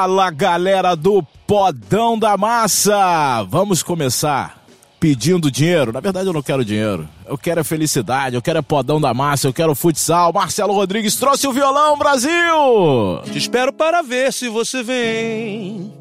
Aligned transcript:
Fala 0.00 0.30
galera 0.30 0.94
do 0.96 1.22
Podão 1.46 2.18
da 2.18 2.34
Massa! 2.34 3.42
Vamos 3.50 3.82
começar 3.82 4.64
pedindo 4.98 5.50
dinheiro. 5.50 5.92
Na 5.92 6.00
verdade, 6.00 6.26
eu 6.26 6.32
não 6.32 6.40
quero 6.40 6.64
dinheiro. 6.64 7.06
Eu 7.26 7.36
quero 7.36 7.60
a 7.60 7.64
felicidade, 7.64 8.34
eu 8.34 8.40
quero 8.40 8.60
a 8.60 8.62
Podão 8.62 8.98
da 8.98 9.12
Massa, 9.12 9.46
eu 9.46 9.52
quero 9.52 9.74
futsal. 9.74 10.32
Marcelo 10.32 10.72
Rodrigues 10.72 11.16
trouxe 11.16 11.46
o 11.46 11.52
violão, 11.52 11.98
Brasil! 11.98 12.32
Te 13.30 13.36
espero 13.36 13.74
para 13.74 14.00
ver 14.00 14.32
se 14.32 14.48
você 14.48 14.82
vem. 14.82 15.92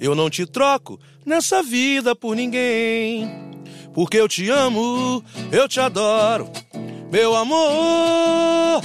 Eu 0.00 0.16
não 0.16 0.28
te 0.28 0.46
troco 0.46 0.98
nessa 1.24 1.62
vida 1.62 2.12
por 2.16 2.34
ninguém. 2.34 3.30
Porque 3.94 4.16
eu 4.16 4.26
te 4.26 4.50
amo, 4.50 5.22
eu 5.52 5.68
te 5.68 5.78
adoro, 5.78 6.50
meu 7.08 7.36
amor. 7.36 8.82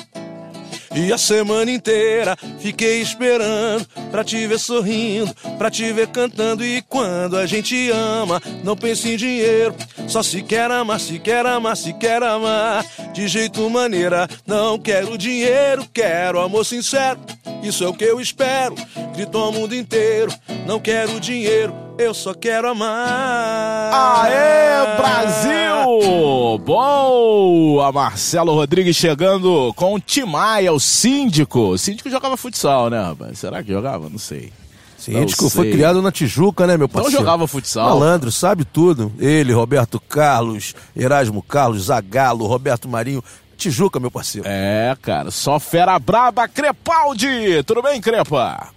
E 0.96 1.14
a 1.14 1.18
semana 1.18 1.72
inteira 1.72 2.36
fiquei 2.60 3.02
esperando 3.02 3.86
pra 4.12 4.24
te 4.24 4.48
ver 4.48 4.60
sorrindo, 4.60 5.34
pra 5.58 5.70
te 5.70 5.92
ver 5.94 6.08
cantando. 6.08 6.64
E 6.64 6.82
quando 6.82 7.38
a 7.38 7.46
gente 7.46 7.90
ama, 7.92 8.42
não 8.64 8.76
pensa 8.76 9.08
em 9.08 9.18
dinheiro. 9.18 9.76
Só 10.08 10.24
se 10.24 10.42
quer 10.42 10.72
amar, 10.72 11.00
se 11.00 11.20
quer 11.20 11.46
amar, 11.46 11.78
se 11.78 11.94
quer 11.94 12.24
amar. 12.24 12.84
De 13.14 13.28
jeito 13.28 13.70
maneira, 13.70 14.28
não 14.46 14.80
quero 14.80 15.18
dinheiro, 15.18 15.86
quero 15.94 16.40
amor 16.40 16.66
sincero. 16.66 17.20
Isso 17.62 17.84
é 17.84 17.88
o 17.88 17.94
que 17.94 18.06
eu 18.06 18.20
espero. 18.20 18.76
Gritou 19.14 19.44
ao 19.44 19.52
mundo 19.52 19.76
inteiro, 19.76 20.34
não 20.66 20.80
quero 20.80 21.20
dinheiro, 21.20 21.74
eu 22.00 22.14
só 22.14 22.34
quero 22.34 22.70
amar. 22.70 23.92
Aê, 23.94 24.98
Brasil! 24.98 26.58
Boa! 26.60 27.92
Marcelo 27.92 28.54
Rodrigues 28.54 28.96
chegando 28.96 29.74
com 29.76 29.94
o 29.96 30.00
Timaya, 30.00 30.72
o 30.72 30.80
síndico. 30.80 31.60
O 31.72 31.78
síndico 31.78 32.10
jogava 32.10 32.38
futsal, 32.38 32.90
né, 32.90 33.02
rapaz? 33.02 33.40
Será 33.40 33.62
que 33.62 33.72
jogava? 33.72 34.10
Não 34.10 34.18
sei. 34.18 34.52
Síndico 34.98 35.44
Não 35.44 35.50
foi 35.50 35.66
sei. 35.66 35.74
criado 35.74 36.02
na 36.02 36.12
Tijuca, 36.12 36.66
né, 36.68 36.74
meu 36.78 36.88
Não 36.88 36.90
parceiro? 36.90 37.18
jogava 37.18 37.48
futsal. 37.48 37.90
Malandro, 37.90 38.32
sabe 38.32 38.66
tudo. 38.66 39.12
Ele, 39.20 39.54
Roberto 39.54 40.00
Carlos, 40.00 40.74
Erasmo 40.96 41.42
Carlos, 41.42 41.84
Zagalo, 41.86 42.46
Roberto 42.48 42.88
Marinho. 42.88 43.24
Tijuca, 43.58 44.00
meu 44.00 44.10
parceiro. 44.12 44.48
É, 44.50 44.96
cara, 45.02 45.32
só 45.32 45.60
fera 45.60 46.00
braba, 46.00 46.48
Crepaldi! 46.48 47.62
Tudo 47.66 47.82
bem, 47.82 48.00
Crepa? 48.00 48.70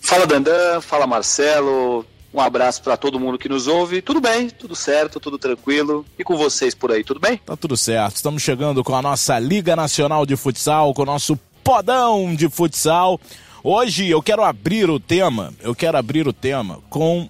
Fala 0.00 0.26
Dandan, 0.26 0.82
fala 0.82 1.06
Marcelo, 1.06 2.04
um 2.34 2.40
abraço 2.40 2.82
para 2.82 2.96
todo 2.96 3.20
mundo 3.20 3.38
que 3.38 3.48
nos 3.48 3.68
ouve. 3.68 4.02
Tudo 4.02 4.20
bem, 4.20 4.50
tudo 4.50 4.74
certo, 4.74 5.20
tudo 5.20 5.38
tranquilo. 5.38 6.04
E 6.18 6.24
com 6.24 6.36
vocês 6.36 6.74
por 6.74 6.90
aí, 6.90 7.04
tudo 7.04 7.20
bem? 7.20 7.36
Tá 7.36 7.56
tudo 7.56 7.76
certo. 7.76 8.16
Estamos 8.16 8.42
chegando 8.42 8.82
com 8.82 8.96
a 8.96 9.00
nossa 9.00 9.38
Liga 9.38 9.76
Nacional 9.76 10.26
de 10.26 10.34
Futsal, 10.34 10.92
com 10.92 11.02
o 11.02 11.06
nosso 11.06 11.38
podão 11.62 12.34
de 12.34 12.48
futsal. 12.48 13.20
Hoje 13.62 14.10
eu 14.10 14.20
quero 14.20 14.42
abrir 14.42 14.90
o 14.90 14.98
tema, 14.98 15.54
eu 15.60 15.76
quero 15.76 15.96
abrir 15.96 16.26
o 16.26 16.32
tema 16.32 16.80
com 16.90 17.28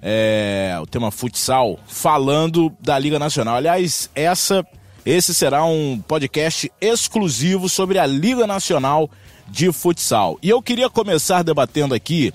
é, 0.00 0.78
o 0.80 0.86
tema 0.86 1.10
futsal, 1.10 1.78
falando 1.86 2.72
da 2.80 2.98
Liga 2.98 3.18
Nacional. 3.18 3.56
Aliás, 3.56 4.08
essa, 4.14 4.66
esse 5.04 5.34
será 5.34 5.62
um 5.64 6.02
podcast 6.08 6.72
exclusivo 6.80 7.68
sobre 7.68 7.98
a 7.98 8.06
Liga 8.06 8.46
Nacional 8.46 9.10
de 9.46 9.70
Futsal. 9.72 10.38
E 10.42 10.48
eu 10.48 10.62
queria 10.62 10.88
começar 10.88 11.42
debatendo 11.42 11.94
aqui 11.94 12.32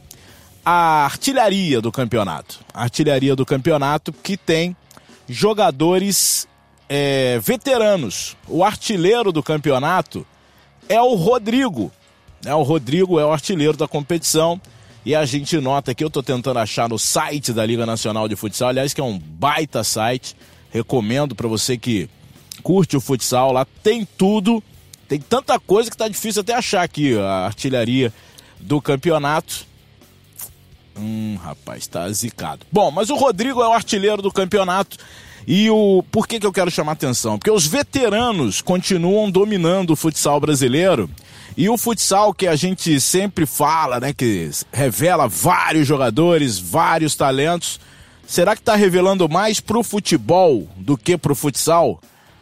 a 0.65 1.05
artilharia 1.05 1.81
do 1.81 1.91
campeonato. 1.91 2.59
A 2.73 2.83
artilharia 2.83 3.35
do 3.35 3.45
campeonato 3.45 4.13
que 4.13 4.37
tem 4.37 4.75
jogadores 5.27 6.47
é, 6.87 7.39
veteranos. 7.39 8.37
O 8.47 8.63
artilheiro 8.63 9.31
do 9.31 9.43
campeonato 9.43 10.25
é 10.87 11.01
o 11.01 11.15
Rodrigo. 11.15 11.91
É, 12.45 12.53
o 12.53 12.61
Rodrigo 12.61 13.19
é 13.19 13.25
o 13.25 13.31
artilheiro 13.31 13.77
da 13.77 13.87
competição. 13.87 14.59
E 15.05 15.13
a 15.13 15.25
gente 15.25 15.57
nota 15.59 15.93
que 15.93 16.03
eu 16.03 16.07
estou 16.07 16.23
tentando 16.23 16.59
achar 16.59 16.87
no 16.87 16.97
site 16.97 17.51
da 17.51 17.65
Liga 17.65 17.85
Nacional 17.85 18.27
de 18.29 18.37
Futsal, 18.37 18.69
aliás, 18.69 18.93
que 18.93 19.01
é 19.01 19.03
um 19.03 19.19
baita 19.19 19.83
site. 19.83 20.35
Recomendo 20.71 21.35
para 21.35 21.47
você 21.47 21.77
que 21.77 22.09
curte 22.61 22.95
o 22.95 23.01
futsal 23.01 23.51
lá, 23.51 23.65
tem 23.83 24.07
tudo. 24.17 24.63
Tem 25.07 25.19
tanta 25.19 25.59
coisa 25.59 25.91
que 25.91 25.97
tá 25.97 26.07
difícil 26.07 26.41
até 26.41 26.53
achar 26.55 26.83
aqui 26.83 27.17
a 27.19 27.45
artilharia 27.45 28.13
do 28.59 28.81
campeonato. 28.81 29.67
Hum, 30.97 31.37
rapaz, 31.41 31.87
tá 31.87 32.09
zicado. 32.11 32.65
Bom, 32.71 32.91
mas 32.91 33.09
o 33.09 33.15
Rodrigo 33.15 33.61
é 33.61 33.67
o 33.67 33.73
artilheiro 33.73 34.21
do 34.21 34.31
campeonato. 34.31 34.97
E 35.45 35.69
o 35.69 36.03
por 36.11 36.27
que, 36.27 36.39
que 36.39 36.45
eu 36.45 36.53
quero 36.53 36.71
chamar 36.71 36.93
atenção? 36.93 37.37
Porque 37.37 37.51
os 37.51 37.67
veteranos 37.67 38.61
continuam 38.61 39.29
dominando 39.29 39.91
o 39.91 39.95
futsal 39.95 40.39
brasileiro. 40.39 41.09
E 41.57 41.69
o 41.69 41.77
futsal 41.77 42.33
que 42.33 42.47
a 42.47 42.55
gente 42.55 42.99
sempre 42.99 43.45
fala, 43.45 43.99
né, 43.99 44.13
que 44.13 44.49
revela 44.71 45.27
vários 45.27 45.85
jogadores, 45.85 46.57
vários 46.57 47.15
talentos, 47.15 47.79
será 48.25 48.55
que 48.55 48.61
está 48.61 48.75
revelando 48.75 49.29
mais 49.29 49.59
pro 49.59 49.83
futebol 49.83 50.67
do 50.77 50.97
que 50.97 51.17
pro 51.17 51.35
futsal? 51.35 51.99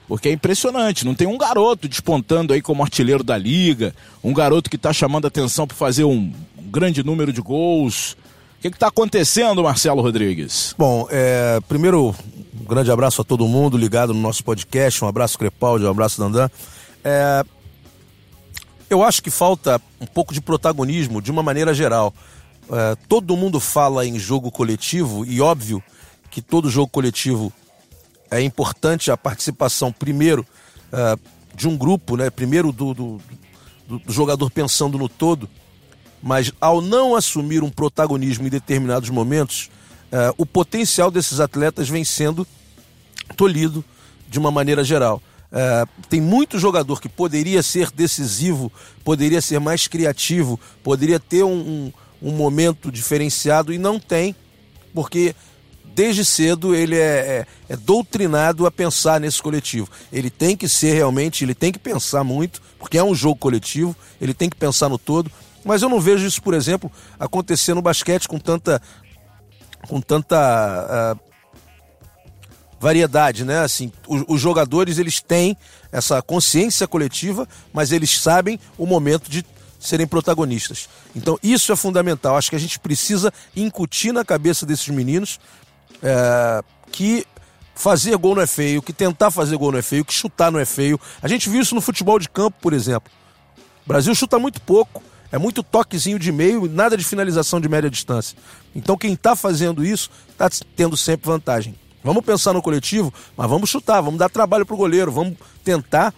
Porque 0.07 0.29
é 0.29 0.31
impressionante, 0.31 1.06
não 1.06 1.16
tem 1.16 1.28
um 1.28 1.38
garoto 1.38 1.88
despontando 1.88 2.53
aí 2.53 2.62
como 2.62 2.83
artilheiro 2.83 3.23
da 3.23 3.38
liga, 3.38 3.95
um 4.23 4.33
garoto 4.33 4.69
que 4.69 4.75
está 4.75 4.94
chamando 4.94 5.25
atenção 5.25 5.66
para 5.66 5.75
fazer 5.75 6.03
um 6.03 6.31
grande 6.69 7.03
número 7.03 7.33
de 7.33 7.41
gols. 7.41 8.16
O 8.61 8.63
que 8.63 8.67
está 8.67 8.89
acontecendo, 8.89 9.63
Marcelo 9.63 10.03
Rodrigues? 10.03 10.75
Bom, 10.77 11.07
é, 11.09 11.59
primeiro, 11.67 12.09
um 12.61 12.63
grande 12.63 12.91
abraço 12.91 13.19
a 13.19 13.25
todo 13.25 13.47
mundo 13.47 13.75
ligado 13.75 14.13
no 14.13 14.22
nosso 14.22 14.44
podcast. 14.44 15.03
Um 15.03 15.07
abraço, 15.07 15.35
Crepaldi, 15.35 15.83
um 15.83 15.89
abraço, 15.89 16.22
Dandan. 16.22 16.47
É, 17.03 17.44
eu 18.88 19.03
acho 19.03 19.23
que 19.23 19.31
falta 19.31 19.81
um 20.00 20.05
pouco 20.05 20.31
de 20.31 20.39
protagonismo 20.39 21.23
de 21.23 21.31
uma 21.31 21.41
maneira 21.41 21.73
geral. 21.73 22.13
É, 22.71 22.95
todo 23.09 23.35
mundo 23.35 23.59
fala 23.59 24.05
em 24.05 24.19
jogo 24.19 24.51
coletivo 24.51 25.25
e 25.25 25.41
óbvio 25.41 25.81
que 26.29 26.39
todo 26.39 26.69
jogo 26.69 26.88
coletivo 26.88 27.51
é 28.29 28.44
importante 28.44 29.09
a 29.09 29.17
participação 29.17 29.91
primeiro 29.91 30.45
é, 30.94 31.17
de 31.55 31.67
um 31.67 31.75
grupo, 31.75 32.16
né? 32.16 32.29
Primeiro 32.29 32.71
do, 32.71 32.94
do, 32.94 33.21
do, 33.88 33.97
do 33.97 34.13
jogador 34.13 34.51
pensando 34.51 35.00
no 35.00 35.09
todo, 35.09 35.50
mas 36.21 36.51
ao 36.59 36.81
não 36.81 37.15
assumir 37.15 37.63
um 37.63 37.69
protagonismo 37.69 38.47
em 38.47 38.49
determinados 38.49 39.09
momentos, 39.09 39.69
é, 40.11 40.33
o 40.37 40.45
potencial 40.45 41.09
desses 41.09 41.39
atletas 41.39 41.89
vem 41.89 42.03
sendo 42.03 42.45
tolhido 43.35 43.83
de 44.29 44.39
uma 44.39 44.51
maneira 44.51 44.83
geral. 44.83 45.21
É, 45.51 45.85
tem 46.09 46.21
muito 46.21 46.57
jogador 46.57 47.01
que 47.01 47.09
poderia 47.09 47.61
ser 47.61 47.91
decisivo, 47.91 48.71
poderia 49.03 49.41
ser 49.41 49.59
mais 49.59 49.87
criativo, 49.87 50.59
poderia 50.81 51.19
ter 51.19 51.43
um, 51.43 51.91
um, 52.21 52.29
um 52.29 52.31
momento 52.31 52.91
diferenciado 52.91 53.73
e 53.73 53.77
não 53.77 53.99
tem, 53.99 54.35
porque 54.93 55.35
desde 55.93 56.23
cedo 56.23 56.73
ele 56.73 56.95
é, 56.95 56.99
é, 56.99 57.47
é, 57.69 57.75
doutrinado 57.75 58.65
a 58.65 58.71
pensar 58.71 59.19
nesse 59.19 59.41
coletivo. 59.41 59.89
Ele 60.11 60.29
tem 60.29 60.55
que 60.55 60.69
ser 60.69 60.93
realmente, 60.93 61.43
ele 61.43 61.55
tem 61.55 61.71
que 61.71 61.79
pensar 61.79 62.23
muito, 62.23 62.61
porque 62.79 62.97
é 62.97 63.03
um 63.03 63.13
jogo 63.13 63.35
coletivo, 63.35 63.95
ele 64.19 64.33
tem 64.33 64.49
que 64.49 64.55
pensar 64.55 64.89
no 64.89 64.97
todo. 64.97 65.29
Mas 65.63 65.81
eu 65.81 65.89
não 65.89 65.99
vejo 65.99 66.25
isso, 66.25 66.41
por 66.41 66.53
exemplo, 66.53 66.91
acontecer 67.19 67.73
no 67.73 67.81
basquete 67.81 68.27
com 68.27 68.39
tanta, 68.39 68.81
com 69.88 70.01
tanta 70.01 71.16
uh, 71.16 71.31
variedade, 72.79 73.45
né? 73.45 73.59
Assim, 73.59 73.91
os, 74.07 74.23
os, 74.27 74.41
jogadores 74.41 74.97
eles 74.97 75.21
têm 75.21 75.55
essa 75.91 76.21
consciência 76.21 76.88
coletiva, 76.88 77.47
mas 77.71 77.91
eles 77.91 78.19
sabem 78.19 78.59
o 78.77 78.88
momento 78.88 79.29
de 79.29 79.45
serem 79.79 80.07
protagonistas. 80.07 80.89
Então 81.16 81.38
isso 81.44 81.71
é 81.71 81.75
fundamental. 81.75 82.38
Acho 82.38 82.50
que 82.50 82.55
a 82.55 82.59
gente 82.59 82.79
precisa 82.79 83.31
incutir 83.55 84.11
na 84.11 84.25
cabeça 84.25 84.66
desses 84.66 84.88
meninos 84.88 85.39
é, 86.01 86.63
que 86.91 87.25
fazer 87.75 88.15
gol 88.18 88.36
não 88.36 88.44
é 88.44 88.47
feio, 88.47 88.81
que 88.81 88.94
tentar 88.94 89.31
fazer 89.31 89.57
gol 89.57 89.71
não 89.71 89.80
é 89.80 89.81
feio, 89.81 90.06
que 90.06 90.13
chutar 90.13 90.51
não 90.51 90.59
é 90.59 90.65
feio. 90.65 91.00
A 91.21 91.27
gente 91.27 91.50
viu 91.50 91.62
isso 91.62 91.75
no 91.75 91.81
futebol 91.81 92.19
de 92.19 92.30
campo, 92.30 92.57
por 92.62 92.74
exemplo. 92.74 93.12
O 93.86 93.88
Brasil 93.88 94.13
chuta 94.13 94.38
muito 94.38 94.62
pouco, 94.62 95.03
é 95.31 95.38
muito 95.38 95.63
toquezinho 95.63 96.19
de 96.19 96.31
meio, 96.31 96.68
nada 96.68 96.98
de 96.98 97.04
finalização 97.04 97.60
de 97.60 97.69
média 97.69 97.89
distância. 97.89 98.38
Então 98.75 98.98
quem 98.98 99.13
está 99.13 99.36
fazendo 99.36 99.86
isso 99.86 100.10
está 100.30 100.50
tendo 100.75 100.98
sempre 100.98 101.28
vantagem. 101.28 101.75
Vamos 102.04 102.25
pensar 102.25 102.54
no 102.54 102.62
coletivo, 102.62 103.13
mas 103.38 103.50
vamos 103.50 103.69
chutar, 103.69 104.01
vamos 104.01 104.19
dar 104.19 104.30
trabalho 104.30 104.66
pro 104.66 104.75
goleiro, 104.75 105.12
vamos 105.12 105.38
tentar 105.63 106.13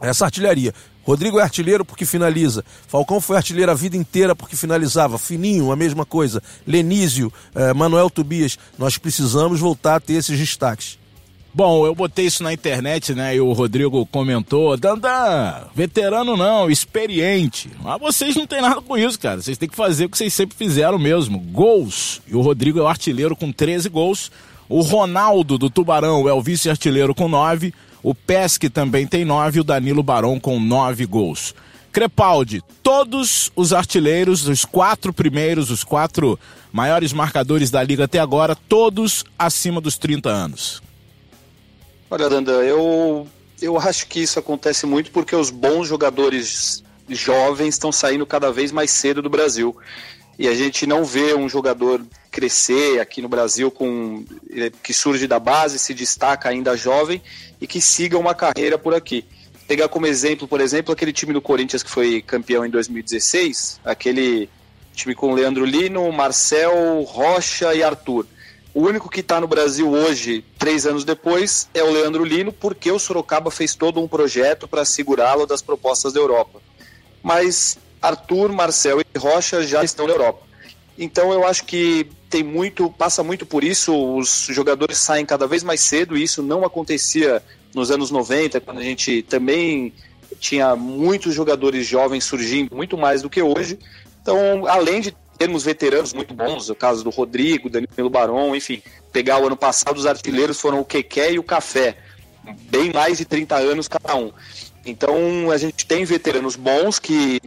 essa 0.00 0.24
artilharia. 0.24 0.74
Rodrigo 1.04 1.38
é 1.38 1.42
artilheiro 1.42 1.84
porque 1.84 2.04
finaliza. 2.04 2.64
Falcão 2.86 3.20
foi 3.20 3.36
artilheiro 3.36 3.70
a 3.70 3.74
vida 3.74 3.96
inteira 3.96 4.36
porque 4.36 4.54
finalizava. 4.56 5.18
Fininho, 5.18 5.72
a 5.72 5.76
mesma 5.76 6.06
coisa. 6.06 6.40
Lenísio, 6.66 7.32
eh, 7.54 7.72
Manuel 7.72 8.08
Tobias. 8.08 8.56
Nós 8.78 8.96
precisamos 8.98 9.58
voltar 9.58 9.96
a 9.96 10.00
ter 10.00 10.14
esses 10.14 10.38
destaques. 10.38 10.98
Bom, 11.54 11.84
eu 11.84 11.94
botei 11.94 12.24
isso 12.24 12.42
na 12.42 12.50
internet, 12.50 13.14
né? 13.14 13.36
E 13.36 13.40
o 13.40 13.52
Rodrigo 13.52 14.06
comentou: 14.06 14.74
Dandan, 14.74 15.66
veterano 15.74 16.34
não, 16.34 16.70
experiente. 16.70 17.70
Mas 17.82 18.00
vocês 18.00 18.34
não 18.34 18.46
têm 18.46 18.62
nada 18.62 18.80
com 18.80 18.96
isso, 18.96 19.18
cara. 19.18 19.42
Vocês 19.42 19.58
têm 19.58 19.68
que 19.68 19.76
fazer 19.76 20.06
o 20.06 20.08
que 20.08 20.16
vocês 20.16 20.32
sempre 20.32 20.56
fizeram 20.56 20.98
mesmo: 20.98 21.38
gols. 21.38 22.22
E 22.26 22.34
o 22.34 22.40
Rodrigo 22.40 22.78
é 22.78 22.82
o 22.82 22.88
artilheiro 22.88 23.36
com 23.36 23.52
13 23.52 23.90
gols. 23.90 24.30
O 24.66 24.80
Ronaldo 24.80 25.58
do 25.58 25.68
Tubarão 25.68 26.26
é 26.26 26.32
o 26.32 26.40
vice-artilheiro 26.40 27.14
com 27.14 27.28
9. 27.28 27.74
O 28.02 28.14
Pesque 28.14 28.70
também 28.70 29.06
tem 29.06 29.22
9. 29.22 29.60
O 29.60 29.64
Danilo 29.64 30.02
Barão 30.02 30.40
com 30.40 30.58
9 30.58 31.04
gols. 31.04 31.54
Crepaldi, 31.92 32.62
todos 32.82 33.52
os 33.54 33.74
artilheiros, 33.74 34.48
os 34.48 34.64
quatro 34.64 35.12
primeiros, 35.12 35.70
os 35.70 35.84
quatro 35.84 36.40
maiores 36.72 37.12
marcadores 37.12 37.70
da 37.70 37.82
liga 37.82 38.04
até 38.04 38.18
agora, 38.18 38.56
todos 38.56 39.22
acima 39.38 39.78
dos 39.78 39.98
30 39.98 40.30
anos. 40.30 40.82
Olha, 42.12 42.28
Danda, 42.28 42.52
eu, 42.52 43.26
eu 43.62 43.78
acho 43.78 44.06
que 44.06 44.20
isso 44.20 44.38
acontece 44.38 44.84
muito 44.84 45.10
porque 45.10 45.34
os 45.34 45.48
bons 45.48 45.88
jogadores 45.88 46.84
jovens 47.08 47.68
estão 47.74 47.90
saindo 47.90 48.26
cada 48.26 48.52
vez 48.52 48.70
mais 48.70 48.90
cedo 48.90 49.22
do 49.22 49.30
Brasil. 49.30 49.74
E 50.38 50.46
a 50.46 50.54
gente 50.54 50.86
não 50.86 51.06
vê 51.06 51.32
um 51.32 51.48
jogador 51.48 52.04
crescer 52.30 53.00
aqui 53.00 53.22
no 53.22 53.30
Brasil 53.30 53.70
com 53.70 54.26
eh, 54.54 54.70
que 54.82 54.92
surge 54.92 55.26
da 55.26 55.38
base, 55.38 55.78
se 55.78 55.94
destaca 55.94 56.50
ainda 56.50 56.76
jovem 56.76 57.22
e 57.58 57.66
que 57.66 57.80
siga 57.80 58.18
uma 58.18 58.34
carreira 58.34 58.76
por 58.76 58.94
aqui 58.94 59.24
pegar 59.66 59.88
como 59.88 60.06
exemplo, 60.06 60.46
por 60.46 60.60
exemplo, 60.60 60.92
aquele 60.92 61.14
time 61.14 61.32
do 61.32 61.40
Corinthians 61.40 61.82
que 61.82 61.88
foi 61.88 62.20
campeão 62.20 62.66
em 62.66 62.68
2016, 62.68 63.80
aquele 63.82 64.50
time 64.92 65.14
com 65.14 65.32
Leandro 65.32 65.64
Lino, 65.64 66.12
Marcel, 66.12 67.00
Rocha 67.04 67.74
e 67.74 67.82
Arthur. 67.82 68.26
O 68.74 68.82
único 68.82 69.10
que 69.10 69.20
está 69.20 69.38
no 69.38 69.46
Brasil 69.46 69.90
hoje, 69.90 70.42
três 70.58 70.86
anos 70.86 71.04
depois, 71.04 71.68
é 71.74 71.82
o 71.82 71.90
Leandro 71.90 72.24
Lino, 72.24 72.52
porque 72.52 72.90
o 72.90 72.98
Sorocaba 72.98 73.50
fez 73.50 73.74
todo 73.74 74.00
um 74.00 74.08
projeto 74.08 74.66
para 74.66 74.84
segurá-lo 74.84 75.46
das 75.46 75.60
propostas 75.60 76.12
da 76.12 76.20
Europa. 76.20 76.60
Mas 77.22 77.78
Arthur, 78.00 78.50
Marcel 78.50 79.00
e 79.00 79.18
Rocha 79.18 79.62
já 79.62 79.84
estão 79.84 80.06
na 80.06 80.14
Europa. 80.14 80.40
Então 80.98 81.32
eu 81.32 81.46
acho 81.46 81.64
que 81.64 82.06
tem 82.30 82.42
muito, 82.42 82.90
passa 82.90 83.22
muito 83.22 83.44
por 83.44 83.62
isso, 83.62 83.94
os 84.16 84.46
jogadores 84.50 84.96
saem 84.96 85.26
cada 85.26 85.46
vez 85.46 85.62
mais 85.62 85.80
cedo 85.80 86.16
e 86.16 86.22
isso 86.22 86.42
não 86.42 86.64
acontecia 86.64 87.42
nos 87.74 87.90
anos 87.90 88.10
90, 88.10 88.60
quando 88.60 88.78
a 88.78 88.82
gente 88.82 89.22
também 89.22 89.92
tinha 90.40 90.74
muitos 90.74 91.34
jogadores 91.34 91.86
jovens 91.86 92.24
surgindo, 92.24 92.74
muito 92.74 92.96
mais 92.96 93.20
do 93.20 93.28
que 93.28 93.42
hoje. 93.42 93.78
Então, 94.20 94.66
além 94.66 95.00
de 95.00 95.14
termos 95.42 95.64
veteranos 95.64 96.12
muito 96.12 96.32
bons, 96.32 96.70
o 96.70 96.74
caso 96.74 97.02
do 97.02 97.10
Rodrigo, 97.10 97.68
Danilo 97.68 98.08
Barão, 98.08 98.54
enfim, 98.54 98.80
pegar 99.12 99.42
o 99.42 99.46
ano 99.46 99.56
passado, 99.56 99.96
os 99.96 100.06
artilheiros 100.06 100.60
foram 100.60 100.78
o 100.78 100.84
Keké 100.84 101.32
e 101.32 101.38
o 101.38 101.42
Café, 101.42 101.96
bem 102.70 102.92
mais 102.92 103.18
de 103.18 103.24
30 103.24 103.56
anos 103.56 103.88
cada 103.88 104.14
um. 104.14 104.30
Então, 104.86 105.50
a 105.50 105.56
gente 105.56 105.84
tem 105.84 106.04
veteranos 106.04 106.54
bons 106.54 107.00
que 107.00 107.40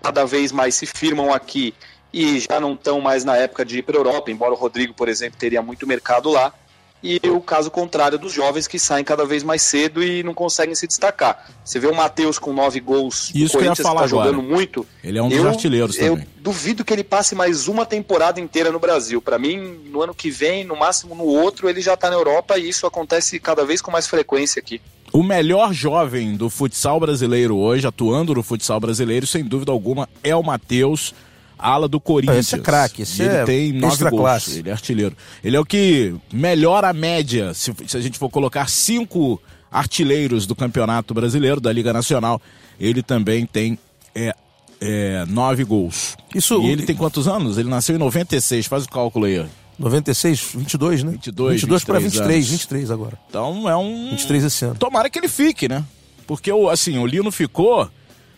cada 0.00 0.24
vez 0.24 0.52
mais 0.52 0.76
se 0.76 0.86
firmam 0.86 1.34
aqui 1.34 1.74
e 2.12 2.38
já 2.38 2.60
não 2.60 2.74
estão 2.74 3.00
mais 3.00 3.24
na 3.24 3.36
época 3.36 3.64
de 3.64 3.78
ir 3.78 3.82
para 3.82 3.96
a 3.96 3.98
Europa, 3.98 4.30
embora 4.30 4.52
o 4.52 4.56
Rodrigo, 4.56 4.94
por 4.94 5.08
exemplo, 5.08 5.36
teria 5.36 5.62
muito 5.62 5.84
mercado 5.84 6.30
lá 6.30 6.54
e 7.02 7.20
o 7.28 7.40
caso 7.40 7.70
contrário 7.70 8.18
dos 8.18 8.32
jovens 8.32 8.68
que 8.68 8.78
saem 8.78 9.04
cada 9.04 9.24
vez 9.24 9.42
mais 9.42 9.62
cedo 9.62 10.02
e 10.02 10.22
não 10.22 10.32
conseguem 10.32 10.74
se 10.74 10.86
destacar. 10.86 11.50
Você 11.64 11.78
vê 11.78 11.88
o 11.88 11.94
Matheus 11.94 12.38
com 12.38 12.52
nove 12.52 12.78
gols, 12.80 13.30
Isso 13.34 13.56
o 13.56 13.60
Corinthians 13.60 13.86
que 13.86 13.94
está 13.94 14.06
jogando 14.06 14.42
muito. 14.42 14.86
Ele 15.02 15.18
é 15.18 15.22
um 15.22 15.28
dos 15.28 15.38
eu, 15.38 15.48
artilheiros 15.48 15.96
também. 15.96 16.10
Eu 16.10 16.24
duvido 16.40 16.84
que 16.84 16.92
ele 16.92 17.02
passe 17.04 17.34
mais 17.34 17.66
uma 17.66 17.84
temporada 17.84 18.40
inteira 18.40 18.70
no 18.70 18.78
Brasil. 18.78 19.20
Para 19.20 19.38
mim, 19.38 19.80
no 19.86 20.02
ano 20.02 20.14
que 20.14 20.30
vem, 20.30 20.64
no 20.64 20.76
máximo 20.76 21.14
no 21.14 21.24
outro, 21.24 21.68
ele 21.68 21.80
já 21.80 21.94
está 21.94 22.08
na 22.08 22.16
Europa 22.16 22.58
e 22.58 22.68
isso 22.68 22.86
acontece 22.86 23.38
cada 23.40 23.64
vez 23.64 23.80
com 23.80 23.90
mais 23.90 24.06
frequência 24.06 24.60
aqui. 24.60 24.80
O 25.12 25.22
melhor 25.22 25.74
jovem 25.74 26.36
do 26.36 26.48
futsal 26.48 26.98
brasileiro 26.98 27.56
hoje, 27.56 27.86
atuando 27.86 28.34
no 28.34 28.42
futsal 28.42 28.80
brasileiro, 28.80 29.26
sem 29.26 29.44
dúvida 29.44 29.70
alguma, 29.70 30.08
é 30.22 30.34
o 30.34 30.42
Matheus 30.42 31.14
ala 31.62 31.88
do 31.88 32.00
Corinthians. 32.00 32.46
Esse 32.46 32.56
é 32.56 32.58
craque, 32.58 33.02
esse 33.02 33.22
ele 33.22 33.34
é 33.34 33.44
tem 33.44 33.72
nove 33.72 34.04
gols. 34.10 34.20
Classe. 34.20 34.58
Ele 34.58 34.68
é 34.68 34.72
artilheiro. 34.72 35.16
Ele 35.42 35.56
é 35.56 35.60
o 35.60 35.64
que 35.64 36.14
melhora 36.32 36.88
a 36.88 36.92
média, 36.92 37.54
se, 37.54 37.72
se 37.86 37.96
a 37.96 38.00
gente 38.00 38.18
for 38.18 38.28
colocar 38.28 38.68
cinco 38.68 39.40
artilheiros 39.70 40.46
do 40.46 40.54
Campeonato 40.54 41.14
Brasileiro, 41.14 41.60
da 41.60 41.72
Liga 41.72 41.92
Nacional, 41.92 42.40
ele 42.78 43.02
também 43.02 43.46
tem 43.46 43.78
é, 44.14 44.34
é, 44.80 45.24
nove 45.26 45.64
gols. 45.64 46.16
Isso, 46.34 46.60
e 46.62 46.70
ele 46.70 46.82
tem 46.84 46.96
quantos 46.96 47.28
anos? 47.28 47.56
Ele 47.56 47.68
nasceu 47.68 47.94
em 47.94 47.98
96, 47.98 48.66
faz 48.66 48.84
o 48.84 48.88
cálculo 48.88 49.24
aí. 49.24 49.44
96, 49.78 50.48
22, 50.54 51.02
né? 51.02 51.12
22, 51.12 51.52
22 51.62 51.84
para 51.84 51.98
23, 51.98 52.36
anos. 52.36 52.50
23 52.50 52.90
agora. 52.90 53.18
Então 53.28 53.68
é 53.68 53.76
um 53.76 54.10
23 54.10 54.44
esse 54.44 54.64
ano. 54.64 54.74
Tomara 54.74 55.08
que 55.08 55.18
ele 55.18 55.28
fique, 55.28 55.68
né? 55.68 55.84
Porque 56.26 56.50
assim, 56.70 56.98
o 56.98 57.06
Lino 57.06 57.32
ficou 57.32 57.88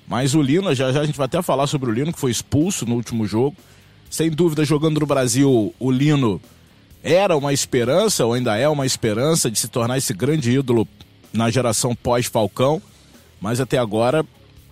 mas 0.06 0.34
o 0.34 0.42
Lino, 0.42 0.74
já 0.74 0.92
já 0.92 1.00
a 1.00 1.06
gente 1.06 1.16
vai 1.16 1.26
até 1.26 1.40
falar 1.42 1.66
sobre 1.66 1.90
o 1.90 1.92
Lino, 1.92 2.12
que 2.12 2.18
foi 2.18 2.30
expulso 2.30 2.86
no 2.86 2.94
último 2.94 3.26
jogo. 3.26 3.56
Sem 4.10 4.30
dúvida, 4.30 4.64
jogando 4.64 5.00
no 5.00 5.06
Brasil, 5.06 5.74
o 5.78 5.90
Lino 5.90 6.40
era 7.02 7.36
uma 7.36 7.52
esperança, 7.52 8.24
ou 8.24 8.32
ainda 8.32 8.56
é 8.56 8.68
uma 8.68 8.86
esperança, 8.86 9.50
de 9.50 9.58
se 9.58 9.68
tornar 9.68 9.98
esse 9.98 10.12
grande 10.12 10.50
ídolo 10.52 10.86
na 11.32 11.50
geração 11.50 11.94
pós-Falcão. 11.94 12.80
Mas 13.40 13.60
até 13.60 13.78
agora 13.78 14.24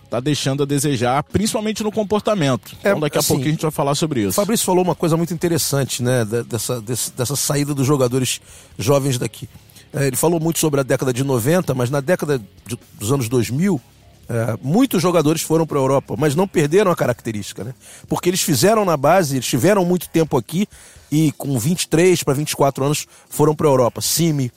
está 0.05 0.19
deixando 0.19 0.61
a 0.63 0.65
desejar, 0.65 1.23
principalmente 1.23 1.83
no 1.83 1.91
comportamento. 1.91 2.75
É, 2.83 2.89
então 2.89 2.99
daqui 2.99 3.17
a 3.17 3.19
assim, 3.19 3.29
pouco 3.29 3.47
a 3.47 3.51
gente 3.51 3.61
vai 3.61 3.71
falar 3.71 3.95
sobre 3.95 4.21
isso. 4.21 4.29
O 4.29 4.33
Fabrício 4.33 4.65
falou 4.65 4.83
uma 4.83 4.93
coisa 4.93 5.17
muito 5.17 5.33
interessante, 5.33 6.03
né, 6.03 6.23
dessa, 6.23 6.79
dessa 6.81 7.35
saída 7.35 7.73
dos 7.73 7.85
jogadores 7.85 8.39
jovens 8.77 9.17
daqui. 9.17 9.49
É, 9.91 10.07
ele 10.07 10.15
falou 10.15 10.39
muito 10.39 10.59
sobre 10.59 10.79
a 10.79 10.83
década 10.83 11.11
de 11.11 11.23
90, 11.23 11.73
mas 11.73 11.89
na 11.89 11.99
década 11.99 12.39
de, 12.65 12.77
dos 12.99 13.11
anos 13.11 13.27
2000, 13.27 13.81
é, 14.29 14.57
muitos 14.61 15.01
jogadores 15.01 15.41
foram 15.41 15.65
para 15.67 15.77
a 15.77 15.81
Europa, 15.81 16.15
mas 16.17 16.35
não 16.35 16.47
perderam 16.47 16.91
a 16.91 16.95
característica, 16.95 17.63
né? 17.63 17.73
Porque 18.07 18.29
eles 18.29 18.41
fizeram 18.41 18.85
na 18.85 18.95
base, 18.95 19.35
eles 19.35 19.45
tiveram 19.45 19.83
muito 19.83 20.07
tempo 20.09 20.37
aqui 20.37 20.67
e 21.11 21.31
com 21.33 21.59
23 21.59 22.23
para 22.23 22.33
24 22.33 22.85
anos 22.85 23.05
foram 23.29 23.53
para 23.53 23.67
a 23.67 23.71
Europa. 23.71 24.01
Simi, 24.01 24.51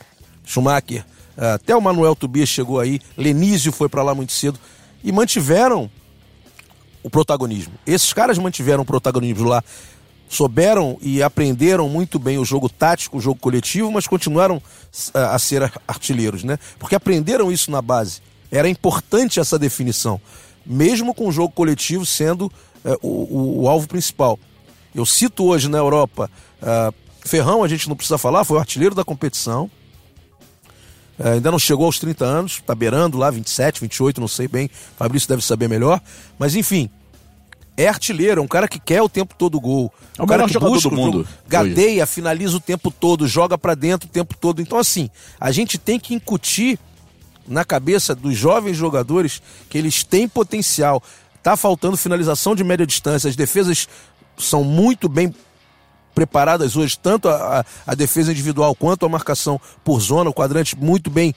Schumacher, 0.45 1.05
é, 1.37 1.53
até 1.53 1.75
o 1.75 1.81
Manuel 1.81 2.15
Tobias 2.15 2.49
chegou 2.49 2.79
aí, 2.79 3.01
Lenísio 3.17 3.73
foi 3.73 3.89
para 3.89 4.03
lá 4.03 4.15
muito 4.15 4.33
cedo 4.33 4.59
e 5.03 5.11
mantiveram 5.11 5.91
o 7.03 7.11
protagonismo. 7.11 7.75
Esses 7.87 8.13
caras 8.13 8.39
mantiveram 8.39 8.83
o 8.83 8.87
protagonismo 8.87 9.49
lá, 9.49 9.63
souberam 10.29 10.97
e 11.01 11.23
aprenderam 11.23 11.89
muito 11.89 12.19
bem 12.19 12.39
o 12.39 12.45
jogo 12.45 12.69
tático, 12.69 13.19
o 13.19 13.21
jogo 13.21 13.41
coletivo, 13.41 13.91
mas 13.91 14.07
continuaram 14.07 14.63
é, 15.13 15.19
a 15.19 15.39
ser 15.41 15.73
artilheiros, 15.89 16.45
né? 16.45 16.57
Porque 16.79 16.95
aprenderam 16.95 17.51
isso 17.51 17.71
na 17.71 17.83
base 17.83 18.21
era 18.51 18.69
importante 18.69 19.41
essa 19.41 19.59
definição, 19.59 20.21
mesmo 20.65 21.15
com 21.15 21.29
o 21.29 21.33
jogo 21.33 21.53
coletivo 21.53 22.05
sendo 22.07 22.51
é, 22.85 22.97
o, 23.03 23.09
o, 23.09 23.63
o, 23.63 23.69
alvo 23.69 23.89
principal. 23.89 24.39
Eu 24.95 25.05
cito 25.05 25.45
hoje 25.45 25.69
na 25.69 25.79
Europa, 25.79 26.31
uh, 26.63 26.95
Ferrão, 27.25 27.63
a 27.63 27.69
gente 27.69 27.89
não 27.89 27.97
precisa 27.97 28.17
falar, 28.17 28.45
foi 28.45 28.57
o 28.57 28.61
artilheiro 28.61 28.95
da 28.95 29.05
competição. 29.05 29.71
Uh, 31.19 31.29
ainda 31.35 31.51
não 31.51 31.59
chegou 31.59 31.87
aos 31.87 31.99
30 31.99 32.25
anos, 32.25 32.53
está 32.53 32.75
beirando 32.75 33.19
lá, 33.19 33.31
27, 33.31 33.81
28, 33.81 34.21
não 34.21 34.29
sei 34.29 34.49
bem. 34.49 34.71
Fabrício 34.97 35.29
deve 35.29 35.43
saber 35.43 35.69
melhor. 35.69 36.01
Mas 36.39 36.55
enfim, 36.55 36.89
é 37.77 37.89
artilheiro, 37.89 38.41
é 38.41 38.45
um 38.45 38.49
cara 38.49 38.67
que 38.67 38.81
quer 38.81 39.03
o 39.03 39.09
tempo 39.09 39.35
todo 39.37 39.57
o 39.57 39.61
gol. 39.61 39.93
É 40.19 40.23
o 40.23 40.27
cara 40.27 40.47
que 40.47 40.59
busca 40.59 40.89
do 40.89 40.97
mundo. 40.97 41.29
Gadeia, 41.47 42.07
finaliza 42.07 42.57
o 42.57 42.61
tempo 42.61 42.91
todo, 42.91 43.29
joga 43.29 43.59
para 43.59 43.75
dentro 43.75 44.09
o 44.09 44.11
tempo 44.11 44.35
todo. 44.35 44.63
Então, 44.63 44.79
assim, 44.79 45.11
a 45.39 45.53
gente 45.53 45.77
tem 45.77 46.01
que 46.01 46.15
incutir 46.15 46.79
na 47.47 47.65
cabeça 47.65 48.15
dos 48.15 48.37
jovens 48.37 48.77
jogadores 48.77 49.41
que 49.69 49.79
eles 49.79 50.03
têm 50.03 50.29
potencial. 50.29 51.03
Tá 51.43 51.57
faltando 51.57 51.97
finalização 51.97 52.55
de 52.55 52.65
média 52.65 52.87
distância. 52.87 53.29
As 53.29 53.37
defesas 53.37 53.89
são 54.37 54.65
muito 54.65 55.09
bem 55.09 55.35
preparadas 56.15 56.77
hoje, 56.77 56.99
tanto 56.99 57.29
a, 57.29 57.65
a, 57.87 57.95
defesa 57.95 58.33
individual 58.33 58.75
quanto 58.75 59.05
a 59.05 59.09
marcação 59.09 59.61
por 59.85 60.01
zona, 60.01 60.31
o 60.31 60.35
quadrante 60.35 60.75
muito 60.75 61.11
bem 61.11 61.35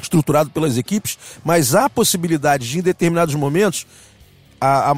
estruturado 0.00 0.48
pelas 0.48 0.78
equipes, 0.78 1.18
mas 1.44 1.74
há 1.74 1.88
possibilidade 1.90 2.66
de, 2.66 2.78
em 2.78 2.82
determinados 2.82 3.34
momentos, 3.34 3.86
a, 4.58 4.92
a 4.92 4.96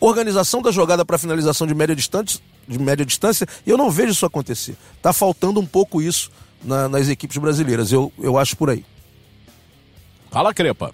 organização 0.00 0.62
da 0.62 0.70
jogada 0.70 1.04
para 1.04 1.18
finalização 1.18 1.66
de 1.66 1.74
média 1.74 1.94
distância, 1.94 2.40
de 2.66 2.78
média 2.78 3.04
distância, 3.04 3.46
e 3.66 3.68
eu 3.68 3.76
não 3.76 3.90
vejo 3.90 4.12
isso 4.12 4.24
acontecer. 4.24 4.74
Está 4.96 5.12
faltando 5.12 5.60
um 5.60 5.66
pouco 5.66 6.00
isso 6.00 6.30
na, 6.64 6.88
nas 6.88 7.10
equipes 7.10 7.36
brasileiras, 7.36 7.92
eu, 7.92 8.10
eu 8.18 8.38
acho 8.38 8.56
por 8.56 8.70
aí. 8.70 8.86
Fala, 10.34 10.52
Crepa. 10.52 10.92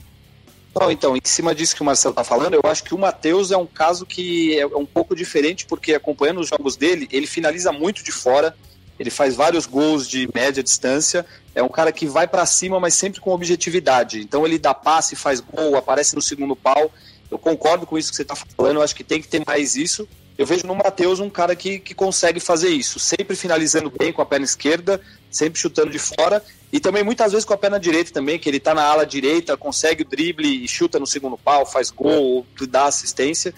Então, 0.90 1.16
em 1.16 1.20
cima 1.25 1.54
disso 1.54 1.75
que 1.75 1.80
o 1.80 1.85
Marcelo 1.85 2.12
está 2.12 2.23
falando, 2.23 2.52
eu 2.52 2.61
acho 2.62 2.85
que 2.85 2.94
o 2.94 2.99
Matheus 2.99 3.50
é 3.50 3.56
um 3.56 3.64
caso 3.64 4.04
que 4.04 4.61
é 4.61 4.66
um 4.66 4.85
pouco 4.85 5.16
diferente, 5.16 5.64
porque 5.64 5.94
acompanhando 5.94 6.40
os 6.40 6.49
jogos 6.49 6.76
dele, 6.76 7.09
ele 7.11 7.26
finaliza 7.26 7.73
muito 7.73 8.04
de 8.04 8.12
fora, 8.12 8.54
ele 8.99 9.09
faz 9.09 9.35
vários 9.35 9.64
gols 9.64 10.06
de 10.06 10.28
média 10.35 10.62
distância, 10.62 11.25
é 11.54 11.62
um 11.62 11.70
cara 11.70 11.90
que 11.90 12.06
vai 12.06 12.28
para 12.28 12.44
cima, 12.44 12.78
mas 12.78 12.92
sempre 12.92 13.18
com 13.18 13.30
objetividade. 13.30 14.20
Então 14.20 14.44
ele 14.44 14.59
dá 14.59 14.75
passe, 14.75 15.16
faz 15.16 15.40
gol, 15.40 15.75
aparece 15.75 16.14
no 16.14 16.20
segundo 16.20 16.54
pau. 16.54 16.92
Eu 17.30 17.38
concordo 17.38 17.87
com 17.87 17.97
isso 17.97 18.11
que 18.11 18.16
você 18.16 18.23
está 18.23 18.37
falando, 18.37 18.76
eu 18.76 18.82
acho 18.82 18.94
que 18.94 19.02
tem 19.02 19.23
que 19.23 19.28
ter 19.28 19.42
mais 19.47 19.75
isso. 19.75 20.06
Eu 20.37 20.44
vejo 20.44 20.66
no 20.66 20.75
Matheus 20.75 21.18
um 21.18 21.30
cara 21.30 21.56
que, 21.56 21.78
que 21.78 21.94
consegue 21.94 22.40
fazer 22.40 22.68
isso, 22.68 22.99
sempre 22.99 23.35
finalizando 23.35 23.90
bem 23.90 24.12
com 24.12 24.20
a 24.20 24.26
perna 24.26 24.44
esquerda, 24.44 25.00
sempre 25.30 25.59
chutando 25.59 25.90
de 25.90 25.99
fora 25.99 26.42
e 26.73 26.79
também 26.79 27.03
muitas 27.03 27.33
vezes 27.33 27.45
com 27.45 27.53
a 27.53 27.59
perna 27.59 27.81
direita 27.81 28.12
também, 28.12 28.39
que 28.39 28.49
ele 28.49 28.59
está 28.59 28.75
na 28.75 28.85
ala 28.85 29.05
direita, 29.05 29.57
consegue 29.57 30.03
o 30.03 30.07
drible 30.07 30.65
e 30.65 30.69
chuta 30.69 30.99
no 30.99 31.07
segundo 31.07 31.37
pau, 31.37 31.67
faz 31.67 31.91
gol, 31.91 32.47
dá 32.69 32.85
assistência. 32.85 33.53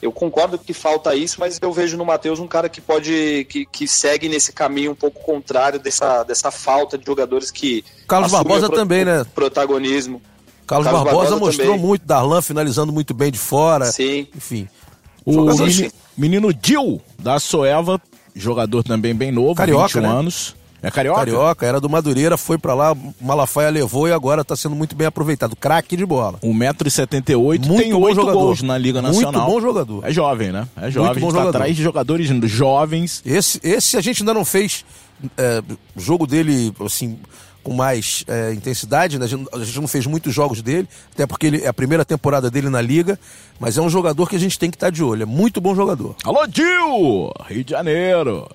Eu 0.00 0.10
concordo 0.10 0.58
que 0.58 0.72
falta 0.72 1.14
isso, 1.14 1.36
mas 1.38 1.58
eu 1.62 1.72
vejo 1.72 1.96
no 1.96 2.04
Matheus 2.04 2.40
um 2.40 2.48
cara 2.48 2.68
que 2.68 2.80
pode. 2.80 3.46
Que, 3.48 3.64
que 3.64 3.86
segue 3.86 4.28
nesse 4.28 4.52
caminho 4.52 4.90
um 4.90 4.94
pouco 4.96 5.22
contrário 5.24 5.78
dessa, 5.78 6.24
dessa 6.24 6.50
falta 6.50 6.98
de 6.98 7.06
jogadores 7.06 7.52
que. 7.52 7.84
Carlos 8.08 8.32
Barbosa 8.32 8.66
pro, 8.66 8.76
também, 8.76 9.04
né? 9.04 9.24
Protagonismo. 9.32 10.20
Carlos, 10.66 10.86
Carlos 10.86 11.04
Barbosa, 11.04 11.30
Barbosa 11.30 11.36
mostrou 11.36 11.66
também. 11.74 11.86
muito, 11.86 12.04
Darlan 12.04 12.42
finalizando 12.42 12.92
muito 12.92 13.14
bem 13.14 13.30
de 13.30 13.38
fora. 13.38 13.84
Sim. 13.86 14.26
Enfim. 14.36 14.68
O 15.24 15.34
Jogador 15.34 15.66
meni- 15.66 15.86
assim. 15.86 15.90
menino 16.16 16.52
Dil, 16.52 17.00
da 17.16 17.38
Soeva, 17.38 18.00
jogador 18.34 18.82
também 18.82 19.14
bem 19.14 19.30
novo, 19.30 19.54
Carioca, 19.54 19.86
21 19.86 20.02
né? 20.02 20.08
anos. 20.08 20.56
É 20.82 20.90
carioca? 20.90 21.20
Carioca, 21.20 21.64
era 21.66 21.80
do 21.80 21.88
Madureira, 21.88 22.36
foi 22.36 22.58
pra 22.58 22.74
lá, 22.74 22.96
Malafaia 23.20 23.70
levou 23.70 24.08
e 24.08 24.12
agora 24.12 24.44
tá 24.44 24.56
sendo 24.56 24.74
muito 24.74 24.96
bem 24.96 25.06
aproveitado. 25.06 25.54
Craque 25.54 25.96
de 25.96 26.04
bola. 26.04 26.38
1,78m, 26.42 27.66
Muito 27.66 27.82
tem 27.82 27.92
bom 27.92 28.00
8 28.00 28.14
jogador. 28.16 28.38
gols 28.40 28.62
na 28.62 28.76
Liga 28.76 29.00
Muito 29.00 29.14
Nacional. 29.14 29.46
bom 29.48 29.60
jogador. 29.60 30.04
É 30.04 30.12
jovem, 30.12 30.50
né? 30.50 30.66
É 30.76 30.90
jovem, 30.90 31.08
bom 31.08 31.10
a 31.10 31.14
gente 31.14 31.22
tá 31.22 31.28
jogador. 31.30 31.48
atrás 31.50 31.76
de 31.76 31.82
jogadores 31.82 32.28
jovens. 32.50 33.22
Esse, 33.24 33.60
esse 33.62 33.96
a 33.96 34.00
gente 34.00 34.22
ainda 34.22 34.34
não 34.34 34.44
fez 34.44 34.84
é, 35.38 35.62
jogo 35.96 36.26
dele, 36.26 36.74
assim, 36.84 37.16
com 37.62 37.72
mais 37.72 38.24
é, 38.26 38.52
intensidade, 38.52 39.18
né? 39.20 39.24
A 39.24 39.28
gente, 39.28 39.48
a 39.52 39.58
gente 39.58 39.80
não 39.80 39.86
fez 39.86 40.04
muitos 40.06 40.34
jogos 40.34 40.62
dele, 40.62 40.88
até 41.14 41.26
porque 41.26 41.46
ele, 41.46 41.62
é 41.62 41.68
a 41.68 41.72
primeira 41.72 42.04
temporada 42.04 42.50
dele 42.50 42.68
na 42.68 42.80
Liga, 42.80 43.16
mas 43.60 43.78
é 43.78 43.80
um 43.80 43.88
jogador 43.88 44.28
que 44.28 44.34
a 44.34 44.38
gente 44.38 44.58
tem 44.58 44.68
que 44.68 44.76
estar 44.76 44.90
de 44.90 45.02
olho. 45.04 45.22
É 45.22 45.26
muito 45.26 45.60
bom 45.60 45.74
jogador. 45.76 46.16
Alô, 46.24 46.44
Dil! 46.46 47.30
Rio 47.48 47.64
de 47.64 47.70
Janeiro. 47.70 48.48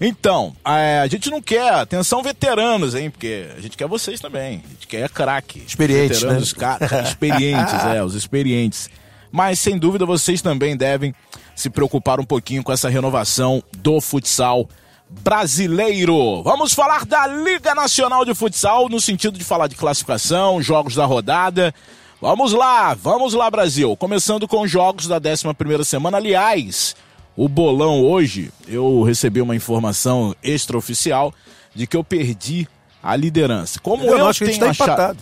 Então, 0.00 0.54
é, 0.64 1.00
a 1.00 1.06
gente 1.06 1.30
não 1.30 1.40
quer, 1.40 1.72
atenção 1.72 2.22
veteranos, 2.22 2.94
hein? 2.94 3.10
Porque 3.10 3.46
a 3.56 3.60
gente 3.60 3.76
quer 3.76 3.86
vocês 3.86 4.20
também. 4.20 4.62
A 4.66 4.68
gente 4.70 4.86
quer 4.88 5.08
craque. 5.08 5.62
Experientes, 5.66 6.20
veteranos, 6.20 6.42
né? 6.42 6.42
os 6.42 6.52
ca- 6.52 6.78
experientes, 7.04 7.74
é, 7.94 8.02
os 8.02 8.14
experientes. 8.14 8.90
Mas, 9.30 9.58
sem 9.58 9.78
dúvida, 9.78 10.04
vocês 10.04 10.42
também 10.42 10.76
devem 10.76 11.14
se 11.54 11.70
preocupar 11.70 12.18
um 12.20 12.24
pouquinho 12.24 12.62
com 12.62 12.72
essa 12.72 12.88
renovação 12.88 13.62
do 13.78 14.00
futsal 14.00 14.68
brasileiro. 15.08 16.42
Vamos 16.42 16.72
falar 16.72 17.04
da 17.04 17.26
Liga 17.26 17.74
Nacional 17.74 18.24
de 18.24 18.34
Futsal, 18.34 18.88
no 18.88 19.00
sentido 19.00 19.38
de 19.38 19.44
falar 19.44 19.68
de 19.68 19.76
classificação, 19.76 20.60
jogos 20.62 20.94
da 20.94 21.04
rodada. 21.04 21.74
Vamos 22.20 22.52
lá, 22.52 22.94
vamos 22.94 23.34
lá, 23.34 23.50
Brasil. 23.50 23.96
Começando 23.96 24.48
com 24.48 24.62
os 24.62 24.70
jogos 24.70 25.06
da 25.06 25.20
11ª 25.20 25.84
semana. 25.84 26.16
Aliás, 26.16 26.96
o 27.36 27.48
bolão 27.48 28.02
hoje, 28.02 28.50
eu 28.68 29.02
recebi 29.02 29.40
uma 29.40 29.56
informação 29.56 30.34
extraoficial 30.42 31.32
de 31.74 31.86
que 31.86 31.96
eu 31.96 32.04
perdi 32.04 32.68
a 33.02 33.16
liderança. 33.16 33.78
Como 33.80 34.04
Eu 34.04 34.18
eu, 34.18 34.26
acho 34.28 34.38
que 34.38 34.44
a 34.44 34.46
gente 34.48 34.60
tá 34.60 34.70
achado... 34.70 35.16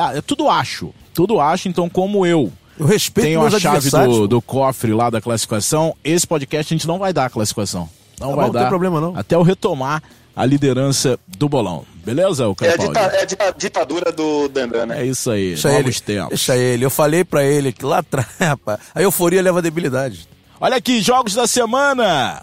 Ah, 0.00 0.14
eu 0.16 0.22
tudo 0.22 0.48
acho, 0.48 0.92
tudo 1.14 1.40
acho, 1.40 1.68
então 1.68 1.88
como 1.88 2.24
eu 2.26 2.50
Eu 2.78 2.86
respeito 2.86 3.26
tenho 3.26 3.44
a 3.44 3.50
chave 3.60 3.90
do, 3.90 4.26
do 4.26 4.42
cofre 4.42 4.92
lá 4.92 5.10
da 5.10 5.20
classificação, 5.20 5.94
esse 6.02 6.26
podcast 6.26 6.72
a 6.72 6.76
gente 6.76 6.88
não 6.88 6.98
vai 6.98 7.12
dar 7.12 7.26
a 7.26 7.30
classificação. 7.30 7.88
Não 8.18 8.30
Tá 8.30 8.36
vai 8.36 8.46
bom, 8.46 8.46
não 8.48 8.52
dar. 8.52 8.60
tem 8.60 8.68
problema, 8.68 9.00
não. 9.00 9.16
Até 9.16 9.34
eu 9.36 9.42
retomar 9.42 10.02
a 10.34 10.44
liderança 10.46 11.18
do 11.26 11.48
bolão. 11.48 11.84
Beleza, 12.04 12.48
o 12.48 12.56
É 12.62 12.76
dita- 12.78 13.00
é 13.00 13.22
a 13.22 13.24
dita- 13.24 13.54
ditadura 13.56 14.10
do 14.10 14.48
Dandan, 14.48 14.86
né? 14.86 15.02
É 15.02 15.06
isso 15.06 15.30
aí, 15.30 15.48
Deixa 15.50 15.68
ele, 15.68 15.78
novos 15.78 16.00
tempos. 16.00 16.28
deixa 16.30 16.56
ele. 16.56 16.84
Eu 16.84 16.90
falei 16.90 17.24
pra 17.24 17.44
ele 17.44 17.72
que 17.72 17.84
lá 17.84 17.98
atrás, 17.98 18.26
rapaz, 18.40 18.80
a 18.94 19.02
euforia 19.02 19.42
leva 19.42 19.58
a 19.58 19.62
debilidade. 19.62 20.26
Olha 20.60 20.76
aqui, 20.76 21.00
jogos 21.00 21.34
da 21.34 21.46
semana. 21.46 22.42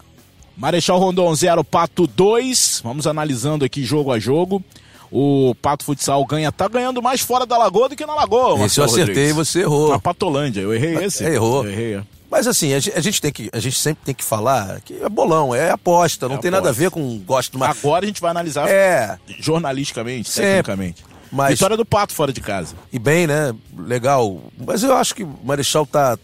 Marechal 0.55 0.97
Rondon 0.99 1.33
0, 1.35 1.63
Pato 1.63 2.07
2. 2.07 2.81
Vamos 2.83 3.05
analisando 3.05 3.63
aqui 3.63 3.83
jogo 3.83 4.11
a 4.11 4.17
jogo. 4.19 4.63
O 5.11 5.55
Pato 5.61 5.85
Futsal 5.85 6.25
ganha, 6.25 6.51
tá 6.51 6.67
ganhando 6.67 7.01
mais 7.01 7.21
fora 7.21 7.45
da 7.45 7.57
Lagoa 7.57 7.89
do 7.89 7.95
que 7.95 8.05
na 8.05 8.15
Lagoa. 8.15 8.65
Esse 8.65 8.79
eu 8.79 8.85
acertei, 8.85 9.29
Rodrigues. 9.31 9.35
você 9.35 9.59
errou. 9.61 9.89
Na 9.91 9.99
Patolândia, 9.99 10.61
eu 10.61 10.73
errei 10.73 10.95
esse. 11.05 11.23
É, 11.23 11.35
errou. 11.35 11.63
Eu 11.63 11.71
errei. 11.71 12.01
Mas 12.29 12.45
assim, 12.45 12.73
a 12.73 12.79
gente, 12.79 12.97
a 12.97 13.01
gente 13.01 13.21
tem 13.21 13.31
que, 13.31 13.49
a 13.53 13.59
gente 13.59 13.77
sempre 13.77 14.03
tem 14.03 14.13
que 14.13 14.23
falar 14.23 14.81
que 14.81 15.01
é 15.01 15.07
bolão, 15.07 15.55
é 15.55 15.69
aposta, 15.69 16.27
não 16.27 16.35
É 16.35 16.39
tem 16.39 16.51
nada 16.51 16.67
a 16.67 16.71
aposta. 16.71 16.83
ver 16.83 16.91
com 16.91 17.19
gosto 17.19 17.51
de 17.51 17.57
uma. 17.57 17.69
Agora 17.69 18.03
a 18.03 18.07
gente 18.07 18.19
vai 18.19 18.31
analisar 18.31 18.67
É, 18.67 19.17
jornalisticamente, 19.39 20.27
Sempre. 20.29 20.49
tecnicamente. 20.49 21.05
Mas- 21.31 21.51
Vitória 21.51 21.77
do 21.77 21.85
Pato 21.85 22.13
fora 22.13 22.33
de 22.33 22.41
casa. 22.41 22.75
e 22.91 22.99
bem, 22.99 23.27
né? 23.27 23.53
Legal. 23.77 24.41
Mas 24.65 24.83
eu 24.83 24.93
acho 24.95 25.15
que 25.15 25.23
o 25.23 25.39
Marechal 25.43 25.85
tá 25.85 26.17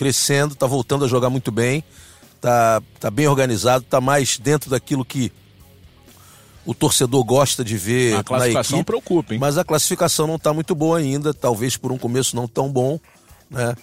crescendo, 0.00 0.54
tá 0.54 0.66
voltando 0.66 1.04
a 1.04 1.08
jogar 1.08 1.28
muito 1.28 1.52
bem, 1.52 1.84
tá, 2.40 2.80
tá 2.98 3.10
bem 3.10 3.28
organizado, 3.28 3.84
tá 3.84 4.00
mais 4.00 4.38
dentro 4.38 4.70
daquilo 4.70 5.04
que 5.04 5.30
o 6.64 6.72
torcedor 6.72 7.22
gosta 7.22 7.62
de 7.62 7.76
ver 7.76 8.14
A 8.14 8.16
na 8.16 8.24
classificação 8.24 8.78
equipe. 8.78 8.86
preocupa, 8.86 9.34
hein? 9.34 9.38
Mas 9.38 9.58
a 9.58 9.64
classificação 9.64 10.26
não 10.26 10.38
tá 10.38 10.54
muito 10.54 10.74
boa 10.74 10.96
ainda, 10.96 11.34
talvez 11.34 11.76
por 11.76 11.92
um 11.92 11.98
começo 11.98 12.34
não 12.34 12.48
tão 12.48 12.70
bom, 12.70 12.98
né? 13.50 13.74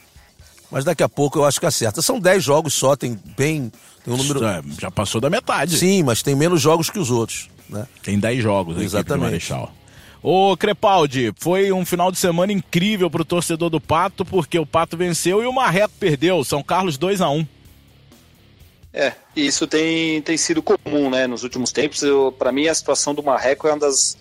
Mas 0.71 0.83
daqui 0.83 1.03
a 1.03 1.07
pouco 1.07 1.37
eu 1.37 1.45
acho 1.45 1.59
que 1.59 1.67
acerta. 1.67 2.01
São 2.01 2.19
10 2.19 2.43
jogos 2.43 2.73
só, 2.73 2.95
tem 2.95 3.17
bem. 3.37 3.71
Tem 4.03 4.11
um 4.11 4.17
número. 4.17 4.43
É, 4.43 4.63
já 4.79 4.89
passou 4.89 5.21
da 5.21 5.29
metade. 5.29 5.77
Sim, 5.77 6.01
mas 6.01 6.23
tem 6.23 6.35
menos 6.35 6.59
jogos 6.59 6.89
que 6.89 6.97
os 6.97 7.11
outros, 7.11 7.47
né? 7.69 7.85
Tem 8.01 8.19
10 8.19 8.41
jogos 8.41 8.81
Exatamente. 8.81 9.53
Ô, 10.21 10.57
Crepaldi, 10.57 11.31
foi 11.37 11.71
um 11.71 11.85
final 11.85 12.11
de 12.11 12.17
semana 12.17 12.51
incrível 12.51 13.09
pro 13.09 13.23
torcedor 13.23 13.69
do 13.69 13.79
Pato, 13.79 14.25
porque 14.25 14.57
o 14.59 14.65
Pato 14.65 14.97
venceu 14.97 15.41
e 15.41 15.45
o 15.45 15.53
Marreco 15.53 15.93
perdeu. 15.99 16.43
São 16.43 16.61
Carlos 16.63 16.97
2 16.97 17.21
a 17.21 17.29
1 17.29 17.45
É, 18.93 19.13
e 19.35 19.45
isso 19.45 19.67
tem, 19.67 20.21
tem 20.21 20.35
sido 20.37 20.61
comum, 20.61 21.09
né? 21.09 21.27
Nos 21.27 21.43
últimos 21.43 21.71
tempos, 21.71 22.01
para 22.37 22.51
mim, 22.51 22.67
a 22.67 22.73
situação 22.73 23.13
do 23.13 23.21
Marreco 23.21 23.67
é 23.67 23.71
uma 23.71 23.79
das 23.79 24.17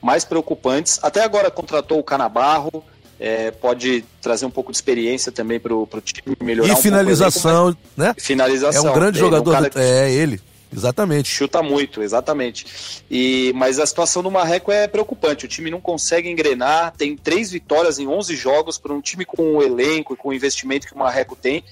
mais 0.00 0.24
preocupantes. 0.24 0.98
Até 1.02 1.22
agora 1.24 1.50
contratou 1.50 1.98
o 1.98 2.04
Canabarro, 2.04 2.82
é, 3.18 3.50
pode 3.50 4.04
trazer 4.22 4.46
um 4.46 4.50
pouco 4.50 4.70
de 4.70 4.78
experiência 4.78 5.30
também 5.32 5.58
para 5.60 5.74
o 5.74 5.86
time 6.02 6.36
melhorar 6.40 6.68
E 6.68 6.70
um 6.70 6.74
pouco 6.74 6.80
o 6.80 6.90
finalização, 6.90 7.76
né? 7.96 8.14
finalização. 8.16 8.86
É 8.86 8.90
um 8.90 8.94
grande 8.94 9.18
Ele 9.18 9.24
jogador. 9.26 9.52
cara 9.52 9.68
do- 9.68 9.78
É 9.78 10.10
ele, 10.12 10.40
exatamente. 10.72 11.28
Chuta 11.28 11.62
muito, 11.62 12.02
exatamente. 12.02 13.02
E, 13.10 13.52
mas 13.54 13.78
a 13.78 13.86
situação 13.86 14.22
do 14.22 14.30
Marreco 14.30 14.70
é 14.70 14.86
preocupante. 14.86 15.44
O 15.44 15.48
time 15.48 15.70
não 15.70 15.80
consegue 15.80 16.28
engrenar. 16.28 16.92
Tem 16.96 17.16
três 17.16 17.50
vitórias 17.50 17.98
em 17.98 18.06
11 18.06 18.36
jogos 18.36 18.78
para 18.78 18.92
um 18.92 19.00
time 19.00 19.24
com 19.24 19.56
o 19.56 19.62
elenco 19.62 20.14
e 20.14 20.16
com 20.16 20.28
o 20.28 20.34
investimento 20.34 20.86
que 20.86 20.94
o 20.94 20.98
Marreco 20.98 21.36
tem. 21.36 21.64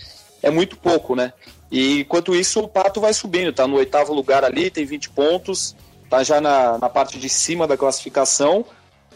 É 0.42 0.50
muito 0.50 0.76
pouco, 0.76 1.14
né? 1.14 1.32
E 1.70 2.00
enquanto 2.00 2.34
isso, 2.34 2.60
o 2.60 2.68
Pato 2.68 3.00
vai 3.00 3.12
subindo. 3.12 3.52
Tá 3.52 3.66
no 3.66 3.76
oitavo 3.76 4.12
lugar 4.12 4.44
ali, 4.44 4.70
tem 4.70 4.84
20 4.84 5.10
pontos. 5.10 5.76
Tá 6.08 6.22
já 6.22 6.40
na, 6.40 6.78
na 6.78 6.88
parte 6.88 7.18
de 7.18 7.28
cima 7.28 7.66
da 7.66 7.76
classificação. 7.76 8.64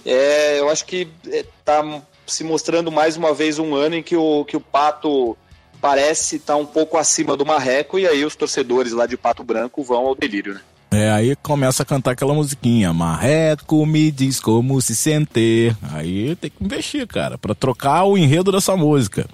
É, 0.05 0.59
eu 0.59 0.69
acho 0.69 0.85
que 0.85 1.09
é, 1.31 1.45
tá 1.65 2.03
se 2.27 2.45
mostrando 2.45 2.91
mais 2.91 3.17
uma 3.17 3.33
vez 3.33 3.59
um 3.59 3.75
ano 3.75 3.97
em 3.97 4.03
que 4.03 4.17
o, 4.17 4.45
que 4.45 4.57
o 4.57 4.61
Pato 4.61 5.37
parece 5.83 6.37
estar 6.37 6.57
um 6.57 6.65
pouco 6.65 6.97
acima 6.97 7.37
do 7.37 7.45
Marreco. 7.45 7.99
E 7.99 8.07
aí 8.07 8.25
os 8.25 8.37
torcedores 8.37 8.93
lá 8.93 9.05
de 9.05 9.17
Pato 9.17 9.43
Branco 9.43 9.83
vão 9.83 10.07
ao 10.07 10.15
delírio, 10.15 10.55
né? 10.55 10.61
É, 10.93 11.11
aí 11.11 11.35
começa 11.37 11.83
a 11.83 11.87
cantar 11.87 12.13
aquela 12.13 12.35
musiquinha. 12.35 12.93
Marreco 12.93 13.85
me 13.85 14.11
diz 14.13 14.39
como 14.39 14.81
se 14.81 14.95
sentir. 14.95 15.77
Aí 15.91 16.37
tem 16.37 16.51
que 16.51 16.63
investir, 16.63 17.07
cara, 17.07 17.37
pra 17.37 17.55
trocar 17.55 18.05
o 18.05 18.17
enredo 18.17 18.53
dessa 18.53 18.77
música. 18.77 19.27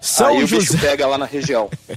São 0.00 0.26
aí 0.26 0.44
o 0.44 0.46
José. 0.46 0.72
bicho 0.72 0.78
pega 0.78 1.06
lá 1.06 1.16
na 1.16 1.26
região. 1.26 1.70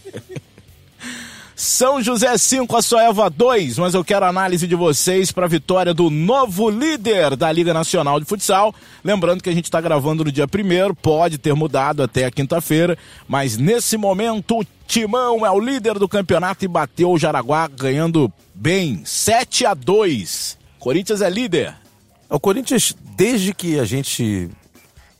São 1.60 2.02
José 2.02 2.38
5, 2.38 2.74
a 2.74 2.82
Soeva 2.82 3.30
2, 3.30 3.80
mas 3.80 3.94
eu 3.94 4.02
quero 4.02 4.26
análise 4.26 4.66
de 4.66 4.76
vocês 4.76 5.30
para 5.30 5.44
a 5.46 5.50
vitória 5.50 5.94
do 5.94 6.10
novo 6.10 6.70
líder 6.70 7.36
da 7.36 7.52
Liga 7.52 7.74
Nacional 7.74 8.18
de 8.18 8.26
Futsal. 8.26 8.74
Lembrando 9.04 9.44
que 9.44 9.50
a 9.50 9.54
gente 9.54 9.66
está 9.66 9.82
gravando 9.82 10.24
no 10.24 10.32
dia 10.32 10.46
1 10.46 10.96
pode 10.96 11.38
ter 11.38 11.54
mudado 11.54 12.02
até 12.02 12.24
a 12.24 12.32
quinta-feira, 12.32 12.98
mas 13.28 13.58
nesse 13.58 13.98
momento 13.98 14.60
o 14.60 14.66
Timão 14.88 15.46
é 15.46 15.52
o 15.52 15.60
líder 15.60 16.00
do 16.00 16.08
campeonato 16.08 16.64
e 16.64 16.68
bateu 16.70 17.12
o 17.12 17.20
Jaraguá 17.20 17.68
ganhando 17.68 18.32
bem, 18.56 19.02
7 19.04 19.66
a 19.66 19.74
2. 19.74 20.58
Corinthians 20.80 21.20
é 21.20 21.30
líder. 21.30 21.76
O 22.30 22.40
Corinthians, 22.40 22.96
desde 23.18 23.54
que 23.54 23.78
a 23.78 23.84
gente 23.84 24.50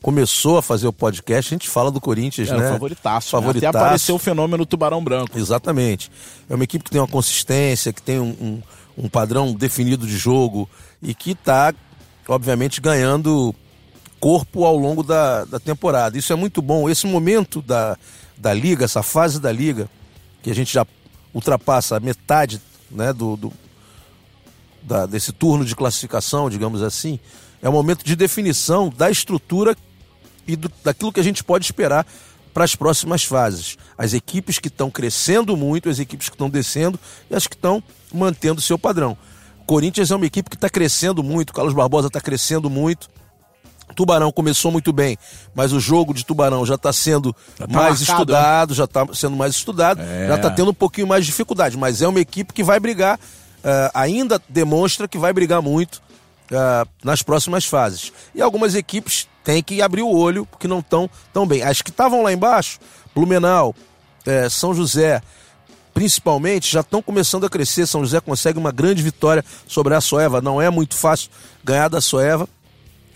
começou 0.02 0.56
a 0.58 0.62
fazer 0.62 0.86
o 0.86 0.92
podcast, 0.92 1.52
a 1.52 1.56
gente 1.56 1.68
fala 1.68 1.90
do 1.90 2.00
Corinthians, 2.00 2.48
É 2.48 2.56
né? 2.56 2.68
o 2.68 2.72
favoritaço. 2.72 3.36
né? 3.36 3.42
Favoritaço. 3.42 3.68
Até 3.76 3.78
apareceu 3.84 4.14
o 4.14 4.18
fenômeno 4.18 4.64
Tubarão 4.64 5.02
Branco. 5.04 5.38
Exatamente. 5.38 6.10
É 6.48 6.54
uma 6.54 6.64
equipe 6.64 6.84
que 6.84 6.90
tem 6.90 7.00
uma 7.00 7.06
consistência, 7.08 7.92
que 7.92 8.00
tem 8.02 8.18
um, 8.18 8.30
um, 8.40 8.62
um 9.04 9.08
padrão 9.08 9.52
definido 9.52 10.06
de 10.06 10.16
jogo 10.16 10.68
e 11.02 11.14
que 11.14 11.32
está, 11.32 11.74
obviamente, 12.28 12.80
ganhando 12.80 13.54
corpo 14.18 14.64
ao 14.64 14.76
longo 14.76 15.02
da, 15.02 15.44
da 15.44 15.58
temporada. 15.60 16.16
Isso 16.18 16.32
é 16.32 16.36
muito 16.36 16.60
bom. 16.62 16.88
Esse 16.88 17.06
momento 17.06 17.60
da, 17.62 17.96
da 18.36 18.52
liga, 18.54 18.84
essa 18.86 19.02
fase 19.02 19.38
da 19.40 19.52
liga, 19.52 19.88
que 20.42 20.50
a 20.50 20.54
gente 20.54 20.72
já 20.72 20.86
ultrapassa 21.34 21.96
a 21.96 22.00
metade 22.00 22.60
né, 22.90 23.12
do, 23.12 23.36
do- 23.36 23.52
da- 24.82 25.06
desse 25.06 25.30
turno 25.32 25.64
de 25.64 25.76
classificação, 25.76 26.48
digamos 26.50 26.82
assim, 26.82 27.18
é 27.62 27.68
um 27.68 27.72
momento 27.72 28.02
de 28.04 28.16
definição 28.16 28.88
da 28.96 29.10
estrutura 29.10 29.76
e 30.46 30.56
do- 30.56 30.70
daquilo 30.84 31.12
que 31.12 31.20
a 31.20 31.24
gente 31.24 31.42
pode 31.44 31.64
esperar 31.64 32.06
para 32.52 32.64
as 32.64 32.74
próximas 32.74 33.24
fases. 33.24 33.76
As 33.96 34.12
equipes 34.12 34.58
que 34.58 34.68
estão 34.68 34.90
crescendo 34.90 35.56
muito, 35.56 35.88
as 35.88 35.98
equipes 35.98 36.28
que 36.28 36.34
estão 36.34 36.50
descendo 36.50 36.98
e 37.30 37.34
as 37.34 37.46
que 37.46 37.54
estão 37.54 37.82
mantendo 38.12 38.60
seu 38.60 38.78
padrão. 38.78 39.16
Corinthians 39.66 40.10
é 40.10 40.16
uma 40.16 40.26
equipe 40.26 40.50
que 40.50 40.56
está 40.56 40.68
crescendo 40.68 41.22
muito, 41.22 41.52
Carlos 41.52 41.72
Barbosa 41.74 42.08
está 42.08 42.20
crescendo 42.20 42.68
muito. 42.68 43.08
Tubarão 43.94 44.30
começou 44.30 44.70
muito 44.70 44.92
bem, 44.92 45.18
mas 45.54 45.72
o 45.72 45.80
jogo 45.80 46.14
de 46.14 46.24
Tubarão 46.24 46.64
já 46.64 46.76
está 46.76 46.92
sendo 46.92 47.34
Já 47.58 47.66
tá 47.66 47.72
mais 47.72 47.98
marcado, 48.00 48.02
estudado, 48.22 48.74
já 48.74 48.84
está 48.84 49.06
sendo 49.14 49.36
mais 49.36 49.54
estudado, 49.54 50.00
É. 50.00 50.28
já 50.28 50.36
está 50.36 50.48
tendo 50.50 50.70
um 50.70 50.74
pouquinho 50.74 51.08
mais 51.08 51.24
de 51.24 51.30
dificuldade, 51.30 51.76
mas 51.76 52.00
é 52.00 52.06
uma 52.06 52.20
equipe 52.20 52.52
que 52.52 52.62
vai 52.62 52.78
brigar, 52.78 53.18
eh, 53.64 53.90
ainda 53.92 54.40
demonstra 54.48 55.08
que 55.08 55.18
vai 55.18 55.32
brigar 55.32 55.60
muito 55.60 56.00
uh, 56.52 56.88
nas 57.04 57.22
próximas 57.22 57.64
fases. 57.64 58.12
E 58.34 58.40
algumas 58.42 58.74
equipes 58.76 59.28
têm 59.44 59.62
que 59.62 59.80
abrir 59.82 60.02
o 60.02 60.10
olho 60.10 60.46
porque 60.46 60.68
não 60.68 60.80
estão 60.80 61.08
tão 61.32 61.46
bem. 61.46 61.62
As 61.62 61.82
que 61.82 61.90
estavam 61.90 62.22
lá 62.22 62.32
embaixo, 62.32 62.78
Blumenau, 63.14 63.74
é, 64.26 64.48
São 64.48 64.74
José, 64.74 65.22
principalmente, 65.94 66.70
já 66.70 66.80
estão 66.80 67.02
começando 67.02 67.44
a 67.44 67.50
crescer. 67.50 67.86
São 67.86 68.02
José 68.02 68.20
consegue 68.20 68.58
uma 68.58 68.72
grande 68.72 69.02
vitória 69.02 69.44
sobre 69.66 69.94
a 69.94 70.00
Soeva. 70.00 70.40
Não 70.40 70.60
é 70.60 70.70
muito 70.70 70.94
fácil 70.94 71.30
ganhar 71.64 71.88
da 71.88 72.00
Soeva. 72.00 72.48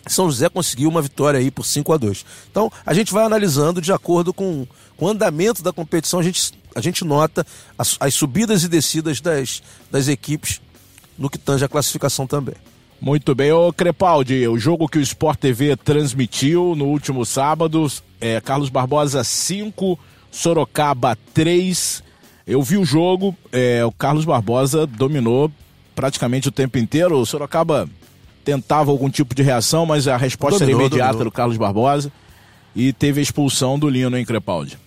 São 0.07 0.31
José 0.31 0.49
conseguiu 0.49 0.88
uma 0.88 1.00
vitória 1.00 1.40
aí 1.40 1.50
por 1.50 1.64
5 1.64 1.93
a 1.93 1.97
2 1.97 2.26
Então, 2.50 2.71
a 2.85 2.93
gente 2.93 3.12
vai 3.12 3.25
analisando 3.25 3.81
de 3.81 3.93
acordo 3.93 4.35
com, 4.35 4.66
com 4.97 5.07
o 5.07 5.09
andamento 5.09 5.62
da 5.62 5.73
competição, 5.73 6.21
a 6.21 6.23
gente, 6.23 6.52
a 6.75 6.81
gente 6.81 7.04
nota 7.04 7.47
as, 7.78 7.97
as 7.99 8.12
subidas 8.12 8.64
e 8.64 8.69
descidas 8.69 9.21
das, 9.21 9.62
das 9.90 10.09
equipes 10.09 10.61
no 11.16 11.31
que 11.31 11.38
tange 11.38 11.64
a 11.64 11.69
classificação 11.69 12.26
também. 12.26 12.54
Muito 13.04 13.34
bem, 13.34 13.52
ô 13.52 13.70
Crepaldi, 13.70 14.49
o 14.49 14.58
jogo 14.58 14.88
que 14.88 14.96
o 14.96 15.02
Sport 15.02 15.38
TV 15.38 15.76
transmitiu 15.76 16.75
no 16.75 16.87
último 16.87 17.23
sábado, 17.26 17.87
é 18.18 18.40
Carlos 18.40 18.70
Barbosa 18.70 19.23
5, 19.23 19.99
Sorocaba 20.30 21.14
3. 21.34 22.02
Eu 22.46 22.62
vi 22.62 22.78
o 22.78 22.84
jogo, 22.84 23.37
é, 23.52 23.84
o 23.84 23.92
Carlos 23.92 24.25
Barbosa 24.25 24.87
dominou 24.87 25.52
praticamente 25.94 26.49
o 26.49 26.50
tempo 26.50 26.78
inteiro. 26.78 27.18
O 27.18 27.26
Sorocaba 27.26 27.87
tentava 28.42 28.90
algum 28.90 29.11
tipo 29.11 29.34
de 29.34 29.42
reação, 29.42 29.84
mas 29.84 30.08
a 30.08 30.16
resposta 30.16 30.61
dominou, 30.61 30.80
era 30.80 30.87
imediata 30.87 31.12
dominou. 31.12 31.30
do 31.30 31.34
Carlos 31.34 31.58
Barbosa. 31.58 32.11
E 32.75 32.90
teve 32.90 33.20
a 33.20 33.23
expulsão 33.23 33.78
do 33.78 33.87
Lino, 33.87 34.16
hein, 34.16 34.25
Crepaldi? 34.25 34.78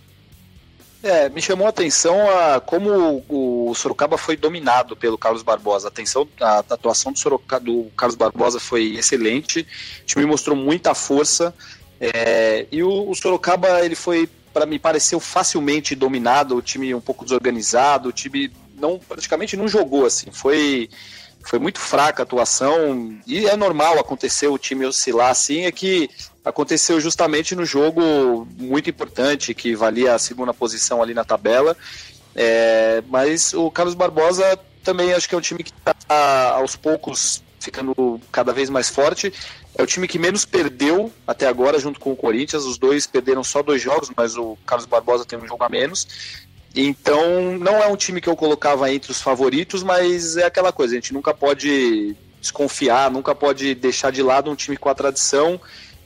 É, 1.04 1.30
me 1.30 1.42
chamou 1.42 1.68
a 1.68 1.70
atenção 1.70 2.18
a 2.30 2.60
como 2.60 3.24
o, 3.30 3.74
Sorocaba 3.76 4.18
foi 4.18 4.36
dominado 4.36 4.96
pelo 4.96 5.18
Carlos 5.18 5.44
Barbosa. 5.44 5.88
A, 5.88 5.90
atenção, 5.90 6.28
a, 6.42 6.60
atuação 6.60 7.12
do, 7.12 7.20
Sorocaba, 7.20 7.64
do 7.64 7.92
Carlos 7.96 8.16
Barbosa 8.16 8.60
foi 8.60 8.96
excelente. 8.96 9.68
O 10.02 10.06
time 10.06 10.26
mostrou 10.26 10.56
muita 10.56 10.96
força. 10.96 11.54
É, 12.00 12.66
e 12.72 12.82
o, 12.82 13.10
o, 13.10 13.16
Sorocaba 13.16 13.86
ele 13.86 13.96
foi, 13.96 14.28
para 14.52 14.66
me 14.66 14.80
pareceu 14.80 15.20
facilmente 15.20 15.94
dominado. 15.94 16.56
O 16.56 16.62
time 16.62 16.94
um 16.96 17.02
pouco 17.02 17.24
desorganizado. 17.24 18.10
O 18.10 18.14
time 18.14 18.52
não 18.76 18.98
praticamente 18.98 19.56
não 19.56 19.68
jogou 19.68 20.06
assim. 20.06 20.32
Foi 20.32 20.90
foi 21.46 21.60
muito 21.60 21.80
fraca 21.80 22.24
a 22.24 22.26
atuação 22.26 23.18
e 23.26 23.46
é 23.46 23.56
normal 23.56 23.98
acontecer 23.98 24.48
o 24.48 24.58
time 24.58 24.86
oscilar 24.86 25.30
assim. 25.30 25.62
É 25.62 25.72
que 25.72 26.10
aconteceu 26.48 27.00
justamente 27.00 27.56
no 27.56 27.66
jogo 27.66 28.48
muito 28.58 28.90
importante 28.90 29.54
que 29.54 29.76
valia 29.76 30.16
a 30.16 30.20
segunda 30.20 30.54
posição 30.54 31.02
ali 31.02 31.14
na 31.14 31.26
tabela. 31.26 31.76
É, 32.36 33.04
mas 33.10 33.54
o 33.54 33.70
Carlos 33.70 33.96
Barbosa 33.96 34.58
também 34.84 35.14
acho 35.14 35.28
que 35.28 35.36
é 35.36 35.38
um 35.38 35.42
time 35.42 35.64
que 35.64 35.72
está 35.72 36.52
aos 36.52 36.76
poucos 36.76 37.44
ficando 37.60 38.22
cada 38.32 38.54
vez 38.54 38.70
mais 38.70 38.88
forte. 38.88 39.34
É 39.76 39.84
o 39.84 39.86
time 39.86 40.08
que 40.08 40.18
menos 40.18 40.46
perdeu 40.46 41.12
até 41.26 41.48
agora, 41.48 41.80
junto 41.80 42.00
com 42.00 42.12
o 42.12 42.16
Corinthians. 42.16 42.64
Os 42.64 42.78
dois 42.78 43.06
perderam 43.06 43.44
só 43.44 43.62
dois 43.62 43.82
jogos, 43.82 44.10
mas 44.16 44.38
o 44.38 44.58
Carlos 44.66 44.86
Barbosa 44.86 45.26
tem 45.26 45.38
um 45.38 45.48
jogo 45.48 45.64
a 45.64 45.70
menos. 45.70 46.08
Então, 46.74 47.58
não 47.58 47.76
é 47.82 47.88
um 47.88 47.96
time 47.96 48.22
que 48.22 48.30
eu 48.30 48.36
colocava 48.36 48.92
entre 48.92 49.12
os 49.12 49.22
favoritos, 49.22 49.84
mas 49.84 50.38
é 50.38 50.46
aquela 50.46 50.72
coisa: 50.72 50.94
a 50.94 50.96
gente 50.96 51.14
nunca 51.14 51.34
pode 51.34 52.16
desconfiar, 52.40 53.12
nunca 53.12 53.36
pode 53.36 53.76
deixar 53.76 54.12
de 54.12 54.22
lado 54.22 54.50
um 54.50 54.56
time 54.56 54.78
com 54.78 54.88
a 54.88 54.96
tradição 54.96 55.60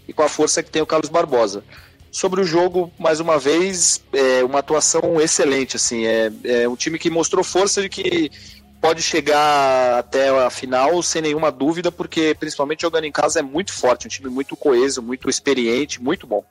e 0.07 0.13
com 0.13 0.23
a 0.23 0.29
força 0.29 0.63
que 0.63 0.69
tem 0.69 0.81
o 0.81 0.85
Carlos 0.85 1.09
Barbosa. 1.09 1.63
Sobre 2.11 2.41
o 2.41 2.43
jogo, 2.43 2.91
mais 2.99 3.19
uma 3.19 3.39
vez, 3.39 4.03
é 4.11 4.43
uma 4.43 4.59
atuação 4.59 5.19
excelente. 5.21 5.77
Assim, 5.77 6.05
é, 6.05 6.31
é 6.43 6.67
um 6.67 6.75
time 6.75 6.99
que 6.99 7.09
mostrou 7.09 7.43
força 7.43 7.81
de 7.81 7.87
que 7.87 8.29
pode 8.81 9.01
chegar 9.01 9.99
até 9.99 10.29
a 10.29 10.49
final 10.49 11.01
sem 11.03 11.21
nenhuma 11.21 11.51
dúvida, 11.51 11.91
porque 11.91 12.35
principalmente 12.37 12.81
jogando 12.81 13.05
em 13.05 13.11
casa 13.11 13.39
é 13.39 13.43
muito 13.43 13.71
forte, 13.71 14.07
um 14.07 14.09
time 14.09 14.29
muito 14.29 14.57
coeso, 14.57 15.01
muito 15.01 15.29
experiente, 15.29 16.01
muito 16.01 16.25
bom. 16.27 16.43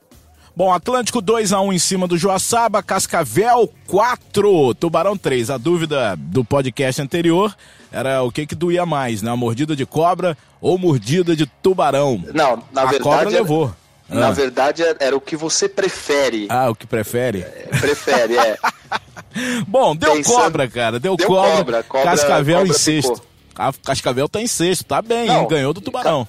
Bom, 0.56 0.72
Atlântico 0.72 1.20
2 1.20 1.52
a 1.52 1.60
1 1.60 1.72
em 1.72 1.78
cima 1.78 2.08
do 2.08 2.18
Joaçaba, 2.18 2.82
Cascavel 2.82 3.72
4, 3.86 4.74
Tubarão 4.74 5.16
3. 5.16 5.50
A 5.50 5.58
dúvida 5.58 6.16
do 6.16 6.44
podcast 6.44 7.00
anterior 7.00 7.54
era 7.90 8.22
o 8.22 8.32
que 8.32 8.46
que 8.46 8.54
doía 8.54 8.84
mais, 8.84 9.22
né? 9.22 9.30
A 9.30 9.36
mordida 9.36 9.76
de 9.76 9.86
cobra 9.86 10.36
ou 10.60 10.78
mordida 10.78 11.34
de 11.34 11.46
tubarão? 11.46 12.22
Não, 12.32 12.62
na 12.72 12.82
a 12.82 12.86
verdade. 12.86 13.02
cobra 13.02 13.28
levou. 13.28 13.74
Na 14.08 14.28
ah. 14.28 14.32
verdade, 14.32 14.82
era 14.98 15.16
o 15.16 15.20
que 15.20 15.36
você 15.36 15.68
prefere. 15.68 16.46
Ah, 16.48 16.68
o 16.68 16.74
que 16.74 16.86
prefere? 16.86 17.42
É, 17.42 17.68
prefere, 17.78 18.36
é. 18.36 18.58
Bom, 19.66 19.94
deu 19.94 20.14
Pensando... 20.14 20.34
cobra, 20.34 20.68
cara. 20.68 20.98
Deu, 20.98 21.16
deu 21.16 21.26
cobra, 21.28 21.56
cobra, 21.56 21.82
cobra. 21.84 22.10
Cascavel 22.10 22.58
cobra 22.58 22.74
em 22.74 22.76
sexto. 22.76 23.22
A 23.54 23.72
Cascavel 23.72 24.28
tá 24.28 24.40
em 24.40 24.46
sexto, 24.46 24.84
tá 24.84 25.00
bem, 25.00 25.26
Não, 25.26 25.42
hein? 25.42 25.48
Ganhou 25.48 25.72
do 25.72 25.80
Tubarão. 25.80 26.26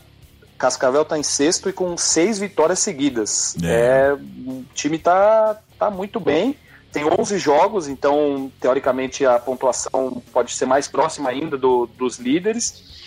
Cascavel 0.57 1.03
tá 1.03 1.17
em 1.17 1.23
sexto 1.23 1.69
e 1.69 1.73
com 1.73 1.97
seis 1.97 2.37
vitórias 2.37 2.77
seguidas. 2.79 3.55
É. 3.63 4.11
é 4.11 4.13
o 4.13 4.63
time 4.75 4.99
tá, 4.99 5.57
tá 5.79 5.89
muito 5.89 6.19
bem. 6.19 6.55
Tem 6.91 7.03
11 7.05 7.39
jogos, 7.39 7.87
então, 7.87 8.51
teoricamente, 8.59 9.25
a 9.25 9.39
pontuação 9.39 10.21
pode 10.31 10.53
ser 10.53 10.65
mais 10.65 10.87
próxima 10.87 11.29
ainda 11.29 11.57
do, 11.57 11.87
dos 11.97 12.19
líderes. 12.19 13.00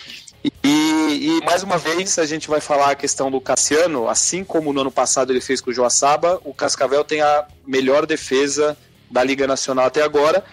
E, 0.63 1.39
e, 1.39 1.45
mais 1.45 1.63
uma 1.63 1.77
vez 1.77 2.19
a 2.19 2.25
gente 2.25 2.47
vai 2.47 2.61
falar 2.61 2.91
a 2.91 2.95
questão 2.95 3.31
do 3.31 3.41
Cassiano, 3.41 4.07
assim 4.07 4.43
como 4.43 4.71
no 4.71 4.81
ano 4.81 4.91
passado 4.91 5.31
ele 5.31 5.41
fez 5.41 5.59
com 5.59 5.71
o 5.71 5.73
Joaçaba, 5.73 6.39
o 6.43 6.53
Cascavel 6.53 7.03
tem 7.03 7.21
a 7.21 7.47
melhor 7.65 8.05
defesa 8.05 8.77
da 9.09 9.23
Liga 9.23 9.47
Nacional 9.47 9.85
até 9.85 10.01
agora, 10.01 10.43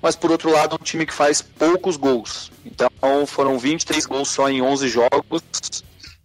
mas 0.00 0.16
por 0.16 0.30
outro 0.30 0.50
lado, 0.50 0.76
um 0.80 0.84
time 0.84 1.04
que 1.04 1.12
faz 1.12 1.42
poucos 1.42 1.96
gols. 1.96 2.50
Então 2.64 2.88
foram 3.26 3.58
23 3.58 4.06
gols 4.06 4.28
só 4.28 4.48
em 4.48 4.62
11 4.62 4.88
jogos, 4.88 5.42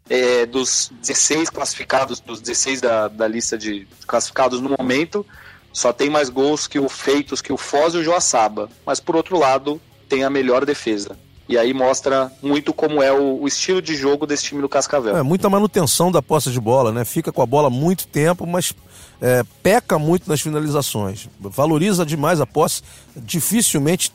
é, 0.10 0.46
dos 0.46 0.92
16 1.02 1.50
classificados, 1.50 2.20
dos 2.20 2.42
16 2.42 2.82
da, 2.82 3.08
da 3.08 3.28
lista 3.28 3.58
de 3.58 3.88
classificados 4.08 4.60
no 4.60 4.76
momento, 4.78 5.26
só 5.72 5.94
tem 5.94 6.10
mais 6.10 6.30
gols 6.30 6.68
que 6.68 6.80
o 6.80 6.90
feitos 6.90 7.42
que 7.42 7.54
o 7.54 7.58
Foz 7.58 7.94
e 7.94 7.98
o 7.98 8.04
Joaçaba. 8.04 8.70
Mas 8.86 9.00
por 9.00 9.16
outro 9.16 9.38
lado, 9.38 9.80
tem 10.08 10.24
a 10.24 10.30
melhor 10.30 10.66
defesa. 10.66 11.18
E 11.50 11.58
aí 11.58 11.74
mostra 11.74 12.32
muito 12.44 12.72
como 12.72 13.02
é 13.02 13.12
o, 13.12 13.42
o, 13.42 13.48
estilo 13.48 13.82
de 13.82 13.96
jogo 13.96 14.28
desse 14.28 14.44
time 14.44 14.62
do 14.62 14.70
Cascavel. 14.70 15.18
É 15.18 15.24
muita 15.24 15.50
manutenção 15.50 16.12
da 16.12 16.22
posse 16.22 16.52
de 16.52 16.60
bola, 16.60 16.92
né? 16.92 17.04
Fica 17.04 17.32
com 17.32 17.42
a 17.42 17.46
bola 17.46 17.72
muito 17.72 18.06
tempo, 18.06 18.46
mas 18.46 18.72
é, 19.20 19.44
peca 19.64 19.98
muito 19.98 20.30
nas 20.30 20.40
finalizações. 20.40 21.28
Valoriza 21.40 22.06
demais 22.06 22.40
a 22.40 22.46
posse, 22.46 22.84
dificilmente 23.18 24.14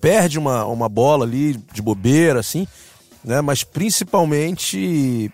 perde 0.00 0.38
uma, 0.38 0.64
uma 0.64 0.88
bola 0.88 1.26
ali 1.26 1.60
de 1.74 1.82
bobeira, 1.82 2.40
assim, 2.40 2.66
né? 3.22 3.42
Mas 3.42 3.62
principalmente 3.62 5.30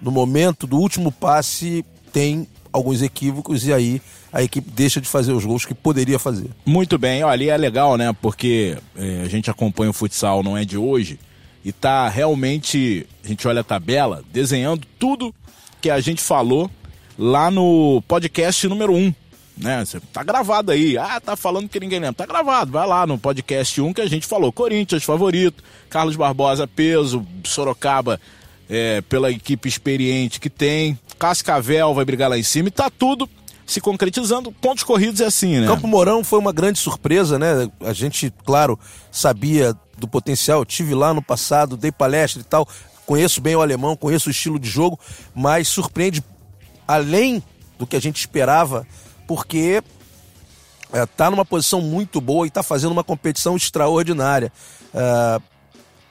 no 0.00 0.10
momento 0.10 0.66
do 0.66 0.78
último 0.78 1.12
passe 1.12 1.84
tem 2.14 2.48
alguns 2.72 3.02
equívocos 3.02 3.66
e 3.66 3.74
aí 3.74 4.00
a 4.32 4.42
equipe 4.42 4.70
deixa 4.70 5.00
de 5.00 5.08
fazer 5.08 5.32
os 5.32 5.44
gols 5.44 5.64
que 5.64 5.74
poderia 5.74 6.18
fazer. 6.18 6.50
Muito 6.64 6.98
bem, 6.98 7.22
olha, 7.24 7.52
é 7.52 7.56
legal, 7.56 7.96
né? 7.96 8.14
Porque 8.20 8.76
é, 8.96 9.22
a 9.22 9.28
gente 9.28 9.50
acompanha 9.50 9.90
o 9.90 9.94
futsal, 9.94 10.42
não 10.42 10.56
é 10.56 10.64
de 10.64 10.76
hoje, 10.76 11.18
e 11.64 11.72
tá 11.72 12.08
realmente, 12.08 13.06
a 13.24 13.28
gente 13.28 13.46
olha 13.48 13.60
a 13.60 13.64
tabela, 13.64 14.22
desenhando 14.32 14.86
tudo 14.98 15.34
que 15.80 15.90
a 15.90 16.00
gente 16.00 16.20
falou 16.20 16.70
lá 17.18 17.50
no 17.50 18.02
podcast 18.06 18.66
número 18.68 18.94
1. 18.94 19.14
Né? 19.56 19.84
Tá 20.12 20.22
gravado 20.22 20.70
aí. 20.70 20.96
Ah, 20.96 21.20
tá 21.20 21.34
falando 21.34 21.68
que 21.68 21.80
ninguém 21.80 21.98
lembra. 21.98 22.14
Tá 22.14 22.26
gravado. 22.26 22.70
Vai 22.70 22.86
lá 22.86 23.06
no 23.06 23.18
podcast 23.18 23.80
1 23.80 23.92
que 23.92 24.00
a 24.00 24.06
gente 24.06 24.24
falou. 24.24 24.52
Corinthians, 24.52 25.02
favorito. 25.02 25.64
Carlos 25.90 26.14
Barbosa, 26.14 26.66
peso. 26.66 27.26
Sorocaba, 27.42 28.20
é, 28.70 29.00
pela 29.00 29.32
equipe 29.32 29.68
experiente 29.68 30.38
que 30.38 30.48
tem. 30.48 30.96
Cascavel 31.18 31.92
vai 31.92 32.04
brigar 32.04 32.30
lá 32.30 32.38
em 32.38 32.42
cima. 32.44 32.68
E 32.68 32.70
tá 32.70 32.88
tudo 32.88 33.28
se 33.68 33.82
concretizando. 33.82 34.50
Pontos 34.50 34.82
corridos 34.82 35.20
é 35.20 35.26
assim, 35.26 35.60
né? 35.60 35.66
Campo 35.66 35.86
Mourão 35.86 36.24
foi 36.24 36.38
uma 36.38 36.52
grande 36.52 36.78
surpresa, 36.78 37.38
né? 37.38 37.70
A 37.82 37.92
gente, 37.92 38.32
claro, 38.44 38.80
sabia 39.12 39.76
do 39.98 40.08
potencial. 40.08 40.60
Eu 40.60 40.64
tive 40.64 40.94
lá 40.94 41.12
no 41.12 41.20
passado, 41.20 41.76
dei 41.76 41.92
palestra 41.92 42.40
e 42.40 42.44
tal. 42.44 42.66
Conheço 43.04 43.42
bem 43.42 43.54
o 43.54 43.60
alemão, 43.60 43.94
conheço 43.94 44.28
o 44.28 44.32
estilo 44.32 44.58
de 44.58 44.68
jogo, 44.68 44.98
mas 45.34 45.68
surpreende 45.68 46.24
além 46.86 47.42
do 47.78 47.86
que 47.86 47.94
a 47.94 48.00
gente 48.00 48.16
esperava, 48.16 48.86
porque 49.26 49.82
é, 50.90 51.04
tá 51.04 51.30
numa 51.30 51.44
posição 51.44 51.82
muito 51.82 52.22
boa 52.22 52.46
e 52.46 52.48
está 52.48 52.62
fazendo 52.62 52.92
uma 52.92 53.04
competição 53.04 53.54
extraordinária. 53.54 54.50
É, 54.94 55.40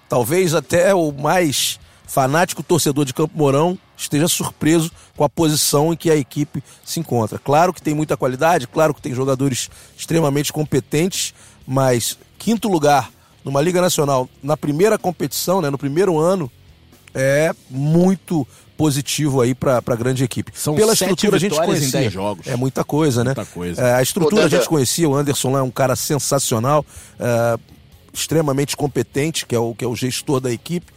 talvez 0.08 0.54
até 0.54 0.93
o 0.93 1.12
mais 1.12 1.80
fanático 2.08 2.63
torcedor 2.63 3.06
de 3.06 3.13
Campo 3.13 3.38
Mourão 3.38 3.78
esteja 3.96 4.28
surpreso 4.28 4.91
com 5.15 5.24
a 5.24 5.30
posição 5.30 5.93
em 5.93 5.96
que 5.96 6.10
a 6.10 6.15
equipe 6.15 6.63
se 6.84 7.00
encontra. 7.00 7.38
Claro 7.38 7.74
que 7.74 7.82
tem 7.82 7.93
muita 7.93 8.15
qualidade, 8.15 8.67
claro 8.67 8.93
que 8.93 9.02
tem 9.02 9.13
jogadores 9.13 9.70
extremamente 9.96 10.54
competentes, 10.54 11.34
mas 11.67 12.17
quinto 12.39 12.70
lugar 12.70 13.12
numa 13.43 13.62
Liga 13.62 13.82
Nacional, 13.82 14.30
na 14.41 14.58
primeira 14.58 14.98
competição, 14.98 15.62
né, 15.62 15.70
no 15.70 15.78
primeiro 15.78 16.17
ano, 16.17 16.52
é 17.13 17.54
muito 17.70 18.46
positivo 18.78 19.41
aí 19.41 19.56
para 19.56 19.78
a 19.78 19.96
grande 19.96 20.24
equipe. 20.24 20.52
São 20.54 20.76
Pela 20.76 20.93
estrutura 20.93 21.38
a 21.38 21.39
gente 21.39 21.56
conhecia. 21.56 22.04
Em 22.04 22.10
jogos. 22.10 22.46
É 22.46 22.56
muita 22.56 22.84
coisa, 22.84 23.24
né? 23.24 23.34
Muita 23.36 23.46
coisa. 23.46 23.82
É, 23.82 23.93
a 23.96 24.02
estrutura 24.02 24.46
a 24.46 24.50
gente 24.50 24.67
conhecia, 24.67 25.10
o 25.10 25.15
Anderson 25.15 25.52
lá 25.52 25.60
é 25.60 25.63
um 25.63 25.72
cara 25.72 25.96
sensacional, 25.96 26.86
é, 27.20 27.58
extremamente 28.13 28.78
competente, 28.78 29.46
que 29.46 29.56
é, 29.56 29.60
o, 29.60 29.74
que 29.74 29.84
é 29.84 29.88
o 29.88 29.96
gestor 29.96 30.39
da 30.39 30.52
equipe. 30.52 30.96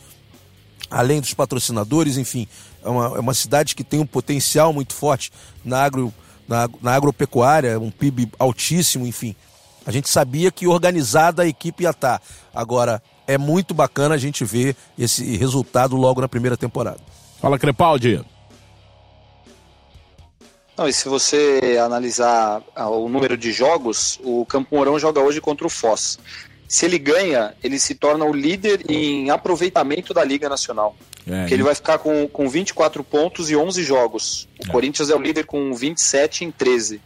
Além 0.90 1.20
dos 1.20 1.34
patrocinadores, 1.34 2.16
enfim, 2.16 2.46
é 2.84 2.88
uma, 2.88 3.16
é 3.16 3.20
uma 3.20 3.34
cidade 3.34 3.74
que 3.74 3.84
tem 3.84 4.00
um 4.00 4.06
potencial 4.06 4.72
muito 4.72 4.94
forte 4.94 5.32
na, 5.64 5.82
agro, 5.82 6.12
na, 6.48 6.68
na 6.80 6.94
agropecuária, 6.94 7.78
um 7.78 7.90
PIB 7.90 8.30
altíssimo, 8.38 9.06
enfim. 9.06 9.34
A 9.84 9.90
gente 9.90 10.08
sabia 10.08 10.50
que 10.50 10.66
organizada 10.66 11.42
a 11.42 11.46
equipe 11.46 11.84
ia 11.84 11.90
estar. 11.90 12.22
Agora, 12.54 13.02
é 13.26 13.38
muito 13.38 13.72
bacana 13.72 14.14
a 14.14 14.18
gente 14.18 14.44
ver 14.44 14.76
esse 14.98 15.36
resultado 15.36 15.96
logo 15.96 16.20
na 16.20 16.28
primeira 16.28 16.56
temporada. 16.56 17.00
Fala, 17.40 17.58
Crepaldi. 17.58 18.24
Não, 20.76 20.88
e 20.88 20.92
se 20.92 21.08
você 21.08 21.78
analisar 21.82 22.62
ah, 22.74 22.88
o 22.88 23.08
número 23.08 23.36
de 23.36 23.52
jogos, 23.52 24.18
o 24.24 24.46
Campo 24.46 24.74
Mourão 24.74 24.98
joga 24.98 25.20
hoje 25.20 25.40
contra 25.40 25.66
o 25.66 25.70
Foz. 25.70 26.18
Se 26.70 26.86
ele 26.86 27.00
ganha, 27.00 27.52
ele 27.64 27.80
se 27.80 27.96
torna 27.96 28.24
o 28.24 28.32
líder 28.32 28.88
em 28.88 29.28
aproveitamento 29.28 30.14
da 30.14 30.22
Liga 30.22 30.48
Nacional. 30.48 30.96
É, 31.28 31.46
que 31.46 31.52
ele 31.52 31.64
vai 31.64 31.74
ficar 31.74 31.98
com, 31.98 32.28
com 32.28 32.48
24 32.48 33.02
pontos 33.02 33.50
e 33.50 33.56
11 33.56 33.82
jogos. 33.82 34.48
O 34.60 34.68
é. 34.68 34.70
Corinthians 34.70 35.10
é 35.10 35.16
o 35.16 35.20
líder 35.20 35.46
com 35.46 35.74
27 35.74 36.44
em 36.44 36.52
13. 36.52 37.00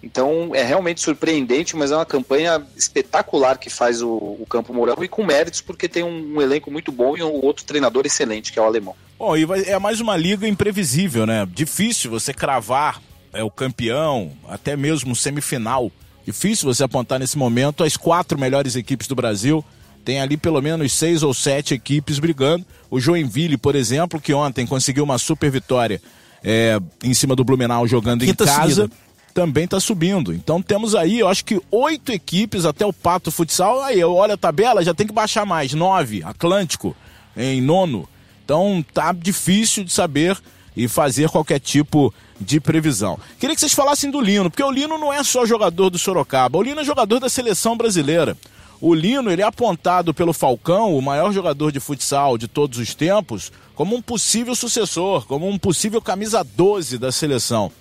Então 0.00 0.54
é 0.54 0.62
realmente 0.62 1.00
surpreendente, 1.00 1.74
mas 1.74 1.90
é 1.90 1.96
uma 1.96 2.06
campanha 2.06 2.64
espetacular 2.76 3.58
que 3.58 3.68
faz 3.68 4.00
o, 4.00 4.08
o 4.08 4.46
Campo 4.48 4.72
Mourão 4.72 5.02
e 5.02 5.08
com 5.08 5.24
méritos, 5.24 5.60
porque 5.60 5.88
tem 5.88 6.04
um, 6.04 6.36
um, 6.36 6.40
elenco 6.40 6.70
muito 6.70 6.92
bom 6.92 7.16
e 7.16 7.22
um 7.22 7.44
outro 7.44 7.64
treinador 7.64 8.06
excelente, 8.06 8.52
que 8.52 8.58
é 8.60 8.62
o 8.62 8.66
alemão. 8.66 8.94
Bom, 9.18 9.36
e 9.36 9.44
vai, 9.44 9.64
é 9.64 9.80
mais 9.80 10.00
uma 10.00 10.16
liga 10.16 10.46
imprevisível, 10.46 11.26
né? 11.26 11.44
Difícil 11.52 12.08
você 12.08 12.32
cravar 12.32 13.02
é, 13.32 13.42
o 13.42 13.50
campeão, 13.50 14.30
até 14.46 14.76
mesmo 14.76 15.16
semifinal. 15.16 15.90
Difícil 16.28 16.66
você 16.66 16.84
apontar 16.84 17.18
nesse 17.18 17.38
momento 17.38 17.82
as 17.82 17.96
quatro 17.96 18.38
melhores 18.38 18.76
equipes 18.76 19.08
do 19.08 19.14
Brasil. 19.14 19.64
Tem 20.04 20.20
ali 20.20 20.36
pelo 20.36 20.60
menos 20.60 20.92
seis 20.92 21.22
ou 21.22 21.32
sete 21.32 21.72
equipes 21.72 22.18
brigando. 22.18 22.66
O 22.90 23.00
Joinville, 23.00 23.56
por 23.56 23.74
exemplo, 23.74 24.20
que 24.20 24.34
ontem 24.34 24.66
conseguiu 24.66 25.04
uma 25.04 25.16
super 25.16 25.50
vitória 25.50 26.02
é, 26.44 26.78
em 27.02 27.14
cima 27.14 27.34
do 27.34 27.42
Blumenau 27.42 27.88
jogando 27.88 28.26
Quinta 28.26 28.44
em 28.44 28.46
casa. 28.46 28.82
Seguida 28.82 28.90
também 29.32 29.64
está 29.64 29.80
subindo. 29.80 30.34
Então 30.34 30.60
temos 30.60 30.94
aí, 30.94 31.18
eu 31.18 31.28
acho 31.28 31.42
que 31.46 31.58
oito 31.70 32.12
equipes 32.12 32.66
até 32.66 32.84
o 32.84 32.92
Pato 32.92 33.30
Futsal. 33.30 33.80
Aí 33.80 33.98
eu 33.98 34.12
olho 34.12 34.34
a 34.34 34.36
tabela, 34.36 34.84
já 34.84 34.92
tem 34.92 35.06
que 35.06 35.14
baixar 35.14 35.46
mais. 35.46 35.72
Nove, 35.72 36.22
Atlântico 36.22 36.94
em 37.34 37.62
nono. 37.62 38.06
Então 38.44 38.84
tá 38.92 39.12
difícil 39.12 39.82
de 39.82 39.90
saber 39.90 40.36
e 40.76 40.88
fazer 40.88 41.30
qualquer 41.30 41.58
tipo 41.58 42.12
de 42.40 42.60
previsão. 42.60 43.18
Queria 43.38 43.54
que 43.54 43.60
vocês 43.60 43.72
falassem 43.72 44.10
do 44.10 44.20
Lino, 44.20 44.50
porque 44.50 44.62
o 44.62 44.70
Lino 44.70 44.98
não 44.98 45.12
é 45.12 45.22
só 45.22 45.44
jogador 45.44 45.90
do 45.90 45.98
Sorocaba, 45.98 46.58
o 46.58 46.62
Lino 46.62 46.80
é 46.80 46.84
jogador 46.84 47.18
da 47.18 47.28
seleção 47.28 47.76
brasileira. 47.76 48.36
O 48.80 48.94
Lino 48.94 49.30
ele 49.30 49.42
é 49.42 49.44
apontado 49.44 50.14
pelo 50.14 50.32
Falcão, 50.32 50.96
o 50.96 51.02
maior 51.02 51.32
jogador 51.32 51.72
de 51.72 51.80
futsal 51.80 52.38
de 52.38 52.46
todos 52.46 52.78
os 52.78 52.94
tempos, 52.94 53.50
como 53.74 53.96
um 53.96 54.02
possível 54.02 54.54
sucessor, 54.54 55.26
como 55.26 55.48
um 55.48 55.58
possível 55.58 56.00
camisa 56.00 56.44
12 56.44 56.96
da 56.98 57.10
seleção. 57.10 57.72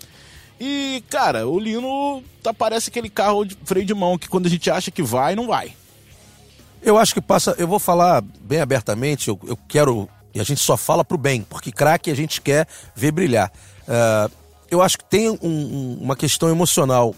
E, 0.59 1.03
cara, 1.09 1.47
o 1.47 1.59
Lino 1.59 2.23
tá, 2.41 2.51
parece 2.51 2.89
aquele 2.89 3.09
carro 3.09 3.45
de 3.45 3.55
freio 3.63 3.85
de 3.85 3.93
mão 3.93 4.17
que 4.17 4.27
quando 4.27 4.47
a 4.47 4.49
gente 4.49 4.69
acha 4.71 4.89
que 4.89 5.03
vai, 5.03 5.35
não 5.35 5.47
vai. 5.47 5.73
Eu 6.81 6.97
acho 6.97 7.13
que 7.13 7.21
passa. 7.21 7.55
Eu 7.57 7.67
vou 7.67 7.79
falar 7.79 8.23
bem 8.41 8.59
abertamente, 8.59 9.27
eu, 9.27 9.39
eu 9.45 9.57
quero. 9.67 10.09
E 10.33 10.39
a 10.39 10.43
gente 10.43 10.61
só 10.61 10.75
fala 10.77 11.03
pro 11.03 11.17
bem, 11.17 11.41
porque 11.43 11.71
craque 11.71 12.09
a 12.09 12.15
gente 12.15 12.41
quer 12.41 12.67
ver 12.95 13.11
brilhar. 13.11 13.51
Uh, 13.87 14.31
eu 14.69 14.81
acho 14.81 14.97
que 14.97 15.05
tem 15.05 15.29
um, 15.29 15.37
um, 15.41 15.97
uma 16.01 16.15
questão 16.15 16.49
emocional. 16.49 17.15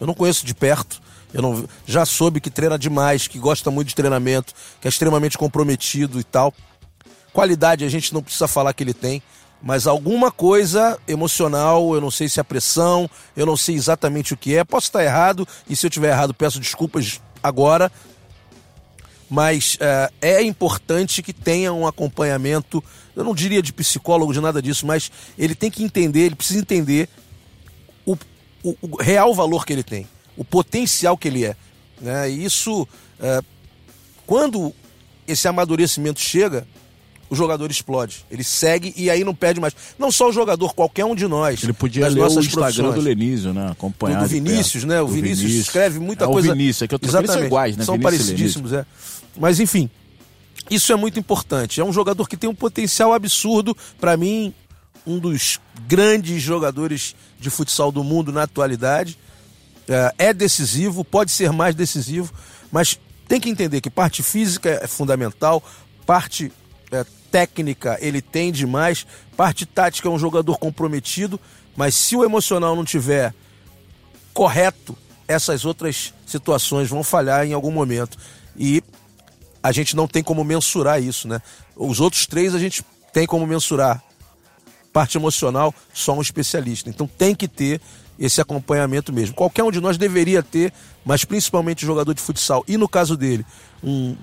Eu 0.00 0.06
não 0.06 0.14
conheço 0.14 0.44
de 0.44 0.54
perto. 0.54 1.00
Eu 1.32 1.42
não, 1.42 1.64
já 1.86 2.04
soube 2.04 2.40
que 2.40 2.50
treina 2.50 2.78
demais, 2.78 3.28
que 3.28 3.38
gosta 3.38 3.70
muito 3.70 3.88
de 3.88 3.94
treinamento, 3.94 4.52
que 4.80 4.88
é 4.88 4.90
extremamente 4.90 5.38
comprometido 5.38 6.18
e 6.18 6.24
tal. 6.24 6.52
Qualidade 7.32 7.84
a 7.84 7.88
gente 7.88 8.12
não 8.12 8.22
precisa 8.22 8.48
falar 8.48 8.72
que 8.72 8.82
ele 8.82 8.94
tem 8.94 9.22
mas 9.62 9.86
alguma 9.86 10.30
coisa 10.30 10.98
emocional, 11.06 11.94
eu 11.94 12.00
não 12.00 12.10
sei 12.10 12.28
se 12.28 12.40
é 12.40 12.42
pressão, 12.42 13.08
eu 13.36 13.44
não 13.44 13.56
sei 13.56 13.74
exatamente 13.74 14.32
o 14.32 14.36
que 14.36 14.56
é. 14.56 14.64
Posso 14.64 14.86
estar 14.86 15.04
errado, 15.04 15.46
e 15.68 15.76
se 15.76 15.86
eu 15.86 15.90
tiver 15.90 16.08
errado, 16.08 16.32
peço 16.32 16.58
desculpas 16.58 17.20
agora. 17.42 17.92
Mas 19.30 19.78
é, 19.78 20.10
é 20.20 20.42
importante 20.42 21.22
que 21.22 21.32
tenha 21.32 21.72
um 21.72 21.86
acompanhamento, 21.86 22.82
eu 23.14 23.22
não 23.22 23.32
diria 23.32 23.62
de 23.62 23.72
psicólogo, 23.72 24.32
de 24.32 24.40
nada 24.40 24.60
disso, 24.60 24.84
mas 24.84 25.10
ele 25.38 25.54
tem 25.54 25.70
que 25.70 25.84
entender, 25.84 26.22
ele 26.22 26.34
precisa 26.34 26.58
entender 26.58 27.08
o, 28.04 28.16
o, 28.64 28.76
o 28.82 28.96
real 29.00 29.32
valor 29.32 29.64
que 29.64 29.72
ele 29.72 29.84
tem, 29.84 30.08
o 30.36 30.44
potencial 30.44 31.16
que 31.16 31.28
ele 31.28 31.44
é. 31.44 31.54
Né? 32.00 32.28
E 32.28 32.44
isso, 32.44 32.88
é, 33.20 33.40
quando 34.26 34.74
esse 35.28 35.46
amadurecimento 35.46 36.18
chega, 36.18 36.66
o 37.30 37.36
jogador 37.36 37.70
explode. 37.70 38.26
Ele 38.28 38.42
segue 38.42 38.92
e 38.96 39.08
aí 39.08 39.22
não 39.22 39.34
perde 39.34 39.60
mais. 39.60 39.74
Não 39.96 40.10
só 40.10 40.28
o 40.28 40.32
jogador, 40.32 40.74
qualquer 40.74 41.04
um 41.04 41.14
de 41.14 41.28
nós. 41.28 41.62
Ele 41.62 41.72
podia 41.72 42.08
ler 42.08 42.22
o 42.22 42.40
Instagram 42.40 42.90
do 42.90 43.00
Lenísio, 43.00 43.54
né? 43.54 43.70
Acompanhar. 43.70 44.22
Do 44.22 44.28
Vinícius, 44.28 44.82
né? 44.82 45.00
O 45.00 45.06
Vinícius, 45.06 45.38
Vinícius, 45.38 45.66
escreve 45.66 46.00
muita 46.00 46.24
é 46.24 46.26
coisa. 46.26 46.48
O 46.48 46.52
Vinícius, 46.52 46.82
é 46.82 46.88
que 46.88 46.94
eu 46.94 46.98
tô 46.98 47.06
Exatamente. 47.06 47.32
são 47.32 47.46
iguais, 47.46 47.76
né? 47.76 47.84
São 47.84 47.94
Vinícius 47.94 48.18
parecidíssimos, 48.18 48.72
é. 48.72 48.84
Mas 49.38 49.60
enfim, 49.60 49.88
isso 50.68 50.92
é 50.92 50.96
muito 50.96 51.20
importante. 51.20 51.80
É 51.80 51.84
um 51.84 51.92
jogador 51.92 52.28
que 52.28 52.36
tem 52.36 52.50
um 52.50 52.54
potencial 52.54 53.14
absurdo. 53.14 53.76
Para 54.00 54.16
mim, 54.16 54.52
um 55.06 55.18
dos 55.18 55.60
grandes 55.86 56.42
jogadores 56.42 57.14
de 57.38 57.48
futsal 57.48 57.92
do 57.92 58.02
mundo 58.02 58.32
na 58.32 58.42
atualidade. 58.42 59.16
É, 59.88 60.14
é 60.28 60.34
decisivo, 60.34 61.04
pode 61.04 61.30
ser 61.30 61.52
mais 61.52 61.74
decisivo, 61.74 62.32
mas 62.70 62.98
tem 63.26 63.40
que 63.40 63.48
entender 63.48 63.80
que 63.80 63.90
parte 63.90 64.22
física 64.22 64.80
é 64.82 64.86
fundamental, 64.86 65.62
parte 66.04 66.52
é, 66.92 67.04
técnica 67.30 67.98
ele 68.00 68.20
tem 68.20 68.50
demais, 68.52 69.06
parte 69.36 69.64
tática 69.64 70.08
é 70.08 70.10
um 70.10 70.18
jogador 70.18 70.58
comprometido, 70.58 71.38
mas 71.76 71.94
se 71.94 72.16
o 72.16 72.24
emocional 72.24 72.74
não 72.74 72.84
tiver 72.84 73.34
correto, 74.34 74.96
essas 75.26 75.64
outras 75.64 76.12
situações 76.26 76.88
vão 76.88 77.04
falhar 77.04 77.46
em 77.46 77.52
algum 77.52 77.70
momento. 77.70 78.18
E 78.56 78.82
a 79.62 79.72
gente 79.72 79.94
não 79.94 80.08
tem 80.08 80.22
como 80.22 80.42
mensurar 80.42 81.02
isso, 81.02 81.28
né? 81.28 81.40
Os 81.76 82.00
outros 82.00 82.26
três 82.26 82.54
a 82.54 82.58
gente 82.58 82.84
tem 83.12 83.26
como 83.26 83.46
mensurar. 83.46 84.02
Parte 84.92 85.16
emocional, 85.16 85.72
só 85.94 86.14
um 86.14 86.20
especialista. 86.20 86.90
Então 86.90 87.06
tem 87.06 87.34
que 87.34 87.46
ter 87.46 87.80
esse 88.18 88.40
acompanhamento 88.40 89.12
mesmo. 89.12 89.34
Qualquer 89.34 89.62
um 89.62 89.70
de 89.70 89.80
nós 89.80 89.96
deveria 89.96 90.42
ter, 90.42 90.72
mas 91.04 91.24
principalmente 91.24 91.84
o 91.84 91.86
jogador 91.86 92.12
de 92.12 92.20
futsal. 92.20 92.64
E 92.66 92.76
no 92.76 92.88
caso 92.88 93.16
dele, 93.16 93.46
um 93.82 94.16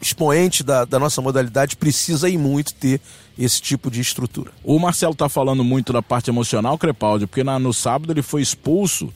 expoente 0.00 0.62
da, 0.62 0.84
da 0.84 0.98
nossa 0.98 1.20
modalidade 1.22 1.76
precisa 1.76 2.28
e 2.28 2.36
muito 2.36 2.74
ter 2.74 3.00
esse 3.38 3.60
tipo 3.60 3.90
de 3.90 4.00
estrutura. 4.00 4.50
O 4.64 4.78
Marcelo 4.78 5.12
está 5.12 5.28
falando 5.28 5.62
muito 5.62 5.92
da 5.92 6.02
parte 6.02 6.30
emocional, 6.30 6.78
Crepaldi, 6.78 7.26
porque 7.26 7.44
na, 7.44 7.58
no 7.58 7.72
sábado 7.72 8.12
ele 8.12 8.22
foi 8.22 8.42
expulso 8.42 9.12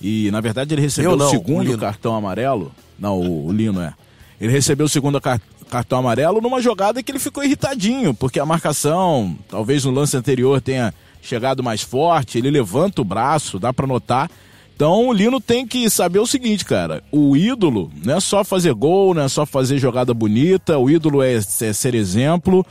e, 0.00 0.30
na 0.30 0.40
verdade, 0.40 0.74
ele 0.74 0.82
recebeu 0.82 1.16
não, 1.16 1.26
o 1.26 1.30
segundo 1.30 1.72
o 1.72 1.78
cartão 1.78 2.14
amarelo. 2.14 2.72
Não, 2.98 3.18
o, 3.18 3.46
o, 3.46 3.52
Lino 3.52 3.80
é. 3.80 3.92
Ele 4.40 4.52
recebeu 4.52 4.86
o 4.86 4.88
segundo 4.88 5.20
car 5.20 5.40
cartão 5.68 5.98
amarelo 5.98 6.40
numa 6.40 6.62
jogada 6.62 7.02
que 7.02 7.12
ele 7.12 7.18
ficou 7.18 7.44
irritadinho, 7.44 8.14
porque 8.14 8.40
a 8.40 8.46
marcação, 8.46 9.36
talvez 9.50 9.84
no 9.84 9.90
lance 9.90 10.16
anterior 10.16 10.62
tenha 10.62 10.94
chegado 11.20 11.62
mais 11.62 11.82
forte, 11.82 12.38
ele 12.38 12.50
levanta 12.50 13.02
o 13.02 13.04
braço, 13.04 13.58
dá 13.58 13.70
para 13.70 13.86
notar 13.86 14.30
então 14.78 15.08
o 15.08 15.12
Lino 15.12 15.40
tem 15.40 15.66
que 15.66 15.90
saber 15.90 16.20
o 16.20 16.26
seguinte, 16.26 16.64
cara: 16.64 17.02
o 17.10 17.36
ídolo 17.36 17.90
não 18.04 18.16
é 18.16 18.20
só 18.20 18.44
fazer 18.44 18.72
gol, 18.74 19.12
não 19.12 19.22
é 19.22 19.28
só 19.28 19.44
fazer 19.44 19.76
jogada 19.76 20.14
bonita, 20.14 20.78
o 20.78 20.88
ídolo 20.88 21.20
é, 21.20 21.34
é 21.34 21.72
ser 21.72 21.96
exemplo. 21.96 22.64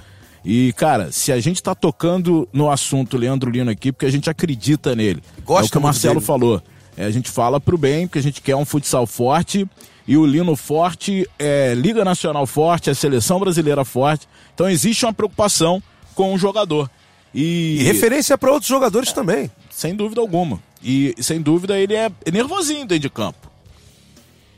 E, 0.46 0.72
cara, 0.78 1.12
se 1.12 1.34
a 1.34 1.40
gente 1.42 1.62
tá 1.62 1.76
tocando 1.76 2.48
no 2.54 2.72
assunto 2.72 3.18
Leandro 3.18 3.52
Lino 3.52 3.70
aqui, 3.70 3.92
porque 3.92 4.06
a 4.06 4.10
gente 4.10 4.30
acredita 4.30 4.96
nele. 4.96 5.22
Gosta 5.44 5.66
é 5.66 5.68
o 5.68 5.72
que 5.72 5.78
o 5.78 5.82
Marcelo 5.82 6.14
dele. 6.14 6.26
falou. 6.26 6.64
É, 6.96 7.04
a 7.04 7.12
gente 7.12 7.30
fala 7.30 7.60
pro 7.60 7.78
bem, 7.78 8.08
porque 8.08 8.20
a 8.20 8.24
gente 8.24 8.42
quer 8.42 8.56
um 8.56 8.64
futsal 8.64 9.06
forte. 9.06 9.68
E 10.08 10.16
o 10.16 10.26
Lino 10.26 10.56
forte, 10.56 11.30
é 11.38 11.74
Liga 11.76 12.06
Nacional 12.06 12.48
forte, 12.48 12.90
é 12.90 12.94
Seleção 12.94 13.38
Brasileira 13.38 13.84
forte. 13.84 14.30
Então 14.54 14.70
existe 14.70 15.04
uma 15.04 15.12
preocupação 15.12 15.84
com 16.16 16.34
o 16.34 16.38
jogador. 16.38 16.90
E, 17.36 17.80
e 17.82 17.84
referência 17.84 18.38
para 18.38 18.50
outros 18.50 18.70
jogadores 18.70 19.12
também. 19.12 19.52
Sem 19.70 19.94
dúvida 19.94 20.22
alguma. 20.22 20.66
E 20.82 21.16
sem 21.22 21.42
dúvida 21.42 21.78
ele 21.78 21.96
é 21.96 22.12
nervosinho 22.32 22.86
dentro 22.86 23.00
de 23.00 23.10
campo. 23.10 23.52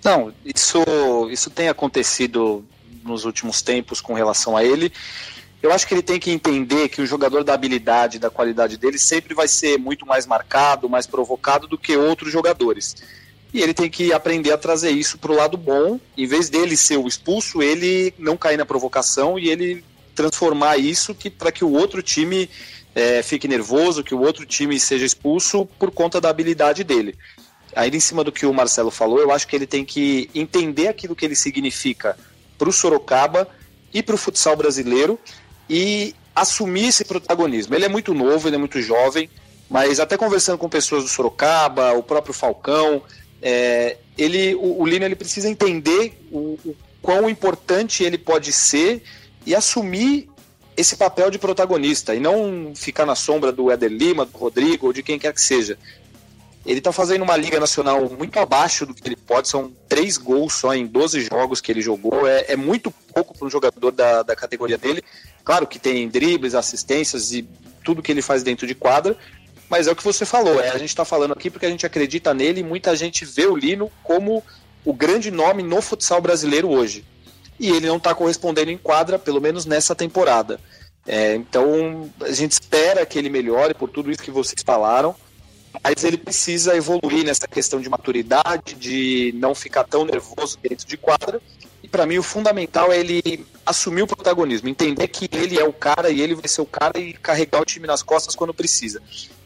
Não, 0.03 0.33
isso, 0.45 0.83
isso 1.31 1.49
tem 1.49 1.67
acontecido 1.67 2.65
nos 3.03 3.25
últimos 3.25 3.61
tempos 3.61 3.99
com 3.99 4.13
relação 4.13 4.55
a 4.55 4.63
ele. 4.63 4.91
Eu 5.61 5.73
acho 5.73 5.85
que 5.85 5.93
ele 5.93 6.01
tem 6.01 6.19
que 6.19 6.31
entender 6.31 6.87
que 6.87 7.01
o 7.01 7.05
jogador 7.05 7.43
da 7.43 7.53
habilidade, 7.53 8.17
da 8.17 8.29
qualidade 8.29 8.77
dele, 8.77 8.97
sempre 8.97 9.33
vai 9.33 9.47
ser 9.47 9.77
muito 9.77 10.05
mais 10.05 10.25
marcado, 10.25 10.89
mais 10.89 11.05
provocado 11.05 11.67
do 11.67 11.77
que 11.77 11.97
outros 11.97 12.31
jogadores. 12.31 12.95
E 13.53 13.61
ele 13.61 13.73
tem 13.73 13.89
que 13.89 14.13
aprender 14.13 14.51
a 14.51 14.57
trazer 14.57 14.91
isso 14.91 15.17
para 15.17 15.31
o 15.31 15.35
lado 15.35 15.57
bom, 15.57 15.99
em 16.17 16.25
vez 16.25 16.49
dele 16.49 16.77
ser 16.77 16.97
o 16.97 17.07
expulso, 17.07 17.61
ele 17.61 18.13
não 18.17 18.37
cair 18.37 18.57
na 18.57 18.65
provocação 18.65 19.37
e 19.37 19.49
ele 19.49 19.83
transformar 20.15 20.77
isso 20.77 21.15
para 21.37 21.51
que 21.51 21.63
o 21.63 21.71
outro 21.71 22.01
time 22.01 22.49
é, 22.93 23.21
fique 23.21 23.47
nervoso, 23.47 24.03
que 24.03 24.15
o 24.15 24.21
outro 24.21 24.45
time 24.45 24.79
seja 24.79 25.05
expulso 25.05 25.65
por 25.77 25.91
conta 25.91 26.19
da 26.19 26.29
habilidade 26.29 26.83
dele. 26.83 27.17
Aí, 27.75 27.89
em 27.89 27.99
cima 27.99 28.23
do 28.23 28.31
que 28.31 28.45
o 28.45 28.53
Marcelo 28.53 28.89
falou, 28.89 29.19
eu 29.19 29.31
acho 29.31 29.47
que 29.47 29.55
ele 29.55 29.67
tem 29.67 29.85
que 29.85 30.29
entender 30.33 30.87
aquilo 30.87 31.15
que 31.15 31.25
ele 31.25 31.35
significa 31.35 32.17
para 32.57 32.69
o 32.69 32.73
Sorocaba 32.73 33.47
ir 33.93 34.03
para 34.03 34.15
o 34.15 34.17
futsal 34.17 34.55
brasileiro 34.55 35.19
e 35.69 36.15
assumir 36.35 36.87
esse 36.87 37.03
protagonismo. 37.05 37.75
Ele 37.75 37.85
é 37.85 37.89
muito 37.89 38.13
novo, 38.13 38.47
ele 38.47 38.55
é 38.55 38.59
muito 38.59 38.81
jovem, 38.81 39.29
mas 39.69 39.99
até 39.99 40.17
conversando 40.17 40.57
com 40.57 40.69
pessoas 40.69 41.03
do 41.03 41.09
Sorocaba, 41.09 41.93
o 41.93 42.03
próprio 42.03 42.33
Falcão, 42.33 43.03
é, 43.41 43.97
ele, 44.17 44.55
o, 44.55 44.81
o 44.81 44.85
Lino 44.85 45.05
ele 45.05 45.15
precisa 45.15 45.49
entender 45.49 46.19
o, 46.31 46.57
o 46.65 46.75
quão 47.01 47.29
importante 47.29 48.03
ele 48.03 48.17
pode 48.17 48.51
ser 48.51 49.03
e 49.45 49.55
assumir 49.55 50.28
esse 50.79 50.95
papel 50.95 51.29
de 51.29 51.37
protagonista 51.37 52.15
e 52.15 52.21
não 52.21 52.73
ficar 52.73 53.05
na 53.05 53.13
sombra 53.13 53.51
do 53.51 53.69
Éder 53.69 53.91
Lima, 53.91 54.25
do 54.25 54.37
Rodrigo 54.37 54.87
ou 54.87 54.93
de 54.93 55.03
quem 55.03 55.19
quer 55.19 55.33
que 55.33 55.41
seja. 55.41 55.77
Ele 56.65 56.79
está 56.79 56.93
fazendo 56.93 57.21
uma 57.21 57.35
Liga 57.35 57.59
Nacional 57.59 58.09
muito 58.09 58.39
abaixo 58.39 58.85
do 58.85 58.93
que 58.93 59.05
ele 59.05 59.17
pode, 59.17 59.49
são 59.49 59.73
três 59.89 60.17
gols 60.17 60.53
só 60.53 60.73
em 60.73 60.85
12 60.87 61.21
jogos 61.21 61.59
que 61.59 61.69
ele 61.69 61.81
jogou, 61.81 62.25
é, 62.25 62.45
é 62.49 62.55
muito 62.55 62.91
pouco 63.13 63.37
para 63.37 63.45
um 63.45 63.49
jogador 63.49 63.91
da, 63.91 64.23
da 64.23 64.35
categoria 64.37 64.77
dele. 64.77 65.03
Claro 65.43 65.67
que 65.67 65.79
tem 65.79 66.07
dribles, 66.07 66.55
assistências 66.55 67.33
e 67.33 67.45
tudo 67.83 68.01
que 68.01 68.11
ele 68.11 68.21
faz 68.21 68.41
dentro 68.41 68.65
de 68.65 68.73
quadra, 68.73 69.17
mas 69.69 69.85
é 69.85 69.91
o 69.91 69.95
que 69.95 70.03
você 70.03 70.25
falou, 70.25 70.61
é, 70.61 70.69
a 70.69 70.77
gente 70.77 70.89
está 70.89 71.03
falando 71.03 71.33
aqui 71.33 71.49
porque 71.49 71.65
a 71.65 71.69
gente 71.69 71.85
acredita 71.85 72.33
nele 72.33 72.61
e 72.61 72.63
muita 72.63 72.95
gente 72.95 73.25
vê 73.25 73.45
o 73.47 73.55
Lino 73.55 73.91
como 74.01 74.41
o 74.85 74.93
grande 74.93 75.29
nome 75.29 75.61
no 75.61 75.81
futsal 75.81 76.21
brasileiro 76.21 76.69
hoje. 76.69 77.03
E 77.59 77.69
ele 77.69 77.87
não 77.87 77.97
está 77.97 78.15
correspondendo 78.15 78.71
em 78.71 78.77
quadra, 78.77 79.19
pelo 79.19 79.41
menos 79.41 79.65
nessa 79.65 79.93
temporada. 79.93 80.59
É, 81.05 81.35
então 81.35 82.09
a 82.21 82.31
gente 82.31 82.53
espera 82.53 83.05
que 83.05 83.17
ele 83.17 83.29
melhore 83.29 83.73
por 83.73 83.89
tudo 83.89 84.11
isso 84.11 84.21
que 84.21 84.31
vocês 84.31 84.61
falaram 84.63 85.15
mas 85.83 86.03
ele 86.03 86.17
precisa 86.17 86.75
evoluir 86.75 87.23
nessa 87.23 87.47
questão 87.47 87.79
de 87.79 87.89
maturidade, 87.89 88.75
de 88.75 89.33
não 89.35 89.53
ficar 89.53 89.83
tão 89.83 90.03
nervoso 90.03 90.57
dentro 90.61 90.87
de 90.87 90.97
quadra. 90.97 91.41
E 91.83 91.87
para 91.87 92.05
mim 92.05 92.17
o 92.17 92.23
fundamental 92.23 92.91
é 92.91 92.99
ele 92.99 93.45
assumir 93.65 94.01
o 94.01 94.07
protagonismo, 94.07 94.67
entender 94.67 95.07
que 95.07 95.29
ele 95.31 95.59
é 95.59 95.63
o 95.63 95.71
cara 95.71 96.09
e 96.09 96.21
ele 96.21 96.35
vai 96.35 96.47
ser 96.47 96.61
o 96.61 96.65
cara 96.65 96.99
e 96.99 97.13
carregar 97.13 97.61
o 97.61 97.65
time 97.65 97.87
nas 97.87 98.01
costas 98.01 98.35
quando 98.35 98.53
precisa. 98.53 99.01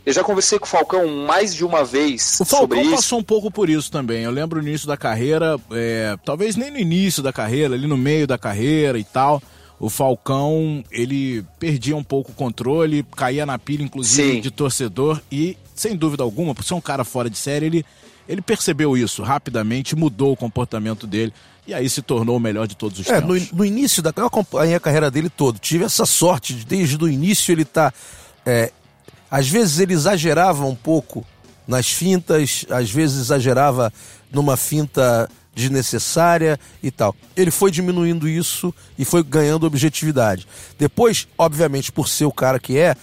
Eu 0.06 0.12
já 0.14 0.24
conversei 0.24 0.60
com 0.60 0.66
o 0.66 0.70
Falcão 0.70 1.08
mais 1.26 1.56
de 1.56 1.64
uma 1.64 1.86
vez 1.86 2.40
o 2.42 2.46
Falcão 2.46 2.60
sobre 2.60 2.82
isso. 2.82 2.96
passou 2.96 3.20
um 3.20 3.24
pouco 3.24 3.50
por 3.50 3.70
isso 3.70 3.90
também. 3.90 4.24
Eu 4.24 4.32
lembro 4.32 4.62
no 4.62 4.68
início 4.68 4.88
da 4.88 4.98
carreira, 4.98 5.58
é, 5.72 6.18
talvez 6.26 6.56
nem 6.56 6.70
no 6.70 6.78
início 6.78 7.24
da 7.24 7.32
carreira, 7.32 7.74
ali 7.74 7.88
no 7.88 7.98
meio 7.98 8.28
da 8.28 8.38
carreira 8.38 9.00
e 9.00 9.04
tal 9.04 9.42
o 9.84 9.90
Falcão 9.90 10.82
ele 10.90 11.44
perdia 11.60 11.94
um 11.94 12.04
pouco 12.04 12.32
o 12.32 12.36
controle, 12.36 13.06
caía 13.18 13.46
na 13.46 13.60
pilha, 13.60 13.84
inclusive, 13.84 14.36
Sim. 14.36 14.40
de 14.40 14.50
torcedor, 14.50 15.22
e, 15.30 15.58
sem 15.76 15.94
dúvida 15.94 16.24
alguma, 16.24 16.56
por 16.56 16.64
ser 16.64 16.74
um 16.74 16.80
cara 16.80 17.04
fora 17.04 17.30
de 17.30 17.38
série, 17.38 17.66
ele, 17.66 17.86
ele 18.28 18.42
percebeu 18.42 18.96
isso 18.96 19.22
rapidamente, 19.24 19.94
mudou 19.94 20.32
o 20.32 20.38
comportamento 20.38 21.06
dele. 21.06 21.34
E 21.68 21.74
aí 21.74 21.90
se 21.90 22.02
tornou 22.02 22.38
o 22.38 22.40
melhor 22.40 22.66
de 22.66 22.78
todos 22.78 22.98
os 22.98 23.08
é, 23.08 23.20
tempos. 23.20 23.52
No, 23.52 23.58
no 23.58 23.66
início 23.66 24.02
da 24.02 24.14
eu 24.16 24.26
acompanhei 24.26 24.76
a 24.76 24.80
carreira 24.80 25.12
dele 25.12 25.30
todo. 25.30 25.60
Tive 25.60 25.84
essa 25.84 26.06
sorte 26.06 26.54
de, 26.54 26.66
desde 26.66 27.02
o 27.02 27.08
início 27.08 27.52
ele 27.52 27.66
tá. 27.66 27.94
É, 28.46 28.72
às 29.34 29.50
vezes 29.50 29.80
ele 29.80 29.94
exagerava 29.94 30.64
um 30.64 30.76
pouco 30.76 31.26
nas 31.68 31.90
fintas, 31.90 32.68
às 32.70 32.92
vezes 32.92 33.20
exagerava 33.20 33.92
numa 34.32 34.56
finta 34.56 35.28
desnecessária 35.56 36.60
e 36.84 36.92
tal. 36.92 37.16
Ele 37.36 37.50
foi 37.50 37.72
diminuindo 37.72 38.30
isso 38.30 38.72
e 38.96 39.04
foi 39.04 39.24
ganhando 39.24 39.66
objetividade. 39.66 40.48
Depois, 40.78 41.28
obviamente, 41.36 41.92
por 41.92 42.08
ser 42.08 42.26
o 42.26 42.32
cara 42.32 42.60
que 42.60 42.78
é, 42.78 42.96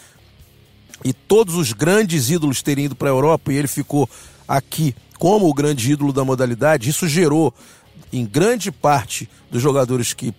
e 1.05 1.13
todos 1.13 1.57
os 1.57 1.73
grandes 1.73 2.31
ídolos 2.31 2.63
terem 2.63 2.85
ido 2.85 2.95
para 2.95 3.09
a 3.09 3.11
Europa 3.11 3.53
e 3.53 3.57
ele 3.57 3.67
ficou 3.67 4.09
aqui 4.47 4.95
como 5.19 5.49
o 5.49 5.55
grande 5.55 5.91
ídolo 5.91 6.13
da 6.13 6.25
modalidade, 6.25 6.89
isso 6.89 7.09
gerou 7.09 7.53
em 8.13 8.25
grande 8.25 8.71
parte 8.71 9.29
dos 9.51 9.61
jogadores 9.61 10.13
que, 10.13 10.33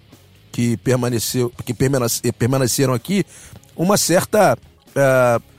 que, 0.54 0.77
permaneceu, 0.77 1.51
que 1.65 1.73
permaneceram 2.32 2.93
aqui 2.93 3.25
uma 3.75 3.97
certa. 3.97 4.58
Uh, 4.91 5.50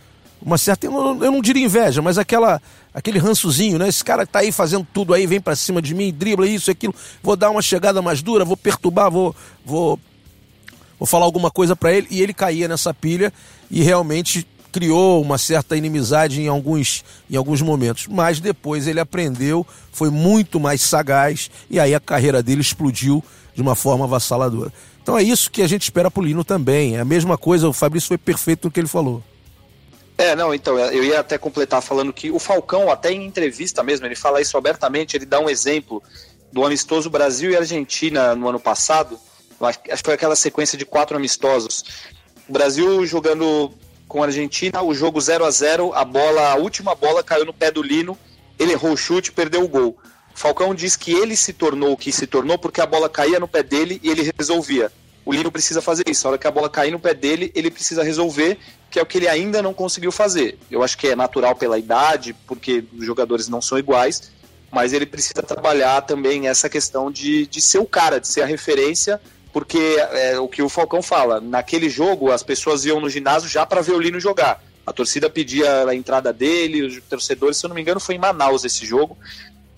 uma 0.45 0.59
certa. 0.59 0.87
Eu 0.87 0.93
não 0.93 1.41
diria 1.41 1.65
inveja, 1.65 2.03
mas 2.03 2.19
aquela 2.19 2.61
aquele 2.93 3.19
rançozinho, 3.19 3.79
né? 3.79 3.89
Esse 3.89 4.05
cara 4.05 4.27
tá 4.27 4.41
aí 4.41 4.53
fazendo 4.53 4.87
tudo 4.93 5.15
aí, 5.15 5.27
vem 5.27 5.41
para 5.41 5.57
cima 5.57 5.81
de 5.81 5.95
mim, 5.95 6.13
dribla 6.13 6.47
isso, 6.47 6.71
aquilo. 6.71 6.95
Vou 7.23 7.37
dar 7.37 7.51
uma 7.51 7.63
chegada 7.63 8.03
mais 8.03 8.23
dura, 8.23 8.45
vou 8.45 8.57
perturbar, 8.57 9.11
vou 9.11 9.35
vou 9.65 9.99
vou 10.99 11.07
falar 11.07 11.25
alguma 11.25 11.51
coisa 11.51 11.75
para 11.75 11.93
ele 11.93 12.07
e 12.11 12.21
ele 12.21 12.35
caía 12.35 12.69
nessa 12.69 12.93
pilha 12.93 13.33
e 13.71 13.83
realmente 13.83 14.47
criou 14.71 15.21
uma 15.21 15.37
certa 15.37 15.77
inimizade 15.77 16.41
em 16.41 16.49
alguns, 16.49 17.05
em 17.31 17.37
alguns 17.37 17.61
momentos, 17.61 18.07
mas 18.07 18.41
depois 18.41 18.87
ele 18.87 18.99
aprendeu, 18.99 19.67
foi 19.93 20.11
muito 20.11 20.59
mais 20.59 20.81
sagaz 20.81 21.51
e 21.69 21.79
aí 21.79 21.95
a 21.95 22.01
carreira 22.01 22.43
dele 22.43 22.63
explodiu 22.63 23.23
de 23.55 23.61
uma 23.61 23.75
forma 23.75 24.05
avassaladora. 24.05 24.73
Então 25.03 25.19
é 25.19 25.23
isso 25.23 25.51
que 25.51 25.61
a 25.61 25.67
gente 25.67 25.83
espera 25.83 26.11
pro 26.11 26.23
Lino 26.23 26.43
também. 26.43 26.97
É 26.97 27.01
a 27.01 27.05
mesma 27.05 27.37
coisa, 27.37 27.69
o 27.69 27.73
Fabrício 27.73 28.09
foi 28.09 28.19
perfeito 28.19 28.67
no 28.67 28.71
que 28.71 28.81
ele 28.81 28.89
falou. 28.89 29.23
É, 30.17 30.37
não, 30.37 30.55
então, 30.55 30.79
eu 30.79 31.03
ia 31.03 31.21
até 31.21 31.39
completar 31.39 31.83
falando 31.83 32.13
que 32.13 32.31
o 32.31 32.39
Falcão, 32.39 32.91
até 32.91 33.11
em 33.11 33.25
entrevista 33.25 33.83
mesmo, 33.83 34.07
ele 34.07 34.15
fala 34.15 34.41
isso 34.41 34.57
abertamente, 34.57 35.17
ele 35.17 35.27
dá 35.27 35.41
um 35.41 35.49
exemplo 35.49 36.03
do 36.53 36.65
amistoso 36.65 37.09
Brasil 37.09 37.51
e 37.51 37.57
Argentina 37.57 38.35
no 38.35 38.49
ano 38.49 38.61
passado, 38.61 39.19
acho 39.61 39.79
que 39.81 39.97
foi 40.05 40.15
aquela 40.15 40.37
sequência 40.37 40.77
de 40.77 40.85
quatro 40.85 41.17
amistosos. 41.17 41.85
O 42.49 42.53
Brasil 42.53 43.07
jogando 43.07 43.73
com 44.07 44.23
a 44.23 44.27
Argentina, 44.27 44.83
o 44.83 44.93
jogo 44.93 45.21
0 45.21 45.45
a 45.45 45.51
0 45.51 45.95
a 45.95 46.05
bola, 46.05 46.51
a 46.51 46.57
última 46.57 46.95
bola 46.95 47.23
caiu 47.23 47.47
no 47.47 47.55
pé 47.55 47.71
do 47.71 47.83
Lino, 47.83 48.19
ele 48.59 48.73
errou 48.73 48.93
o 48.93 48.97
chute, 48.97 49.33
perdeu 49.33 49.65
o 49.65 49.69
gol. 49.69 49.97
O 50.35 50.39
Falcão 50.39 50.75
diz 50.75 50.97
que 50.97 51.13
ele 51.13 51.37
se 51.37 51.53
tornou 51.53 51.93
o 51.93 51.97
que 51.97 52.13
se 52.13 52.27
tornou 52.27 52.59
porque 52.59 52.81
a 52.81 52.87
bola 52.87 53.09
caía 53.09 53.41
no 53.41 53.49
pé 53.49 53.63
dele 53.63 54.01
e 54.03 54.11
ele 54.11 54.31
resolvia. 54.39 54.93
O 55.25 55.33
Lino 55.33 55.51
precisa 55.51 55.81
fazer 55.81 56.05
isso. 56.09 56.27
A 56.27 56.31
hora 56.31 56.39
que 56.39 56.47
a 56.47 56.51
bola 56.51 56.69
cair 56.69 56.91
no 56.91 56.99
pé 56.99 57.15
dele, 57.15 57.51
ele 57.55 57.71
precisa 57.71 58.03
resolver, 58.03 58.59
que 58.93 58.99
é 58.99 59.03
o 59.03 59.07
que 59.07 59.17
ele 59.17 59.27
ainda 59.27 59.63
não 59.63 59.73
conseguiu 59.73 60.13
fazer. 60.13 60.59
Eu 60.71 60.83
acho 60.83 60.99
que 60.99 61.09
é 61.09 61.17
natural 61.17 61.57
pela 61.57 61.79
idade, 61.79 62.37
porque 62.47 62.85
os 62.97 63.07
jogadores 63.07 63.49
não 63.49 63.63
são 63.63 63.79
iguais, 63.79 64.31
mas 64.71 64.93
ele 64.93 65.07
precisa 65.07 65.43
trabalhar 65.43 66.03
também 66.03 66.47
essa 66.47 66.69
questão 66.69 67.11
de, 67.11 67.47
de 67.47 67.61
ser 67.63 67.79
o 67.79 67.87
cara, 67.87 68.21
de 68.21 68.29
ser 68.29 68.43
a 68.43 68.47
referência, 68.47 69.19
porque 69.51 69.79
é 70.13 70.39
o 70.39 70.47
que 70.47 70.63
o 70.63 70.69
Falcão 70.69 71.01
fala. 71.01 71.41
Naquele 71.41 71.89
jogo, 71.89 72.31
as 72.31 72.43
pessoas 72.43 72.85
iam 72.85 73.01
no 73.01 73.09
ginásio 73.09 73.49
já 73.49 73.65
para 73.65 73.81
ver 73.81 73.93
o 73.93 73.99
Lino 73.99 74.21
jogar. 74.21 74.63
A 74.87 74.93
torcida 74.93 75.31
pedia 75.31 75.89
a 75.89 75.95
entrada 75.95 76.31
dele, 76.31 76.83
os 76.83 77.01
torcedores, 77.09 77.57
se 77.57 77.65
eu 77.65 77.69
não 77.69 77.75
me 77.75 77.81
engano, 77.81 77.99
foi 77.99 78.17
em 78.17 78.19
Manaus 78.19 78.63
esse 78.63 78.85
jogo. 78.85 79.17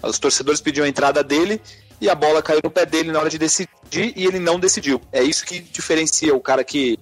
Os 0.03 0.19
torcedores 0.19 0.61
pediam 0.61 0.85
a 0.85 0.89
entrada 0.89 1.23
dele 1.23 1.61
e 2.01 2.11
a 2.11 2.17
bola 2.17 2.43
caiu 2.43 2.61
no 2.65 2.71
pé 2.71 2.85
dele 2.85 3.13
na 3.13 3.21
hora 3.21 3.31
de 3.31 3.39
decidir 3.39 4.13
e 4.17 4.27
ele 4.27 4.41
não 4.41 4.59
decidiu. 4.59 5.01
É 5.13 5.23
isso 5.23 5.47
que 5.47 5.61
diferencia 5.61 6.35
o 6.35 6.41
cara 6.41 6.65
que 6.65 6.99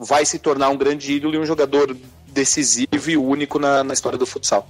vai 0.00 0.24
se 0.24 0.38
tornar 0.38 0.70
um 0.70 0.78
grande 0.78 1.12
ídolo 1.12 1.34
e 1.34 1.38
um 1.38 1.44
jogador 1.44 1.94
decisivo 2.28 3.10
e 3.10 3.18
único 3.18 3.58
na, 3.58 3.84
na 3.84 3.92
história 3.92 4.18
do 4.18 4.24
futsal. 4.24 4.66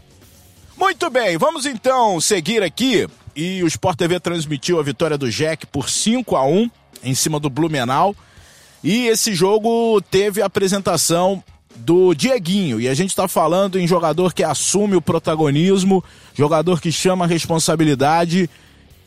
Muito 0.76 1.08
bem, 1.08 1.38
vamos 1.38 1.66
então 1.66 2.20
seguir 2.20 2.64
aqui. 2.64 3.06
E 3.36 3.62
o 3.62 3.66
Sport 3.68 3.96
TV 3.96 4.18
transmitiu 4.18 4.80
a 4.80 4.82
vitória 4.82 5.16
do 5.16 5.30
Jack 5.30 5.66
por 5.66 5.88
5 5.88 6.34
a 6.34 6.44
1 6.44 6.68
em 7.04 7.14
cima 7.14 7.38
do 7.38 7.48
Blumenau. 7.48 8.16
E 8.82 9.06
esse 9.06 9.32
jogo 9.32 10.00
teve 10.10 10.42
a 10.42 10.46
apresentação 10.46 11.44
do 11.76 12.12
Dieguinho. 12.12 12.80
E 12.80 12.88
a 12.88 12.94
gente 12.94 13.10
está 13.10 13.28
falando 13.28 13.78
em 13.78 13.86
jogador 13.86 14.34
que 14.34 14.42
assume 14.42 14.96
o 14.96 15.02
protagonismo, 15.02 16.02
jogador 16.34 16.80
que 16.80 16.90
chama 16.90 17.24
a 17.24 17.28
responsabilidade 17.28 18.50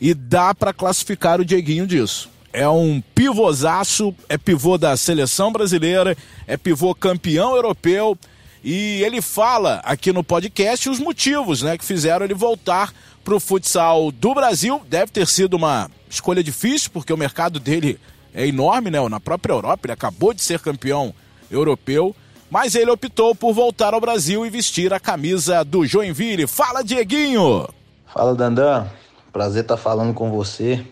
e 0.00 0.14
dá 0.14 0.54
para 0.54 0.72
classificar 0.72 1.38
o 1.38 1.44
Dieguinho 1.44 1.86
disso 1.86 2.33
é 2.54 2.68
um 2.68 3.02
pivôzaço, 3.16 4.14
é 4.28 4.38
pivô 4.38 4.78
da 4.78 4.96
seleção 4.96 5.50
brasileira, 5.50 6.16
é 6.46 6.56
pivô 6.56 6.94
campeão 6.94 7.56
europeu. 7.56 8.16
E 8.62 9.02
ele 9.02 9.20
fala 9.20 9.80
aqui 9.84 10.12
no 10.12 10.22
podcast 10.22 10.88
os 10.88 11.00
motivos 11.00 11.62
né, 11.62 11.76
que 11.76 11.84
fizeram 11.84 12.24
ele 12.24 12.32
voltar 12.32 12.94
para 13.24 13.34
o 13.34 13.40
futsal 13.40 14.12
do 14.12 14.32
Brasil. 14.32 14.80
Deve 14.88 15.10
ter 15.10 15.26
sido 15.26 15.54
uma 15.54 15.90
escolha 16.08 16.44
difícil, 16.44 16.90
porque 16.92 17.12
o 17.12 17.16
mercado 17.16 17.58
dele 17.58 17.98
é 18.32 18.46
enorme, 18.46 18.88
né? 18.88 19.06
Na 19.08 19.18
própria 19.18 19.52
Europa, 19.52 19.86
ele 19.86 19.92
acabou 19.92 20.32
de 20.32 20.40
ser 20.40 20.60
campeão 20.60 21.12
europeu. 21.50 22.14
Mas 22.48 22.76
ele 22.76 22.90
optou 22.90 23.34
por 23.34 23.52
voltar 23.52 23.94
ao 23.94 24.00
Brasil 24.00 24.46
e 24.46 24.50
vestir 24.50 24.94
a 24.94 25.00
camisa 25.00 25.64
do 25.64 25.84
Joinville. 25.84 26.46
Fala, 26.46 26.84
Dieguinho! 26.84 27.68
Fala, 28.06 28.32
Dandan. 28.32 28.86
Prazer 29.32 29.62
estar 29.62 29.76
falando 29.76 30.14
com 30.14 30.30
você. 30.30 30.86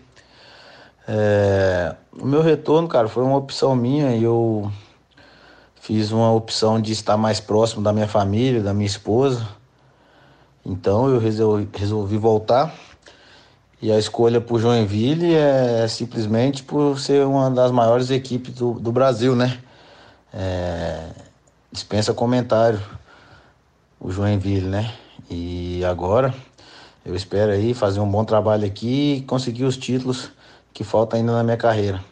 É, 1.07 1.95
o 2.17 2.25
meu 2.25 2.41
retorno, 2.41 2.87
cara, 2.87 3.07
foi 3.07 3.23
uma 3.23 3.37
opção 3.37 3.75
minha 3.75 4.15
e 4.15 4.23
eu 4.23 4.71
fiz 5.75 6.11
uma 6.11 6.31
opção 6.31 6.81
de 6.81 6.93
estar 6.93 7.17
mais 7.17 7.39
próximo 7.39 7.83
da 7.83 7.91
minha 7.91 8.07
família, 8.07 8.61
da 8.61 8.73
minha 8.73 8.87
esposa. 8.87 9.47
Então 10.65 11.09
eu 11.09 11.19
resolvi, 11.19 11.67
resolvi 11.73 12.17
voltar. 12.17 12.73
E 13.81 13.91
a 13.91 13.99
escolha 13.99 14.39
por 14.39 14.61
Joinville 14.61 15.33
é 15.35 15.85
simplesmente 15.89 16.63
por 16.63 16.97
ser 16.97 17.25
uma 17.25 17.51
das 17.51 17.69
maiores 17.69 18.09
equipes 18.11 18.53
do, 18.53 18.79
do 18.79 18.93
Brasil, 18.93 19.35
né? 19.35 19.59
É, 20.33 21.09
dispensa 21.69 22.13
comentário 22.13 22.81
o 23.99 24.09
Joinville, 24.09 24.67
né? 24.67 24.93
E 25.29 25.83
agora 25.85 26.33
eu 27.05 27.13
espero 27.15 27.51
aí 27.51 27.73
fazer 27.73 27.99
um 27.99 28.09
bom 28.09 28.23
trabalho 28.23 28.65
aqui 28.65 29.15
e 29.15 29.21
conseguir 29.23 29.65
os 29.65 29.75
títulos 29.75 30.31
que 30.73 30.83
falta 30.83 31.15
ainda 31.15 31.31
na 31.31 31.43
minha 31.43 31.57
carreira. 31.57 32.03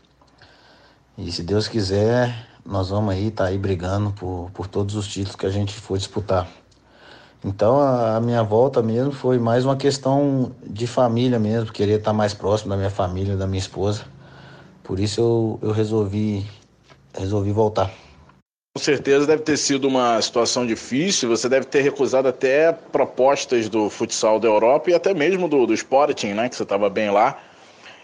E 1.17 1.31
se 1.31 1.43
Deus 1.43 1.67
quiser, 1.67 2.47
nós 2.65 2.89
vamos 2.89 3.13
aí 3.13 3.27
estar 3.27 3.45
tá 3.45 3.49
aí 3.49 3.57
brigando 3.57 4.11
por, 4.11 4.49
por 4.53 4.67
todos 4.67 4.95
os 4.95 5.07
títulos 5.07 5.35
que 5.35 5.45
a 5.45 5.49
gente 5.49 5.73
for 5.73 5.97
disputar. 5.97 6.47
Então 7.43 7.79
a, 7.79 8.17
a, 8.17 8.21
minha 8.21 8.43
volta 8.43 8.83
mesmo 8.83 9.11
foi 9.11 9.39
mais 9.39 9.65
uma 9.65 9.75
questão 9.75 10.51
de 10.63 10.85
família 10.85 11.39
mesmo, 11.39 11.71
querer 11.71 11.97
estar 11.97 12.11
tá 12.11 12.13
mais 12.13 12.33
próximo 12.33 12.69
da 12.69 12.77
minha 12.77 12.89
família, 12.91 13.35
da 13.35 13.47
minha 13.47 13.59
esposa. 13.59 14.05
Por 14.83 14.99
isso 14.99 15.19
eu, 15.19 15.59
eu 15.63 15.71
resolvi, 15.71 16.45
resolvi 17.17 17.51
voltar. 17.51 17.91
Com 18.77 18.81
certeza 18.81 19.27
deve 19.27 19.41
ter 19.41 19.57
sido 19.57 19.87
uma 19.87 20.21
situação 20.21 20.65
difícil, 20.65 21.27
você 21.27 21.49
deve 21.49 21.65
ter 21.65 21.81
recusado 21.81 22.27
até 22.27 22.71
propostas 22.71 23.67
do 23.67 23.89
futsal 23.89 24.39
da 24.39 24.47
Europa 24.47 24.89
e 24.89 24.93
até 24.93 25.13
mesmo 25.13 25.49
do, 25.49 25.65
do 25.65 25.73
Sporting, 25.73 26.33
né, 26.33 26.47
que 26.47 26.55
você 26.55 26.63
estava 26.63 26.89
bem 26.89 27.09
lá. 27.09 27.37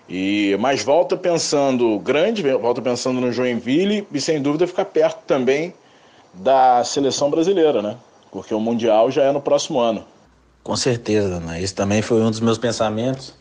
E 0.10 0.56
mas 0.60 0.84
volta 0.84 1.18
pensando 1.18 2.00
grande, 2.00 2.42
volta 2.54 2.82
pensando 2.82 3.20
no 3.20 3.32
Joinville 3.32 4.08
e 4.12 4.22
sem 4.22 4.42
dúvida 4.42 4.66
ficar 4.66 4.86
perto 4.86 5.24
também 5.26 5.74
da 6.34 6.84
seleção 6.84 7.30
brasileira, 7.30 7.82
né? 7.82 7.98
Porque 8.32 8.54
o 8.54 8.60
mundial 8.60 9.12
já 9.12 9.24
é 9.24 9.32
no 9.32 9.42
próximo 9.42 9.80
ano. 9.80 10.06
Com 10.64 10.76
certeza, 10.76 11.40
né? 11.40 11.62
Esse 11.62 11.74
também 11.74 12.02
foi 12.02 12.22
um 12.22 12.30
dos 12.30 12.40
meus 12.40 12.58
pensamentos, 12.58 13.34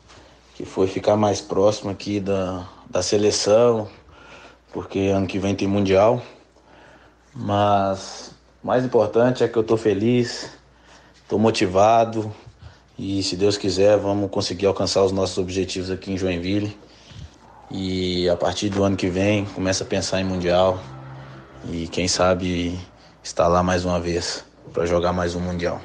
que 0.54 0.64
foi 0.64 0.86
ficar 0.86 1.16
mais 1.16 1.40
próximo 1.40 1.90
aqui 1.90 2.18
da, 2.18 2.66
da 2.88 3.02
seleção, 3.02 3.88
porque 4.72 4.98
ano 5.08 5.26
que 5.26 5.38
vem 5.38 5.54
tem 5.54 5.68
mundial. 5.68 6.22
Mas 7.34 8.32
o 8.62 8.66
mais 8.66 8.84
importante 8.84 9.44
é 9.44 9.48
que 9.48 9.56
eu 9.56 9.62
tô 9.62 9.76
feliz, 9.76 10.50
tô 11.28 11.38
motivado, 11.38 12.32
e 12.98 13.22
se 13.22 13.36
Deus 13.36 13.58
quiser, 13.58 13.98
vamos 13.98 14.30
conseguir 14.30 14.66
alcançar 14.66 15.02
os 15.02 15.12
nossos 15.12 15.36
objetivos 15.36 15.90
aqui 15.90 16.12
em 16.12 16.18
Joinville. 16.18 16.76
E 17.70 18.28
a 18.28 18.36
partir 18.36 18.68
do 18.68 18.82
ano 18.84 18.96
que 18.96 19.08
vem, 19.08 19.44
começa 19.44 19.84
a 19.84 19.86
pensar 19.86 20.20
em 20.20 20.24
Mundial. 20.24 20.82
E 21.70 21.88
quem 21.88 22.08
sabe 22.08 22.78
estar 23.22 23.48
lá 23.48 23.62
mais 23.62 23.84
uma 23.84 24.00
vez 24.00 24.44
para 24.72 24.86
jogar 24.86 25.12
mais 25.12 25.34
um 25.34 25.40
Mundial. 25.40 25.80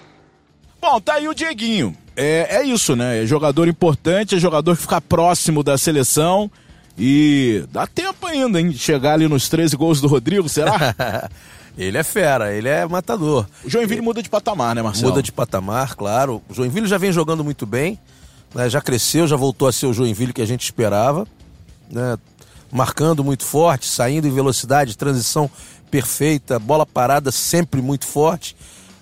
Bom, 0.80 1.02
tá 1.02 1.16
aí 1.16 1.28
o 1.28 1.34
Dieguinho. 1.34 1.96
É, 2.16 2.58
é 2.58 2.64
isso, 2.64 2.96
né? 2.96 3.24
É 3.24 3.26
jogador 3.26 3.68
importante, 3.68 4.36
é 4.36 4.40
jogador 4.40 4.76
que 4.76 4.82
fica 4.82 5.02
próximo 5.02 5.64
da 5.64 5.78
seleção. 5.78 6.50
E 6.98 7.64
dá 7.72 7.88
tempo 7.88 8.28
ainda, 8.28 8.60
hein? 8.60 8.70
De 8.70 8.78
chegar 8.78 9.14
ali 9.14 9.28
nos 9.28 9.50
13 9.50 9.76
gols 9.76 10.00
do 10.00 10.08
Rodrigo, 10.08 10.48
será? 10.48 11.30
Ele 11.82 11.98
é 11.98 12.04
fera, 12.04 12.54
ele 12.54 12.70
é 12.70 12.86
matador. 12.86 13.48
O 13.64 13.70
Joinville 13.70 14.00
ele... 14.00 14.06
muda 14.06 14.22
de 14.22 14.30
patamar, 14.30 14.76
né, 14.76 14.82
Marcelo? 14.82 15.10
Muda 15.10 15.24
de 15.24 15.32
patamar, 15.32 15.96
claro. 15.96 16.42
O 16.48 16.54
Joinville 16.54 16.88
já 16.88 16.98
vem 16.98 17.12
jogando 17.12 17.44
muito 17.44 17.66
bem, 17.66 17.98
né? 18.54 18.70
já 18.70 18.80
cresceu, 18.80 19.28
já 19.28 19.36
voltou 19.36 19.68
a 19.68 19.72
ser 19.72 19.88
o 19.88 19.94
Joinville 19.94 20.32
que 20.32 20.42
a 20.42 20.46
gente 20.46 20.64
esperava, 20.64 21.28
né? 21.90 22.18
marcando 22.72 23.24
muito 23.24 23.44
forte, 23.44 23.88
saindo 23.88 24.28
em 24.28 24.32
velocidade, 24.32 24.96
transição 24.96 25.50
perfeita, 25.90 26.60
bola 26.60 26.86
parada 26.86 27.32
sempre 27.32 27.82
muito 27.82 28.06
forte, 28.06 28.56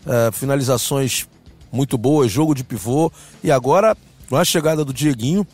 uh, 0.06 0.32
finalizações 0.32 1.28
muito 1.72 1.98
boas, 1.98 2.32
jogo 2.32 2.56
de 2.56 2.64
pivô. 2.64 3.12
E 3.44 3.52
agora, 3.52 3.96
com 4.30 4.38
a 4.38 4.46
chegada 4.46 4.84
do 4.84 4.94
Dieguinho, 4.94 5.46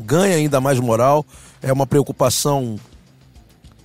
ganha 0.00 0.36
ainda 0.36 0.60
mais 0.60 0.78
moral, 0.78 1.26
é 1.60 1.72
uma 1.72 1.86
preocupação 1.86 2.78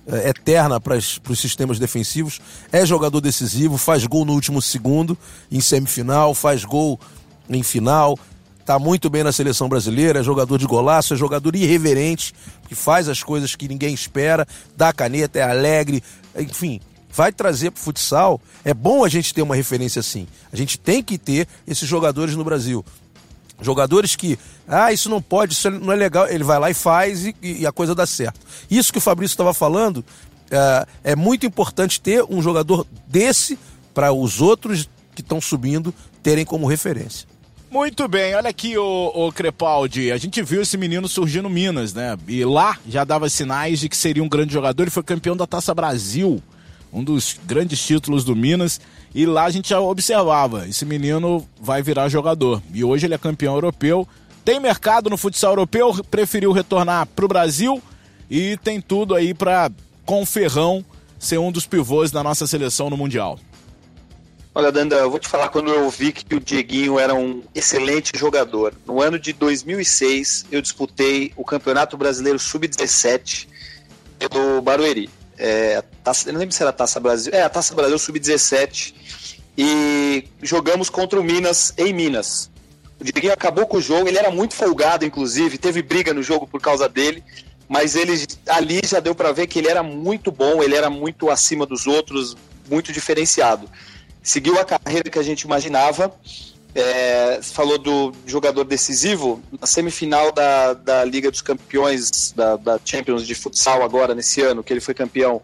é, 0.06 0.30
eterna 0.30 0.80
para 0.80 0.96
os 0.96 1.38
sistemas 1.38 1.78
defensivos. 1.78 2.40
É 2.70 2.84
jogador 2.84 3.20
decisivo, 3.20 3.76
faz 3.76 4.06
gol 4.06 4.24
no 4.24 4.32
último 4.32 4.60
segundo, 4.60 5.16
em 5.50 5.60
semifinal, 5.60 6.34
faz 6.34 6.64
gol 6.64 6.98
em 7.48 7.62
final. 7.62 8.18
Tá 8.64 8.78
muito 8.78 9.10
bem 9.10 9.24
na 9.24 9.32
seleção 9.32 9.68
brasileira, 9.68 10.20
é 10.20 10.22
jogador 10.22 10.56
de 10.56 10.66
golaço, 10.66 11.14
é 11.14 11.16
jogador 11.16 11.54
irreverente, 11.56 12.32
que 12.68 12.74
faz 12.74 13.08
as 13.08 13.22
coisas 13.22 13.56
que 13.56 13.66
ninguém 13.66 13.92
espera, 13.92 14.46
dá 14.76 14.92
caneta, 14.92 15.38
é 15.38 15.42
alegre, 15.42 16.02
enfim, 16.36 16.80
vai 17.12 17.32
trazer 17.32 17.70
para 17.70 17.80
o 17.80 17.82
futsal. 17.82 18.40
É 18.64 18.72
bom 18.72 19.04
a 19.04 19.08
gente 19.08 19.34
ter 19.34 19.42
uma 19.42 19.56
referência 19.56 20.00
assim. 20.00 20.26
A 20.52 20.56
gente 20.56 20.78
tem 20.78 21.02
que 21.02 21.18
ter 21.18 21.48
esses 21.66 21.88
jogadores 21.88 22.36
no 22.36 22.44
Brasil. 22.44 22.84
Jogadores 23.62 24.16
que, 24.16 24.38
ah, 24.68 24.92
isso 24.92 25.08
não 25.08 25.22
pode, 25.22 25.54
isso 25.54 25.70
não 25.70 25.92
é 25.92 25.96
legal. 25.96 26.28
Ele 26.28 26.44
vai 26.44 26.58
lá 26.58 26.70
e 26.70 26.74
faz 26.74 27.26
e, 27.26 27.34
e 27.42 27.66
a 27.66 27.72
coisa 27.72 27.94
dá 27.94 28.06
certo. 28.06 28.40
Isso 28.70 28.92
que 28.92 28.98
o 28.98 29.02
Fabrício 29.02 29.34
estava 29.34 29.54
falando 29.54 30.04
é, 30.50 30.86
é 31.12 31.16
muito 31.16 31.46
importante 31.46 32.00
ter 32.00 32.24
um 32.28 32.42
jogador 32.42 32.86
desse 33.06 33.58
para 33.94 34.12
os 34.12 34.40
outros 34.40 34.88
que 35.14 35.22
estão 35.22 35.40
subindo 35.40 35.94
terem 36.22 36.44
como 36.44 36.66
referência. 36.66 37.26
Muito 37.70 38.06
bem, 38.06 38.34
olha 38.34 38.50
aqui 38.50 38.76
o, 38.76 39.12
o, 39.14 39.32
Crepaldi. 39.32 40.12
A 40.12 40.18
gente 40.18 40.42
viu 40.42 40.60
esse 40.60 40.76
menino 40.76 41.08
surgir 41.08 41.40
no 41.40 41.48
Minas, 41.48 41.94
né? 41.94 42.18
E 42.28 42.44
lá 42.44 42.76
já 42.86 43.02
dava 43.02 43.30
sinais 43.30 43.80
de 43.80 43.88
que 43.88 43.96
seria 43.96 44.22
um 44.22 44.28
grande 44.28 44.52
jogador. 44.52 44.82
Ele 44.82 44.90
foi 44.90 45.02
campeão 45.02 45.34
da 45.34 45.46
Taça 45.46 45.74
Brasil, 45.74 46.42
um 46.92 47.02
dos 47.02 47.38
grandes 47.46 47.82
títulos 47.82 48.24
do 48.24 48.36
Minas. 48.36 48.78
E 49.14 49.26
lá 49.26 49.44
a 49.44 49.50
gente 49.50 49.68
já 49.68 49.80
observava, 49.80 50.66
esse 50.66 50.84
menino 50.84 51.46
vai 51.60 51.82
virar 51.82 52.08
jogador. 52.08 52.62
E 52.72 52.82
hoje 52.82 53.06
ele 53.06 53.14
é 53.14 53.18
campeão 53.18 53.54
europeu, 53.54 54.08
tem 54.44 54.58
mercado 54.58 55.10
no 55.10 55.16
futsal 55.16 55.52
europeu, 55.52 55.94
preferiu 56.10 56.50
retornar 56.52 57.06
para 57.06 57.24
o 57.24 57.28
Brasil 57.28 57.82
e 58.30 58.56
tem 58.58 58.80
tudo 58.80 59.14
aí 59.14 59.34
para, 59.34 59.70
com 60.06 60.24
Ferrão, 60.24 60.84
ser 61.18 61.38
um 61.38 61.52
dos 61.52 61.66
pivôs 61.66 62.10
da 62.10 62.22
nossa 62.22 62.46
seleção 62.46 62.88
no 62.88 62.96
Mundial. 62.96 63.38
Olha, 64.54 64.70
Danda, 64.70 64.96
eu 64.96 65.10
vou 65.10 65.18
te 65.18 65.28
falar 65.28 65.48
quando 65.48 65.70
eu 65.70 65.88
vi 65.88 66.12
que 66.12 66.34
o 66.34 66.40
Dieguinho 66.40 66.98
era 66.98 67.14
um 67.14 67.42
excelente 67.54 68.18
jogador. 68.18 68.74
No 68.86 69.00
ano 69.00 69.18
de 69.18 69.32
2006, 69.32 70.46
eu 70.50 70.60
disputei 70.60 71.32
o 71.36 71.44
Campeonato 71.44 71.96
Brasileiro 71.96 72.38
Sub-17 72.38 73.48
pelo 74.18 74.60
Barueri. 74.60 75.08
É, 75.38 75.82
taça, 76.04 76.28
eu 76.28 76.34
não 76.34 76.40
lembro 76.40 76.54
se 76.54 76.62
era 76.62 76.68
a 76.68 76.72
Taça 76.72 77.00
Brasil. 77.00 77.32
É, 77.34 77.42
a 77.42 77.48
Taça 77.48 77.74
Brasil 77.74 77.98
Sub-17. 77.98 78.94
E 79.56 80.24
jogamos 80.42 80.88
contra 80.88 81.20
o 81.20 81.24
Minas 81.24 81.74
em 81.76 81.92
Minas. 81.92 82.50
O 82.98 83.04
Dieguinho 83.04 83.32
acabou 83.32 83.66
com 83.66 83.78
o 83.78 83.80
jogo, 83.80 84.08
ele 84.08 84.18
era 84.18 84.30
muito 84.30 84.54
folgado, 84.54 85.04
inclusive, 85.04 85.58
teve 85.58 85.82
briga 85.82 86.14
no 86.14 86.22
jogo 86.22 86.46
por 86.46 86.60
causa 86.60 86.88
dele, 86.88 87.22
mas 87.68 87.96
ele 87.96 88.12
ali 88.46 88.80
já 88.84 89.00
deu 89.00 89.14
para 89.14 89.32
ver 89.32 89.46
que 89.46 89.58
ele 89.58 89.68
era 89.68 89.82
muito 89.82 90.30
bom, 90.30 90.62
ele 90.62 90.76
era 90.76 90.88
muito 90.88 91.28
acima 91.28 91.66
dos 91.66 91.86
outros, 91.86 92.36
muito 92.70 92.92
diferenciado. 92.92 93.68
Seguiu 94.22 94.58
a 94.58 94.64
carreira 94.64 95.10
que 95.10 95.18
a 95.18 95.22
gente 95.22 95.42
imaginava. 95.42 96.14
É, 96.74 97.40
falou 97.42 97.76
do 97.76 98.14
jogador 98.24 98.64
decisivo 98.64 99.42
na 99.60 99.66
semifinal 99.66 100.32
da, 100.32 100.72
da 100.72 101.04
Liga 101.04 101.30
dos 101.30 101.42
Campeões 101.42 102.32
da, 102.34 102.56
da, 102.56 102.80
Champions 102.82 103.26
de 103.26 103.34
futsal 103.34 103.82
agora 103.82 104.14
nesse 104.14 104.40
ano 104.40 104.64
que 104.64 104.72
ele 104.72 104.80
foi 104.80 104.94
campeão 104.94 105.42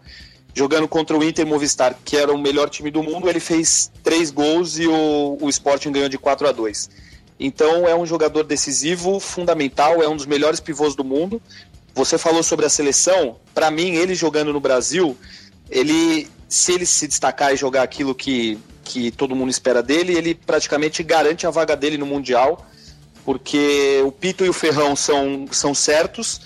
jogando 0.59 0.89
contra 0.89 1.17
o 1.17 1.23
Inter 1.23 1.47
Movistar 1.47 1.95
que 2.03 2.17
era 2.17 2.33
o 2.33 2.37
melhor 2.37 2.69
time 2.69 2.91
do 2.91 3.01
mundo 3.01 3.29
ele 3.29 3.39
fez 3.39 3.89
três 4.03 4.29
gols 4.29 4.77
e 4.77 4.87
o, 4.87 5.37
o 5.39 5.47
Sporting 5.47 5.89
ganhou 5.89 6.09
de 6.09 6.17
4 6.17 6.49
a 6.49 6.51
2 6.51 6.89
então 7.39 7.87
é 7.87 7.95
um 7.95 8.05
jogador 8.05 8.43
decisivo 8.43 9.21
fundamental 9.21 10.03
é 10.03 10.09
um 10.09 10.17
dos 10.17 10.25
melhores 10.25 10.59
pivôs 10.59 10.93
do 10.95 11.05
mundo. 11.05 11.41
Você 11.95 12.17
falou 12.17 12.43
sobre 12.43 12.65
a 12.65 12.69
seleção. 12.69 13.37
Para 13.53 13.71
mim 13.71 13.95
ele 13.95 14.13
jogando 14.13 14.51
no 14.51 14.59
Brasil 14.59 15.15
ele 15.69 16.27
se 16.49 16.73
ele 16.73 16.85
se 16.85 17.07
destacar 17.07 17.53
e 17.53 17.55
jogar 17.55 17.83
aquilo 17.83 18.13
que 18.13 18.59
que 18.83 19.11
todo 19.11 19.35
mundo 19.35 19.51
espera 19.51 19.81
dele, 19.83 20.17
ele 20.17 20.33
praticamente 20.33 21.03
garante 21.03 21.45
a 21.45 21.51
vaga 21.51 21.75
dele 21.77 21.95
no 21.95 22.07
Mundial, 22.07 22.65
porque 23.23 24.01
o 24.03 24.11
Pito 24.11 24.43
e 24.43 24.49
o 24.49 24.53
Ferrão 24.53 24.95
são, 24.95 25.45
são 25.51 25.75
certos, 25.75 26.41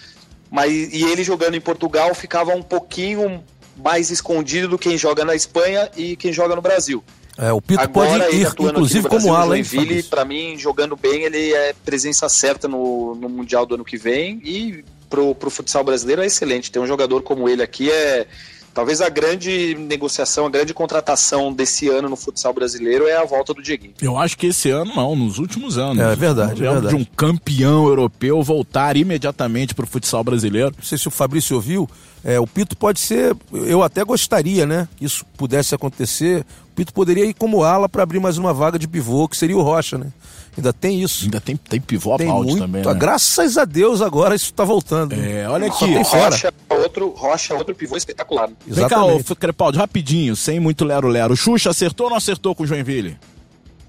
mas 0.51 0.71
e 0.93 1.05
ele 1.05 1.23
jogando 1.23 1.55
em 1.55 1.61
Portugal 1.61 2.13
ficava 2.13 2.53
um 2.53 2.61
pouquinho 2.61 3.41
mais 3.77 4.09
escondido 4.09 4.67
do 4.67 4.77
quem 4.77 4.97
joga 4.97 5.25
na 5.25 5.35
Espanha 5.35 5.89
e 5.95 6.15
quem 6.15 6.31
joga 6.31 6.55
no 6.55 6.61
Brasil. 6.61 7.03
É, 7.37 7.51
o 7.51 7.61
Pito 7.61 7.81
Agora, 7.81 8.25
pode 8.25 8.35
ir, 8.35 8.47
inclusive, 8.47 9.09
como 9.09 9.33
ala, 9.33 9.57
hein? 9.57 9.63
Para 10.09 10.23
mim, 10.23 10.57
jogando 10.57 10.95
bem, 10.95 11.23
ele 11.23 11.51
é 11.53 11.73
presença 11.83 12.29
certa 12.29 12.67
no, 12.67 13.15
no 13.15 13.27
Mundial 13.27 13.65
do 13.65 13.75
ano 13.75 13.83
que 13.83 13.97
vem 13.97 14.39
e 14.43 14.83
pro, 15.09 15.33
pro 15.33 15.49
futsal 15.49 15.83
brasileiro 15.83 16.21
é 16.21 16.27
excelente. 16.27 16.71
Ter 16.71 16.79
um 16.79 16.87
jogador 16.87 17.23
como 17.23 17.49
ele 17.49 17.63
aqui 17.63 17.89
é 17.89 18.27
Talvez 18.73 19.01
a 19.01 19.09
grande 19.09 19.75
negociação, 19.75 20.47
a 20.47 20.49
grande 20.49 20.73
contratação 20.73 21.53
desse 21.53 21.89
ano 21.89 22.09
no 22.09 22.15
futsal 22.15 22.51
brasileiro 22.51 23.07
é 23.07 23.15
a 23.15 23.23
volta 23.23 23.53
do 23.53 23.61
Dieguinho. 23.61 23.93
Eu 24.01 24.17
acho 24.17 24.35
que 24.35 24.47
esse 24.47 24.71
ano 24.71 24.95
não, 24.95 25.15
nos 25.15 25.37
últimos 25.37 25.77
anos. 25.77 26.03
É 26.03 26.15
verdade, 26.15 26.65
é 26.65 26.71
verdade. 26.71 26.87
De 26.87 26.95
um 26.95 27.05
campeão 27.05 27.85
europeu 27.85 28.41
voltar 28.41 28.97
imediatamente 28.97 29.75
para 29.75 29.83
o 29.85 29.87
futsal 29.87 30.23
brasileiro. 30.23 30.73
Não 30.75 30.83
sei 30.83 30.97
se 30.97 31.07
o 31.07 31.11
Fabrício 31.11 31.55
ouviu, 31.55 31.87
é, 32.23 32.39
o 32.39 32.47
Pito 32.47 32.77
pode 32.77 32.99
ser, 32.99 33.35
eu 33.51 33.83
até 33.83 34.03
gostaria, 34.03 34.65
né, 34.65 34.87
que 34.95 35.03
isso 35.03 35.25
pudesse 35.37 35.75
acontecer. 35.75 36.45
O 36.71 36.75
Pito 36.75 36.93
poderia 36.93 37.25
ir 37.25 37.33
como 37.33 37.63
ala 37.63 37.89
para 37.89 38.01
abrir 38.01 38.19
mais 38.19 38.37
uma 38.37 38.53
vaga 38.53 38.79
de 38.79 38.87
pivô, 38.87 39.27
que 39.27 39.35
seria 39.35 39.57
o 39.57 39.61
Rocha, 39.61 39.97
né? 39.97 40.07
Ainda 40.55 40.71
tem 40.71 41.01
isso. 41.01 41.25
Ainda 41.25 41.41
tem, 41.41 41.55
tem 41.57 41.81
pivô 41.81 42.13
a 42.13 42.17
tem 42.17 42.27
muito, 42.27 42.59
também, 42.59 42.83
né? 42.83 42.93
Graças 42.93 43.57
a 43.57 43.65
Deus 43.65 44.01
agora 44.01 44.35
isso 44.35 44.45
está 44.45 44.63
voltando. 44.63 45.13
É, 45.13 45.47
olha 45.49 45.67
aqui. 45.67 45.93
Rocha, 45.95 46.53
outro, 46.69 47.09
Rocha, 47.09 47.55
outro 47.55 47.75
pivô 47.75 47.97
espetacular. 47.97 48.49
Vem 48.65 48.87
cá, 48.87 49.03
ô, 49.03 49.19
Crepaldi, 49.35 49.77
rapidinho, 49.77 50.35
sem 50.35 50.59
muito 50.59 50.85
lero-lero. 50.85 51.35
Xuxa 51.35 51.71
acertou 51.71 52.05
ou 52.05 52.11
não 52.11 52.17
acertou 52.17 52.55
com 52.55 52.63
o 52.63 52.67
Joinville? 52.67 53.17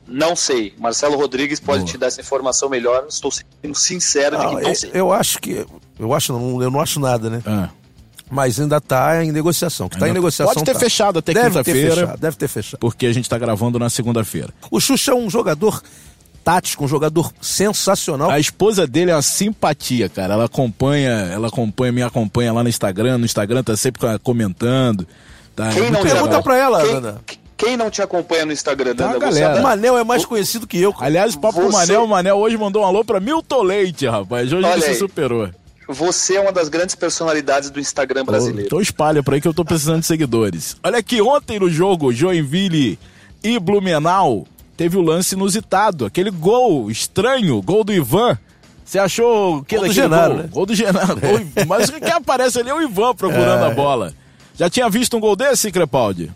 Não 0.07 0.35
sei. 0.37 0.75
Marcelo 0.79 1.17
Rodrigues 1.17 1.61
pode 1.61 1.81
Boa. 1.81 1.93
te 1.93 1.99
dar 1.99 2.09
essa 2.09 2.21
informação 2.21 2.69
melhor. 2.69 3.07
Estou 3.09 3.31
sendo 3.31 3.75
sincero 3.75 4.39
de 4.39 4.47
que 4.49 4.63
não, 4.63 4.75
sei. 4.75 4.91
Eu 4.93 5.13
acho 5.13 5.39
que. 5.39 5.65
Eu 5.99 6.13
acho 6.13 6.33
não, 6.33 6.63
eu 6.63 6.71
não 6.71 6.81
acho 6.81 7.01
nada, 7.01 7.31
né? 7.31 7.43
Ah. 7.47 7.71
Mas 8.35 8.59
ainda 8.59 8.79
está 8.79 9.25
em 9.25 9.31
negociação. 9.31 9.89
Que 9.89 9.95
está 9.95 10.09
em 10.09 10.13
negociação. 10.13 10.53
Pode 10.53 10.65
ter 10.67 10.73
tá. 10.73 10.79
fechado 10.81 11.21
até 11.21 11.33
quinta-feira. 11.33 11.95
fechado, 11.95 12.19
Deve 12.21 12.37
ter 12.37 12.49
fechado. 12.49 12.81
Porque 12.81 13.07
a 13.07 13.13
gente 13.13 13.25
está 13.25 13.39
gravando 13.39 13.79
na 13.79 13.89
segunda-feira. 13.89 14.49
O 14.71 14.81
Xuxa 14.81 15.13
é 15.13 15.15
um 15.15 15.31
jogador 15.31 15.81
tático, 16.43 16.85
um 16.85 16.89
jogador 16.89 17.33
sensacional. 17.41 18.29
A 18.31 18.39
esposa 18.41 18.87
dele 18.87 19.11
é 19.13 19.15
uma 19.15 19.23
simpatia, 19.23 20.09
cara. 20.09 20.35
Ela 20.35 20.45
acompanha, 20.47 21.11
ela 21.33 21.49
acompanha, 21.49 21.93
me 21.93 22.03
acompanha 22.03 22.53
lá 22.53 22.63
no 22.63 22.69
Instagram. 22.69 23.19
No 23.19 23.25
Instagram 23.25 23.63
tá 23.63 23.77
sempre 23.77 24.03
comentando. 24.23 25.07
Tá, 25.55 25.71
Quem 25.71 25.85
é 25.87 25.91
não 25.91 26.01
te 26.01 26.05
legal. 26.09 26.23
Pergunta 26.25 26.43
pra 26.43 26.57
ela, 26.59 26.83
quem, 26.83 26.95
Ana. 26.97 27.21
quem 27.57 27.77
não 27.77 27.89
te 27.89 28.03
acompanha 28.03 28.45
no 28.45 28.53
Instagram, 28.53 28.95
Tá, 28.97 29.07
Danda? 29.07 29.19
galera. 29.21 29.61
O 29.61 29.63
Manel 29.63 29.97
é 29.97 30.03
mais 30.05 30.25
conhecido 30.27 30.67
que 30.67 30.77
eu. 30.79 30.93
Aliás, 30.99 31.37
papo 31.37 31.61
com 31.61 31.67
o 31.69 31.71
Você- 31.71 31.77
Manel, 31.93 32.05
o 32.05 32.09
Manel 32.09 32.37
hoje 32.37 32.57
mandou 32.57 32.83
um 32.83 32.85
alô 32.87 33.05
pra 33.05 33.21
Milton 33.21 33.63
Leite, 33.63 34.07
rapaz. 34.07 34.49
Hoje 34.53 34.57
ele 34.57 34.67
Olha 34.67 34.83
se 34.83 34.89
aí. 34.89 34.95
superou. 34.97 35.49
Você 35.89 36.37
é 36.37 36.41
uma 36.41 36.53
das 36.53 36.69
grandes 36.69 36.95
personalidades 36.95 37.71
do 37.71 37.79
Instagram 37.81 38.25
brasileiro. 38.25 38.67
Então 38.67 38.81
espalha 38.81 39.23
por 39.23 39.35
aí 39.35 39.41
que 39.41 39.49
eu 39.49 39.55
tô 39.55 39.65
precisando 39.65 40.01
de 40.01 40.07
seguidores. 40.07 40.77
Olha 40.83 40.99
aqui, 40.99 41.21
ontem 41.21 41.59
no 41.59 41.69
jogo 41.69 42.13
Joinville 42.13 42.99
e 43.43 43.59
Blumenau, 43.59 44.47
teve 44.77 44.97
o 44.97 45.03
lance 45.03 45.35
inusitado, 45.35 46.07
aquele 46.07 46.31
gol 46.31 46.91
estranho, 46.91 47.61
gol 47.63 47.85
do 47.85 47.93
Ivan. 47.93 48.39
Você 48.85 48.99
achou 48.99 49.59
o 49.59 49.65
que 49.65 49.77
Gol 49.77 49.87
do 49.87 49.93
Genaro, 49.93 50.35
gol? 50.35 50.43
né? 50.43 50.49
Gol 50.53 50.67
do 50.67 50.75
Genaro. 50.75 51.17
Gol- 51.21 51.67
Mas 51.67 51.89
o 51.89 51.93
que 52.01 52.11
aparece 52.11 52.59
ali 52.61 52.69
é 52.71 52.75
o 52.75 52.83
Ivan 52.83 53.15
procurando 53.15 53.65
a 53.65 53.71
bola. 53.71 54.13
Já 54.57 54.69
tinha 54.71 54.89
visto 54.91 55.17
um 55.17 55.21
gol 55.21 55.35
desse, 55.35 55.73
Crepaldi? 55.73 56.31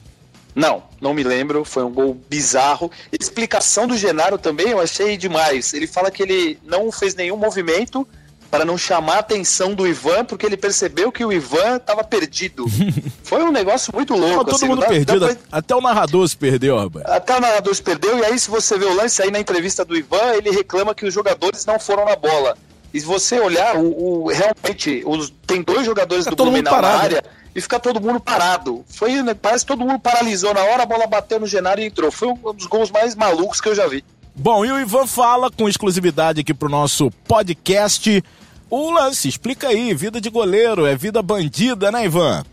Não, 0.54 0.82
não 1.00 1.12
me 1.14 1.22
lembro. 1.22 1.64
Foi 1.64 1.84
um 1.84 1.90
gol 1.92 2.18
bizarro. 2.28 2.90
Explicação 3.12 3.86
do 3.86 3.96
Genaro 3.96 4.38
também 4.38 4.68
eu 4.70 4.80
achei 4.80 5.16
demais. 5.16 5.72
Ele 5.74 5.86
fala 5.86 6.10
que 6.10 6.22
ele 6.22 6.58
não 6.66 6.90
fez 6.90 7.14
nenhum 7.14 7.36
movimento 7.36 8.08
para 8.50 8.64
não 8.64 8.78
chamar 8.78 9.16
a 9.16 9.18
atenção 9.18 9.74
do 9.74 9.86
Ivan, 9.86 10.24
porque 10.24 10.46
ele 10.46 10.56
percebeu 10.56 11.12
que 11.12 11.24
o 11.24 11.32
Ivan 11.32 11.76
estava 11.76 12.02
perdido. 12.02 12.64
Foi 13.22 13.42
um 13.42 13.52
negócio 13.52 13.92
muito 13.94 14.14
louco. 14.16 14.44
Todo 14.44 14.54
assim, 14.56 14.66
mundo 14.68 14.80
dá- 14.80 14.86
perdido, 14.86 15.20
dá 15.20 15.26
pra- 15.28 15.36
até 15.52 15.74
o 15.76 15.80
narrador 15.80 16.26
se 16.26 16.36
perdeu, 16.36 16.78
rapaz. 16.78 17.04
Até 17.06 17.36
o 17.36 17.40
narrador 17.40 17.74
se 17.74 17.82
perdeu, 17.82 18.18
e 18.18 18.24
aí 18.24 18.38
se 18.38 18.48
você 18.50 18.78
vê 18.78 18.86
o 18.86 18.94
lance 18.94 19.20
aí 19.22 19.30
na 19.30 19.38
entrevista 19.38 19.84
do 19.84 19.96
Ivan, 19.96 20.34
ele 20.34 20.50
reclama 20.50 20.94
que 20.94 21.04
os 21.06 21.12
jogadores 21.12 21.66
não 21.66 21.78
foram 21.78 22.04
na 22.06 22.16
bola. 22.16 22.56
E 22.94 22.98
se 23.00 23.04
você 23.06 23.38
olhar, 23.38 23.76
o, 23.76 24.24
o- 24.24 24.28
realmente, 24.28 25.02
os- 25.04 25.32
tem 25.46 25.60
dois 25.62 25.84
jogadores 25.84 26.24
Fica 26.24 26.34
do 26.36 26.42
Blumenau 26.44 26.80
na 26.80 26.88
área 26.88 27.22
e 27.54 27.60
fica 27.60 27.78
todo 27.78 28.00
mundo 28.00 28.18
parado. 28.18 28.82
Foi, 28.88 29.22
né, 29.22 29.34
parece 29.34 29.64
que 29.66 29.72
todo 29.72 29.84
mundo 29.84 29.98
paralisou 29.98 30.54
na 30.54 30.62
hora, 30.62 30.84
a 30.84 30.86
bola 30.86 31.06
bateu 31.06 31.38
no 31.38 31.46
Genaro 31.46 31.80
e 31.80 31.84
entrou. 31.84 32.10
Foi 32.10 32.28
um 32.28 32.34
dos 32.54 32.64
gols 32.66 32.90
mais 32.90 33.14
malucos 33.14 33.60
que 33.60 33.68
eu 33.68 33.74
já 33.74 33.86
vi. 33.86 34.02
Bom, 34.40 34.64
e 34.64 34.70
o 34.70 34.78
Ivan 34.78 35.06
fala 35.06 35.50
com 35.50 35.68
exclusividade 35.68 36.40
aqui 36.40 36.54
pro 36.54 36.68
nosso 36.68 37.10
podcast 37.26 38.22
o 38.70 38.90
lance. 38.92 39.28
Explica 39.28 39.68
aí, 39.68 39.92
vida 39.92 40.20
de 40.20 40.30
goleiro, 40.30 40.86
é 40.86 40.94
vida 40.94 41.20
bandida, 41.20 41.90
né, 41.90 42.04
Ivan? 42.04 42.44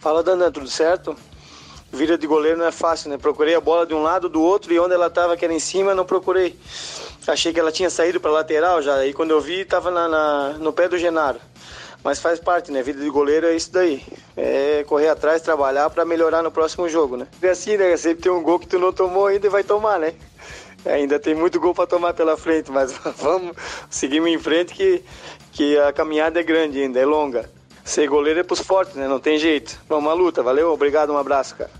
Fala, 0.00 0.22
Dandan, 0.22 0.50
tudo 0.50 0.68
certo? 0.68 1.14
Vida 1.92 2.18
de 2.18 2.26
goleiro 2.26 2.58
não 2.58 2.66
é 2.66 2.72
fácil, 2.72 3.08
né? 3.10 3.16
Procurei 3.18 3.54
a 3.54 3.60
bola 3.60 3.86
de 3.86 3.94
um 3.94 4.02
lado, 4.02 4.28
do 4.28 4.42
outro, 4.42 4.72
e 4.74 4.80
onde 4.80 4.94
ela 4.94 5.08
tava, 5.08 5.36
que 5.36 5.44
era 5.44 5.54
em 5.54 5.60
cima, 5.60 5.94
não 5.94 6.04
procurei. 6.04 6.58
Achei 7.26 7.52
que 7.52 7.60
ela 7.60 7.70
tinha 7.70 7.88
saído 7.90 8.18
pra 8.18 8.30
lateral 8.30 8.82
já, 8.82 9.06
e 9.06 9.12
quando 9.12 9.30
eu 9.30 9.40
vi, 9.40 9.64
tava 9.64 9.90
na, 9.90 10.08
na- 10.08 10.52
no 10.58 10.72
pé 10.72 10.88
do 10.88 10.98
Genaro. 10.98 11.38
Mas 12.02 12.20
faz 12.20 12.38
parte, 12.38 12.70
né? 12.72 12.82
Vida 12.82 13.00
de 13.02 13.10
goleiro 13.10 13.46
é 13.46 13.54
isso 13.56 13.72
daí. 13.72 14.02
É 14.36 14.84
correr 14.88 15.08
atrás, 15.08 15.42
trabalhar 15.42 15.90
pra 15.90 16.04
melhorar 16.04 16.42
no 16.42 16.50
próximo 16.50 16.88
jogo, 16.88 17.16
né? 17.16 17.26
É 17.42 17.50
assim, 17.50 17.76
né? 17.76 17.96
Sempre 17.96 18.22
tem 18.22 18.32
um 18.32 18.42
gol 18.42 18.58
que 18.58 18.66
tu 18.68 18.78
não 18.78 18.92
tomou 18.92 19.26
ainda 19.26 19.46
e 19.46 19.50
vai 19.50 19.62
tomar, 19.64 19.98
né? 19.98 20.14
Ainda 20.84 21.18
tem 21.18 21.34
muito 21.34 21.58
gol 21.60 21.74
pra 21.74 21.86
tomar 21.86 22.14
pela 22.14 22.36
frente, 22.36 22.70
mas 22.70 22.92
vamos 23.18 23.56
seguimos 23.90 24.30
em 24.30 24.38
frente 24.38 24.74
que, 24.74 25.02
que 25.52 25.78
a 25.78 25.92
caminhada 25.92 26.40
é 26.40 26.42
grande 26.42 26.80
ainda, 26.80 26.98
é 26.98 27.04
longa. 27.04 27.50
Ser 27.84 28.06
goleiro 28.08 28.40
é 28.40 28.42
pros 28.42 28.60
fortes, 28.60 28.94
né? 28.94 29.08
Não 29.08 29.18
tem 29.18 29.38
jeito. 29.38 29.80
Vamos 29.88 30.10
à 30.10 30.14
luta, 30.14 30.42
valeu? 30.42 30.72
Obrigado, 30.72 31.12
um 31.12 31.16
abraço, 31.16 31.56
cara. 31.56 31.70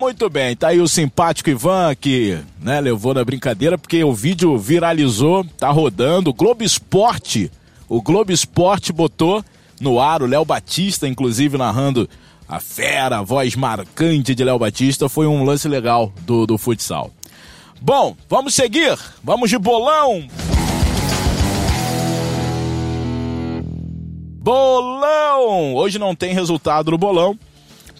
Muito 0.00 0.30
bem, 0.30 0.54
tá 0.54 0.68
aí 0.68 0.80
o 0.80 0.86
simpático 0.86 1.50
Ivan 1.50 1.92
que 1.96 2.38
né, 2.60 2.80
levou 2.80 3.12
na 3.12 3.24
brincadeira, 3.24 3.76
porque 3.76 4.04
o 4.04 4.12
vídeo 4.12 4.56
viralizou, 4.56 5.44
tá 5.58 5.68
rodando. 5.70 6.30
O 6.30 6.32
Globo 6.32 6.62
Esporte, 6.62 7.50
o 7.88 8.00
Globo 8.00 8.30
Esporte 8.30 8.92
botou 8.92 9.44
no 9.80 9.98
ar 9.98 10.22
o 10.22 10.26
Léo 10.26 10.44
Batista, 10.44 11.08
inclusive 11.08 11.58
narrando 11.58 12.08
a 12.48 12.60
fera, 12.60 13.18
a 13.18 13.22
voz 13.22 13.56
marcante 13.56 14.36
de 14.36 14.44
Léo 14.44 14.60
Batista. 14.60 15.08
Foi 15.08 15.26
um 15.26 15.44
lance 15.44 15.66
legal 15.66 16.12
do, 16.20 16.46
do 16.46 16.56
futsal. 16.56 17.10
Bom, 17.80 18.16
vamos 18.28 18.54
seguir, 18.54 18.98
vamos 19.22 19.48
de 19.50 19.58
bolão. 19.58 20.26
Bolão! 24.40 25.74
Hoje 25.74 25.98
não 25.98 26.14
tem 26.14 26.32
resultado 26.32 26.90
no 26.90 26.98
bolão, 26.98 27.38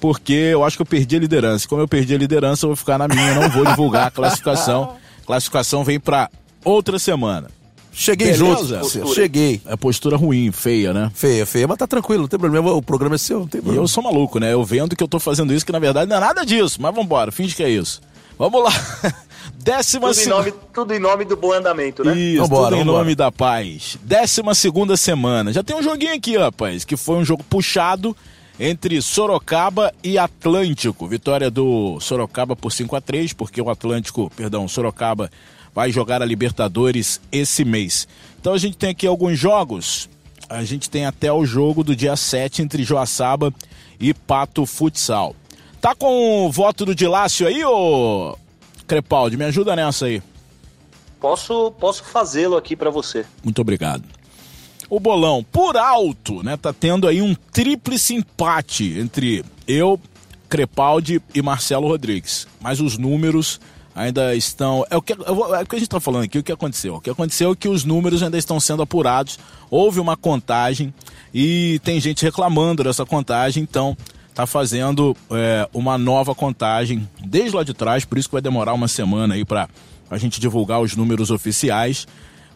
porque 0.00 0.32
eu 0.32 0.64
acho 0.64 0.76
que 0.76 0.82
eu 0.82 0.86
perdi 0.86 1.16
a 1.16 1.20
liderança. 1.20 1.68
Como 1.68 1.80
eu 1.82 1.88
perdi 1.88 2.14
a 2.14 2.18
liderança, 2.18 2.64
eu 2.64 2.70
vou 2.70 2.76
ficar 2.76 2.98
na 2.98 3.06
minha, 3.08 3.34
não 3.34 3.48
vou 3.50 3.64
divulgar 3.64 4.06
a 4.06 4.10
classificação. 4.10 4.96
Classificação 5.26 5.84
vem 5.84 6.00
pra 6.00 6.30
outra 6.64 6.98
semana. 6.98 7.50
Cheguei 7.92 8.32
Beleza? 8.32 8.80
junto. 8.82 9.14
Cheguei. 9.14 9.60
É 9.66 9.76
postura 9.76 10.16
ruim, 10.16 10.50
feia, 10.52 10.94
né? 10.94 11.10
Feia, 11.14 11.44
feia, 11.44 11.68
mas 11.68 11.76
tá 11.76 11.86
tranquilo, 11.86 12.22
não 12.22 12.28
tem 12.28 12.38
problema. 12.40 12.72
O 12.72 12.80
programa 12.80 13.16
é 13.16 13.18
seu, 13.18 13.40
não 13.40 13.46
tem 13.46 13.58
E 13.58 13.62
problema. 13.62 13.84
eu 13.84 13.88
sou 13.88 14.02
maluco, 14.02 14.38
né? 14.38 14.52
Eu 14.54 14.64
vendo 14.64 14.96
que 14.96 15.02
eu 15.04 15.08
tô 15.08 15.18
fazendo 15.20 15.52
isso, 15.52 15.66
que 15.66 15.72
na 15.72 15.78
verdade 15.78 16.08
não 16.08 16.16
é 16.16 16.20
nada 16.20 16.46
disso. 16.46 16.80
Mas 16.80 16.94
vambora, 16.94 17.30
finge 17.30 17.54
que 17.54 17.62
é 17.62 17.68
isso. 17.68 18.00
Vamos 18.38 18.62
lá. 18.64 18.70
Décima 19.54 20.08
Tudo 20.08 20.20
em, 20.20 20.26
nome, 20.26 20.54
tudo 20.72 20.94
em 20.94 20.98
nome 20.98 21.24
do 21.24 21.36
bom 21.36 21.52
andamento, 21.52 22.04
né? 22.04 22.16
Isso, 22.16 22.42
Vambora, 22.42 22.70
tudo 22.70 22.76
em 22.76 22.84
vambora. 22.84 22.98
nome 22.98 23.14
da 23.14 23.30
paz. 23.30 23.98
Décima 24.02 24.54
segunda 24.54 24.96
semana. 24.96 25.52
Já 25.52 25.62
tem 25.62 25.76
um 25.76 25.82
joguinho 25.82 26.14
aqui, 26.14 26.36
rapaz, 26.36 26.84
que 26.84 26.96
foi 26.96 27.16
um 27.16 27.24
jogo 27.24 27.42
puxado 27.44 28.16
entre 28.58 29.00
Sorocaba 29.00 29.92
e 30.02 30.18
Atlântico. 30.18 31.06
Vitória 31.06 31.50
do 31.50 31.98
Sorocaba 32.00 32.56
por 32.56 32.72
5 32.72 32.96
a 32.96 33.00
3 33.00 33.32
porque 33.32 33.60
o 33.60 33.70
Atlântico, 33.70 34.30
perdão, 34.34 34.66
Sorocaba 34.66 35.30
vai 35.74 35.92
jogar 35.92 36.22
a 36.22 36.24
Libertadores 36.24 37.20
esse 37.30 37.64
mês. 37.64 38.08
Então 38.40 38.52
a 38.52 38.58
gente 38.58 38.76
tem 38.76 38.90
aqui 38.90 39.06
alguns 39.06 39.38
jogos. 39.38 40.08
A 40.48 40.64
gente 40.64 40.88
tem 40.88 41.04
até 41.04 41.32
o 41.32 41.44
jogo 41.44 41.84
do 41.84 41.94
dia 41.94 42.16
7 42.16 42.62
entre 42.62 42.82
Joaçaba 42.82 43.52
e 44.00 44.14
Pato 44.14 44.64
Futsal. 44.64 45.36
Tá 45.80 45.94
com 45.94 46.46
o 46.46 46.50
voto 46.50 46.84
do 46.84 46.94
Dilácio 46.94 47.46
aí, 47.46 47.64
ô 47.64 48.36
Crepaldi? 48.88 49.36
Me 49.36 49.44
ajuda 49.44 49.76
nessa 49.76 50.06
aí. 50.06 50.22
Posso, 51.20 51.70
posso 51.72 52.02
fazê-lo 52.04 52.56
aqui 52.56 52.74
para 52.74 52.90
você. 52.90 53.24
Muito 53.44 53.60
obrigado. 53.60 54.02
O 54.88 54.98
bolão, 54.98 55.44
por 55.44 55.76
alto, 55.76 56.42
né? 56.42 56.56
Tá 56.56 56.72
tendo 56.72 57.06
aí 57.06 57.20
um 57.20 57.34
tríplice 57.34 58.14
empate 58.14 58.98
entre 58.98 59.44
eu, 59.66 60.00
Crepaldi 60.48 61.20
e 61.34 61.42
Marcelo 61.42 61.86
Rodrigues. 61.86 62.48
Mas 62.60 62.80
os 62.80 62.96
números 62.96 63.60
ainda 63.94 64.34
estão. 64.34 64.86
É 64.88 64.96
o 64.96 65.02
que, 65.02 65.12
é 65.12 65.16
o 65.16 65.66
que 65.66 65.76
a 65.76 65.78
gente 65.78 65.88
tá 65.88 66.00
falando 66.00 66.24
aqui, 66.24 66.38
o 66.38 66.42
que 66.42 66.52
aconteceu? 66.52 66.94
O 66.94 67.00
que 67.00 67.10
aconteceu 67.10 67.52
é 67.52 67.56
que 67.56 67.68
os 67.68 67.84
números 67.84 68.22
ainda 68.22 68.38
estão 68.38 68.58
sendo 68.58 68.82
apurados. 68.82 69.38
Houve 69.70 70.00
uma 70.00 70.16
contagem 70.16 70.94
e 71.34 71.78
tem 71.84 72.00
gente 72.00 72.24
reclamando 72.24 72.84
dessa 72.84 73.04
contagem, 73.04 73.62
então 73.62 73.94
tá 74.38 74.46
fazendo 74.46 75.16
é, 75.32 75.68
uma 75.74 75.98
nova 75.98 76.32
contagem 76.32 77.08
desde 77.26 77.56
lá 77.56 77.64
de 77.64 77.74
trás, 77.74 78.04
por 78.04 78.16
isso 78.16 78.28
que 78.28 78.34
vai 78.34 78.40
demorar 78.40 78.72
uma 78.72 78.86
semana 78.86 79.34
aí 79.34 79.44
para 79.44 79.68
a 80.08 80.16
gente 80.16 80.40
divulgar 80.40 80.80
os 80.80 80.94
números 80.94 81.32
oficiais 81.32 82.06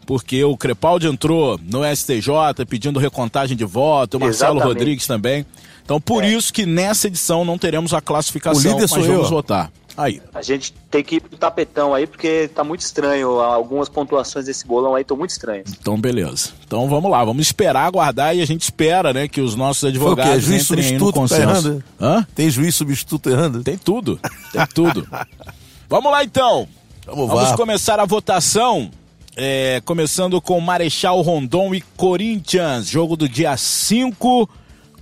porque 0.07 0.43
o 0.45 0.57
Crepaldi 0.57 1.09
entrou 1.09 1.59
no 1.62 1.80
STJ 1.85 2.64
pedindo 2.68 2.99
recontagem 3.01 3.57
de 3.57 3.64
voto, 3.64 4.16
o 4.16 4.20
Marcelo 4.20 4.59
Exatamente. 4.59 4.78
Rodrigues 4.78 5.07
também. 5.07 5.47
Então, 5.85 6.01
por 6.01 6.24
isso 6.24 6.53
que 6.53 6.64
nessa 6.66 7.09
edição 7.09 7.45
não 7.45 7.59
teremos 7.59 7.93
a 7.93 8.01
classificação, 8.01 8.70
O 8.70 8.74
líder 8.74 8.83
mas 8.83 8.91
sou 8.91 9.03
vamos 9.03 9.24
eu. 9.24 9.28
votar. 9.28 9.70
Aí, 9.97 10.22
A 10.34 10.40
gente 10.43 10.72
tem 10.90 11.03
que 11.05 11.16
ir 11.16 11.20
pro 11.20 11.36
tapetão 11.36 11.93
aí, 11.95 12.07
porque 12.07 12.49
tá 12.55 12.64
muito 12.64 12.80
estranho. 12.80 13.40
Algumas 13.40 13.88
pontuações 13.88 14.47
desse 14.47 14.66
bolão 14.66 14.95
aí 14.95 15.03
estão 15.03 15.16
muito 15.16 15.30
estranhas. 15.30 15.70
então 15.78 16.01
beleza. 16.01 16.51
Então 16.66 16.88
vamos 16.88 17.11
lá, 17.11 17.24
vamos 17.24 17.47
esperar, 17.47 17.86
aguardar 17.86 18.34
e 18.36 18.40
a 18.40 18.47
gente 18.47 18.62
espera, 18.62 19.12
né, 19.12 19.28
que 19.28 19.40
os 19.40 19.55
nossos 19.55 19.80
Foi 19.80 19.90
o 19.90 19.93
quê? 19.93 20.20
advogados 20.22 20.45
Juiz 20.45 20.62
entrem 20.70 20.86
aí 20.86 20.93
no 20.93 20.99
substituto 21.07 21.28
tá 21.28 21.40
errando? 21.43 21.84
Hã? 22.01 22.26
Tem 22.34 22.51
juiz 22.51 22.74
substituto 22.74 23.28
errando? 23.30 23.62
Tem 23.62 23.76
tudo, 23.76 24.18
tem 24.53 24.66
tudo. 24.74 25.07
vamos 25.88 26.11
lá 26.11 26.24
então. 26.24 26.66
Vamos, 27.05 27.28
Vamos 27.28 27.51
lá. 27.51 27.57
começar 27.57 27.99
a 28.01 28.05
votação. 28.07 28.90
é, 29.36 29.80
começando 29.84 30.40
com 30.40 30.59
Marechal 30.61 31.20
Rondon 31.22 31.74
e 31.74 31.80
Corinthians. 31.97 32.86
Jogo 32.86 33.16
do 33.16 33.28
dia 33.28 33.57
5 33.57 34.49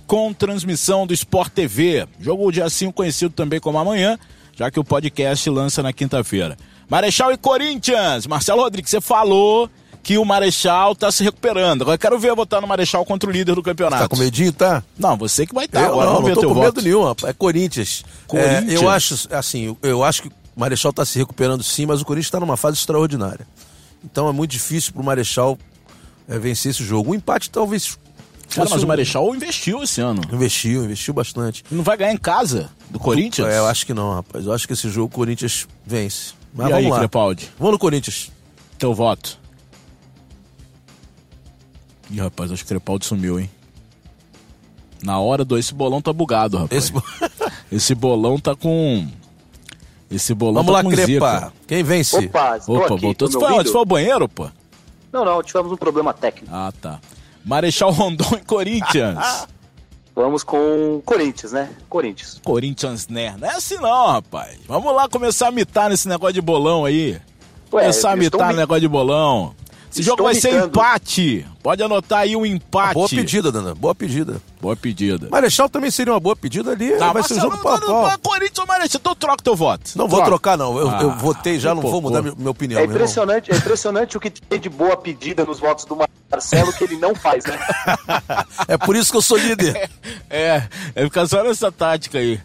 com 0.07 0.33
transmissão 0.33 1.05
do 1.07 1.13
Sport 1.13 1.53
TV. 1.53 2.05
Jogo 2.19 2.45
do 2.45 2.51
dia 2.51 2.69
5 2.69 2.91
conhecido 2.91 3.33
também 3.33 3.59
como 3.59 3.77
amanhã, 3.77 4.17
já 4.61 4.69
que 4.69 4.79
o 4.79 4.83
podcast 4.83 5.49
lança 5.49 5.81
na 5.81 5.91
quinta-feira. 5.91 6.55
Marechal 6.87 7.31
e 7.31 7.37
Corinthians. 7.37 8.27
Marcelo 8.27 8.61
Rodrigues, 8.61 8.91
você 8.91 9.01
falou 9.01 9.67
que 10.03 10.19
o 10.19 10.25
Marechal 10.25 10.93
tá 10.93 11.11
se 11.11 11.23
recuperando. 11.23 11.81
Agora 11.81 11.95
eu 11.95 11.99
quero 11.99 12.19
ver 12.19 12.35
votar 12.35 12.61
no 12.61 12.67
Marechal 12.67 13.03
contra 13.03 13.27
o 13.27 13.33
líder 13.33 13.55
do 13.55 13.63
campeonato. 13.63 14.03
Tá 14.03 14.07
com 14.07 14.17
medinho, 14.17 14.53
tá? 14.53 14.83
Não, 14.99 15.17
você 15.17 15.47
que 15.47 15.53
vai 15.55 15.65
estar. 15.65 15.81
eu 15.81 15.87
agora 15.87 16.05
não, 16.05 16.13
vamos 16.17 16.29
ver 16.29 16.35
não 16.35 16.41
tô 16.43 16.47
com 16.49 16.53
voto. 16.53 16.75
medo 16.75 16.81
nenhum, 16.83 17.03
rapaz. 17.03 17.31
É 17.31 17.33
Corinthians. 17.33 18.03
Corinthians? 18.27 18.69
É, 18.69 18.75
eu 18.75 18.87
acho, 18.87 19.27
assim, 19.31 19.75
eu 19.81 20.03
acho 20.03 20.21
que 20.21 20.27
o 20.27 20.31
Marechal 20.55 20.93
tá 20.93 21.03
se 21.05 21.17
recuperando 21.17 21.63
sim, 21.63 21.87
mas 21.87 21.99
o 21.99 22.05
Corinthians 22.05 22.27
está 22.27 22.39
numa 22.39 22.55
fase 22.55 22.77
extraordinária. 22.77 23.47
Então 24.05 24.29
é 24.29 24.31
muito 24.31 24.51
difícil 24.51 24.93
pro 24.93 25.03
Marechal 25.03 25.57
é, 26.29 26.37
vencer 26.37 26.69
esse 26.69 26.83
jogo. 26.83 27.11
O 27.11 27.15
empate 27.15 27.49
talvez 27.49 27.97
Cara, 28.55 28.69
mas 28.69 28.83
o 28.83 28.87
Marechal 28.87 29.33
investiu 29.33 29.81
esse 29.81 30.01
ano. 30.01 30.21
Investiu, 30.31 30.83
investiu 30.83 31.13
bastante. 31.13 31.63
Não 31.71 31.83
vai 31.83 31.95
ganhar 31.95 32.11
em 32.11 32.17
casa 32.17 32.69
do 32.89 32.99
Corinthians? 32.99 33.47
É, 33.47 33.57
eu 33.57 33.65
acho 33.65 33.85
que 33.85 33.93
não, 33.93 34.13
rapaz. 34.13 34.45
Eu 34.45 34.53
acho 34.53 34.67
que 34.67 34.73
esse 34.73 34.89
jogo 34.89 35.07
o 35.07 35.15
Corinthians 35.15 35.67
vence. 35.85 36.33
Mas 36.53 36.67
e 36.67 36.69
vamos 36.69 36.85
aí, 36.85 36.91
lá. 36.91 36.99
Crepaldi? 36.99 37.49
Vamos 37.57 37.73
no 37.73 37.79
Corinthians. 37.79 38.31
Teu 38.77 38.93
voto. 38.93 39.39
Ih, 42.09 42.19
rapaz, 42.19 42.51
acho 42.51 42.63
que 42.63 42.65
o 42.65 42.75
Crepaldi 42.75 43.05
sumiu, 43.05 43.39
hein? 43.39 43.49
Na 45.01 45.19
hora 45.19 45.45
do. 45.45 45.57
Esse 45.57 45.73
bolão 45.73 46.01
tá 46.01 46.11
bugado, 46.11 46.57
rapaz. 46.57 46.85
Esse... 46.85 46.93
Esse 47.71 47.95
bolão 47.95 48.37
tá 48.37 48.55
com. 48.55 49.07
Esse 50.09 50.33
bolão 50.33 50.61
Vamos 50.61 50.71
tá 50.73 50.77
lá, 50.77 50.83
com 50.83 50.89
Crepa. 50.89 51.35
zica. 51.35 51.53
Quem 51.65 51.83
vence? 51.83 52.17
Opa, 52.17 52.59
Opa, 52.67 52.93
aqui. 52.93 53.01
voltou. 53.01 53.31
Você 53.31 53.39
foi, 53.39 53.53
você 53.53 53.71
foi 53.71 53.79
ao 53.79 53.85
banheiro, 53.85 54.27
pô? 54.27 54.49
Não, 55.11 55.23
não, 55.23 55.41
tivemos 55.41 55.71
um 55.71 55.77
problema 55.77 56.13
técnico. 56.13 56.53
Ah, 56.53 56.71
tá. 56.81 56.99
Marechal 57.45 57.91
Rondon 57.91 58.37
e 58.37 58.45
Corinthians. 58.45 59.47
Vamos 60.13 60.43
com 60.43 61.01
Corinthians, 61.05 61.53
né? 61.53 61.69
Corinthians. 61.87 62.41
Corinthians, 62.43 63.07
né? 63.07 63.33
Não 63.39 63.47
é 63.47 63.55
assim 63.55 63.77
não, 63.77 64.07
rapaz. 64.07 64.59
Vamos 64.67 64.93
lá 64.93 65.07
começar 65.07 65.47
a 65.47 65.51
mitar 65.51 65.89
nesse 65.89 66.07
negócio 66.07 66.33
de 66.33 66.41
bolão 66.41 66.83
aí. 66.83 67.19
Começar 67.69 68.11
a 68.11 68.15
mitar 68.17 68.51
no 68.51 68.57
negócio 68.57 68.81
de 68.81 68.87
bolão. 68.89 69.55
Esse 69.91 70.03
jogo 70.03 70.23
vai 70.23 70.33
ser 70.35 70.63
empate. 70.63 71.45
Pode 71.61 71.83
anotar 71.83 72.19
aí 72.19 72.35
um 72.35 72.45
empate. 72.45 72.93
Boa 72.93 73.09
pedida, 73.09 73.51
Dana. 73.51 73.75
Boa 73.75 73.93
pedida. 73.93 74.41
Boa 74.61 74.75
pedida. 74.75 75.27
Marechal 75.29 75.69
também 75.69 75.91
seria 75.91 76.13
uma 76.13 76.19
boa 76.19 76.35
pedida 76.35 76.71
ali. 76.71 76.91
Tá, 76.97 77.11
vai 77.11 77.21
ser 77.23 77.33
um 77.33 77.37
Marcelo, 77.37 77.51
jogo 77.51 77.63
pau 77.63 77.79
pau. 77.79 78.19
Corinthians 78.19 78.57
ou 78.59 78.67
Marechal, 78.67 78.99
então 79.01 79.15
troca 79.15 79.43
teu 79.43 79.55
voto. 79.55 79.91
Não 79.95 80.07
vou 80.07 80.19
Troca. 80.19 80.25
trocar, 80.31 80.57
não. 80.57 80.77
Eu, 80.77 80.87
eu 80.87 81.11
Ah, 81.11 81.15
votei 81.15 81.59
já, 81.59 81.75
não 81.75 81.81
que 81.83 81.89
vou 81.89 82.01
mudar 82.01 82.23
cocô. 82.23 82.35
minha, 82.37 82.49
opinião. 82.49 82.79
É 82.81 82.85
impressionante, 82.85 83.51
é 83.51 83.55
impressionante 83.55 84.15
o 84.17 84.19
que 84.19 84.29
tem 84.31 84.59
de 84.59 84.69
boa 84.69 84.95
pedida 84.95 85.43
nos 85.45 85.59
votos 85.59 85.85
do 85.85 85.97
Marcelo 86.31 86.71
que 86.73 86.83
ele 86.85 86.95
não 86.97 87.13
faz, 87.13 87.43
né? 87.45 87.59
É 88.67 88.77
por 88.77 88.95
isso 88.95 89.11
que 89.11 89.17
eu 89.17 89.21
sou 89.21 89.37
líder. 89.37 89.89
É, 90.29 90.63
é 90.95 91.03
ficar 91.03 91.27
só 91.27 91.43
nessa 91.43 91.69
tática 91.71 92.17
aí. 92.17 92.39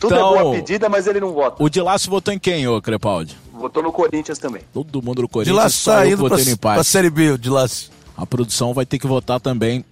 Tudo 0.00 0.14
é 0.14 0.18
boa 0.18 0.38
Então, 0.40 0.52
pedida, 0.52 0.88
mas 0.88 1.06
ele 1.06 1.20
não 1.20 1.32
vota. 1.32 1.62
o 1.62 1.68
de 1.68 1.80
Laço 1.80 2.10
votou 2.10 2.32
em 2.34 2.38
quem, 2.38 2.66
ô 2.66 2.80
Crepaldi? 2.82 3.36
Votou 3.52 3.82
no 3.82 3.92
Corinthians 3.92 4.38
também. 4.38 4.62
Todo 4.72 5.00
mundo 5.02 5.22
do 5.22 5.22
De 5.22 5.28
Corinthians, 5.28 5.56
lá 5.56 5.68
só 5.68 5.94
tá 5.96 6.06
indo 6.06 6.28
pra, 6.58 6.76
no 6.76 6.84
Série 6.84 7.10
B, 7.10 7.38
de 7.38 7.48
lá. 7.48 7.66
A 8.16 8.26
produção 8.26 8.72
vai 8.74 8.84
ter 8.86 8.98
que 8.98 9.06
votar 9.06 9.40
também, 9.40 9.84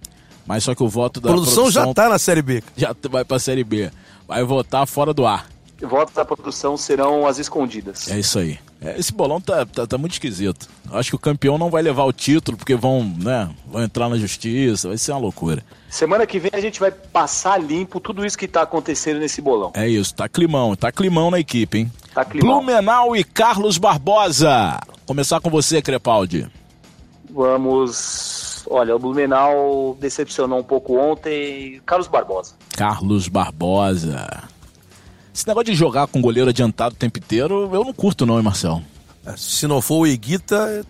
mas 0.45 0.63
só 0.63 0.73
que 0.75 0.83
o 0.83 0.87
voto 0.89 1.19
A 1.19 1.23
da 1.23 1.29
produção 1.29 1.69
já 1.71 1.91
tá 1.93 2.09
na 2.09 2.19
Série 2.19 2.41
B. 2.41 2.63
já 2.75 2.95
vai 3.09 3.23
pra 3.23 3.39
Série 3.39 3.63
B. 3.63 3.91
Vai 4.27 4.43
votar 4.43 4.85
fora 4.87 5.13
do 5.13 5.25
ar. 5.25 5.47
Votos 5.81 6.13
da 6.15 6.25
produção 6.25 6.75
serão 6.77 7.27
as 7.27 7.37
escondidas. 7.37 8.09
É 8.09 8.17
isso 8.19 8.39
aí. 8.39 8.57
É, 8.81 8.99
esse 8.99 9.11
bolão 9.13 9.39
tá, 9.41 9.65
tá, 9.65 9.85
tá 9.87 9.97
muito 9.97 10.13
esquisito. 10.13 10.67
Acho 10.91 11.11
que 11.11 11.15
o 11.15 11.19
campeão 11.19 11.57
não 11.57 11.69
vai 11.69 11.81
levar 11.81 12.03
o 12.03 12.13
título, 12.13 12.57
porque 12.57 12.75
vão, 12.75 13.03
né, 13.03 13.49
vão 13.67 13.83
entrar 13.83 14.09
na 14.09 14.17
justiça, 14.17 14.87
vai 14.87 14.97
ser 14.97 15.11
uma 15.11 15.19
loucura. 15.19 15.63
Semana 15.95 16.27
que 16.27 16.39
vem 16.39 16.51
a 16.53 16.59
gente 16.59 16.77
vai 16.77 16.91
passar 16.91 17.57
limpo 17.57 18.01
tudo 18.01 18.25
isso 18.25 18.37
que 18.37 18.49
tá 18.49 18.63
acontecendo 18.63 19.17
nesse 19.17 19.41
bolão. 19.41 19.71
É 19.73 19.87
isso, 19.87 20.13
tá 20.13 20.27
climão, 20.27 20.75
tá 20.75 20.91
climão 20.91 21.31
na 21.31 21.39
equipe, 21.39 21.77
hein? 21.77 21.91
Tá 22.13 22.25
climão. 22.25 22.57
Blumenau 22.57 23.15
e 23.15 23.23
Carlos 23.23 23.77
Barbosa. 23.77 24.77
Começar 25.05 25.39
com 25.39 25.49
você, 25.49 25.81
Crepaldi. 25.81 26.51
Vamos. 27.29 28.65
Olha, 28.69 28.93
o 28.93 28.99
Blumenau 28.99 29.95
decepcionou 29.97 30.59
um 30.59 30.63
pouco 30.63 30.97
ontem. 30.97 31.81
Carlos 31.85 32.09
Barbosa. 32.09 32.55
Carlos 32.75 33.29
Barbosa. 33.29 34.43
Esse 35.33 35.47
negócio 35.47 35.71
de 35.71 35.75
jogar 35.75 36.07
com 36.07 36.19
goleiro 36.19 36.49
adiantado 36.49 36.93
o 36.93 36.97
tempo 36.97 37.19
inteiro, 37.19 37.73
eu 37.73 37.85
não 37.85 37.93
curto 37.93 38.25
não, 38.25 38.35
hein, 38.35 38.43
Marcelo? 38.43 38.83
Se 39.37 39.65
não 39.65 39.81
for 39.81 39.99
o 39.99 40.07
Iguita, 40.07 40.85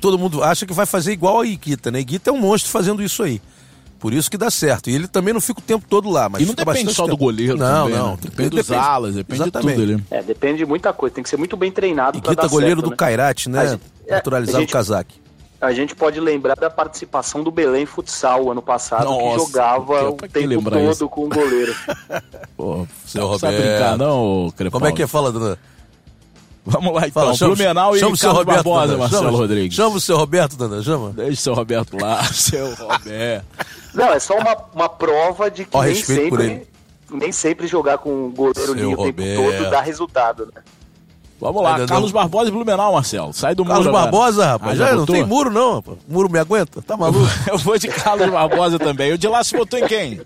todo 0.00 0.18
mundo 0.18 0.42
acha 0.42 0.66
que 0.66 0.72
vai 0.72 0.84
fazer 0.84 1.12
igual 1.12 1.42
a 1.42 1.46
Iguita, 1.46 1.92
né? 1.92 2.00
Iguita 2.00 2.30
é 2.30 2.32
um 2.32 2.40
monstro 2.40 2.72
fazendo 2.72 3.00
isso 3.00 3.22
aí. 3.22 3.40
Por 3.98 4.12
isso 4.12 4.30
que 4.30 4.36
dá 4.36 4.50
certo. 4.50 4.90
E 4.90 4.94
ele 4.94 5.08
também 5.08 5.32
não 5.32 5.40
fica 5.40 5.60
o 5.60 5.62
tempo 5.62 5.86
todo 5.88 6.10
lá. 6.10 6.28
Mas 6.28 6.42
e 6.42 6.44
não 6.44 6.50
fica 6.52 6.64
depende 6.64 6.92
só 6.92 7.04
do 7.04 7.10
tempo. 7.12 7.18
goleiro 7.24 7.56
Não, 7.56 7.84
também, 7.86 7.98
não. 7.98 8.10
né? 8.12 8.18
Depende 8.20 8.50
dos 8.50 8.70
alas, 8.70 9.14
depende 9.14 9.42
Exatamente. 9.42 9.76
de 9.76 9.82
tudo 9.82 9.92
ali. 9.94 10.04
É, 10.10 10.22
depende 10.22 10.58
de 10.58 10.66
muita 10.66 10.92
coisa. 10.92 11.14
Tem 11.14 11.24
que 11.24 11.30
ser 11.30 11.36
muito 11.38 11.56
bem 11.56 11.72
treinado 11.72 12.20
pra 12.20 12.32
Iguita, 12.32 12.42
dar 12.42 12.48
goleiro 12.48 12.76
certo, 12.80 12.84
do 12.84 12.90
né? 12.90 12.96
Cairate, 12.96 13.48
né? 13.48 13.66
gente- 13.68 13.82
é, 14.06 14.14
Naturalizado 14.16 14.58
a 14.58 14.60
gente- 14.60 14.72
casaque. 14.72 15.24
A 15.60 15.72
gente 15.72 15.94
pode 15.96 16.20
lembrar 16.20 16.56
da 16.56 16.68
participação 16.68 17.42
do 17.42 17.50
Belém 17.50 17.86
Futsal 17.86 18.50
ano 18.50 18.60
passado, 18.60 19.04
Nossa, 19.04 19.22
que 19.22 19.46
jogava 19.46 20.10
o 20.10 20.12
tempo 20.12 20.70
todo 20.70 20.90
isso? 20.90 21.08
com 21.08 21.24
o 21.24 21.28
goleiro. 21.30 21.74
Pô, 22.54 22.86
Seu 23.06 23.22
não 23.22 23.28
precisa 23.30 23.46
Roberto. 23.50 23.62
brincar 23.62 23.96
não, 23.96 24.52
Crepaldi. 24.54 24.70
Como 24.72 24.86
é 24.86 24.92
que 24.92 25.02
é? 25.02 25.06
Fala, 25.06 25.32
Dana. 25.32 25.58
Vamos 26.66 26.94
lá 26.94 27.06
então, 27.06 27.22
Fala, 27.22 27.34
chama, 27.34 27.54
Blumenau 27.54 27.94
e 27.94 28.00
chama 28.00 28.12
o 28.12 28.16
seu 28.16 28.28
Carlos 28.30 28.46
Roberto, 28.46 28.64
Barbosa, 28.64 28.86
Dana. 28.86 28.98
Marcelo 28.98 29.24
chama, 29.24 29.38
Rodrigues. 29.38 29.74
Chama 29.74 29.96
o 29.96 30.00
seu 30.00 30.16
Roberto, 30.16 30.56
Dana. 30.56 30.82
Chama. 30.82 31.10
Deixa 31.10 31.32
o 31.32 31.36
seu 31.36 31.54
Roberto 31.54 31.96
lá, 32.00 32.24
seu 32.32 32.74
Roberto. 32.74 33.44
Não, 33.92 34.12
é 34.12 34.18
só 34.18 34.36
uma, 34.38 34.56
uma 34.74 34.88
prova 34.88 35.50
de 35.50 35.64
que 35.64 35.76
Ó, 35.76 35.82
nem 35.82 35.94
sempre, 35.94 36.66
nem 37.10 37.32
sempre 37.32 37.66
jogar 37.66 37.98
com 37.98 38.26
o 38.26 38.30
goleiro 38.30 38.74
Seu 38.74 38.92
o 38.92 39.12
tempo 39.12 39.22
todo 39.36 39.70
dá 39.70 39.80
resultado, 39.82 40.46
né? 40.54 40.62
Vamos 41.40 41.62
lá, 41.62 41.74
Ainda 41.74 41.86
Carlos 41.86 42.12
não. 42.12 42.20
Barbosa 42.20 42.48
e 42.48 42.52
Blumenau, 42.52 42.94
Marcelo. 42.94 43.32
Sai 43.34 43.54
do 43.54 43.64
Carlos 43.64 43.86
muro 43.86 43.96
agora. 43.96 44.10
Barbosa, 44.10 44.46
rapaz. 44.46 44.80
Ah, 44.80 44.84
já 44.86 44.92
não 44.92 45.00
botou? 45.00 45.14
tem 45.14 45.24
muro, 45.24 45.50
não, 45.50 45.74
rapaz. 45.74 45.98
Muro 46.08 46.30
me 46.30 46.38
aguenta? 46.38 46.80
Tá 46.80 46.96
maluco? 46.96 47.26
Eu 47.46 47.58
vou 47.58 47.76
de 47.76 47.88
Carlos 47.88 48.30
Barbosa 48.30 48.78
também. 48.78 49.12
O 49.12 49.18
de 49.18 49.28
lá 49.28 49.44
se 49.44 49.54
votou 49.54 49.78
em 49.78 49.86
quem? 49.86 50.20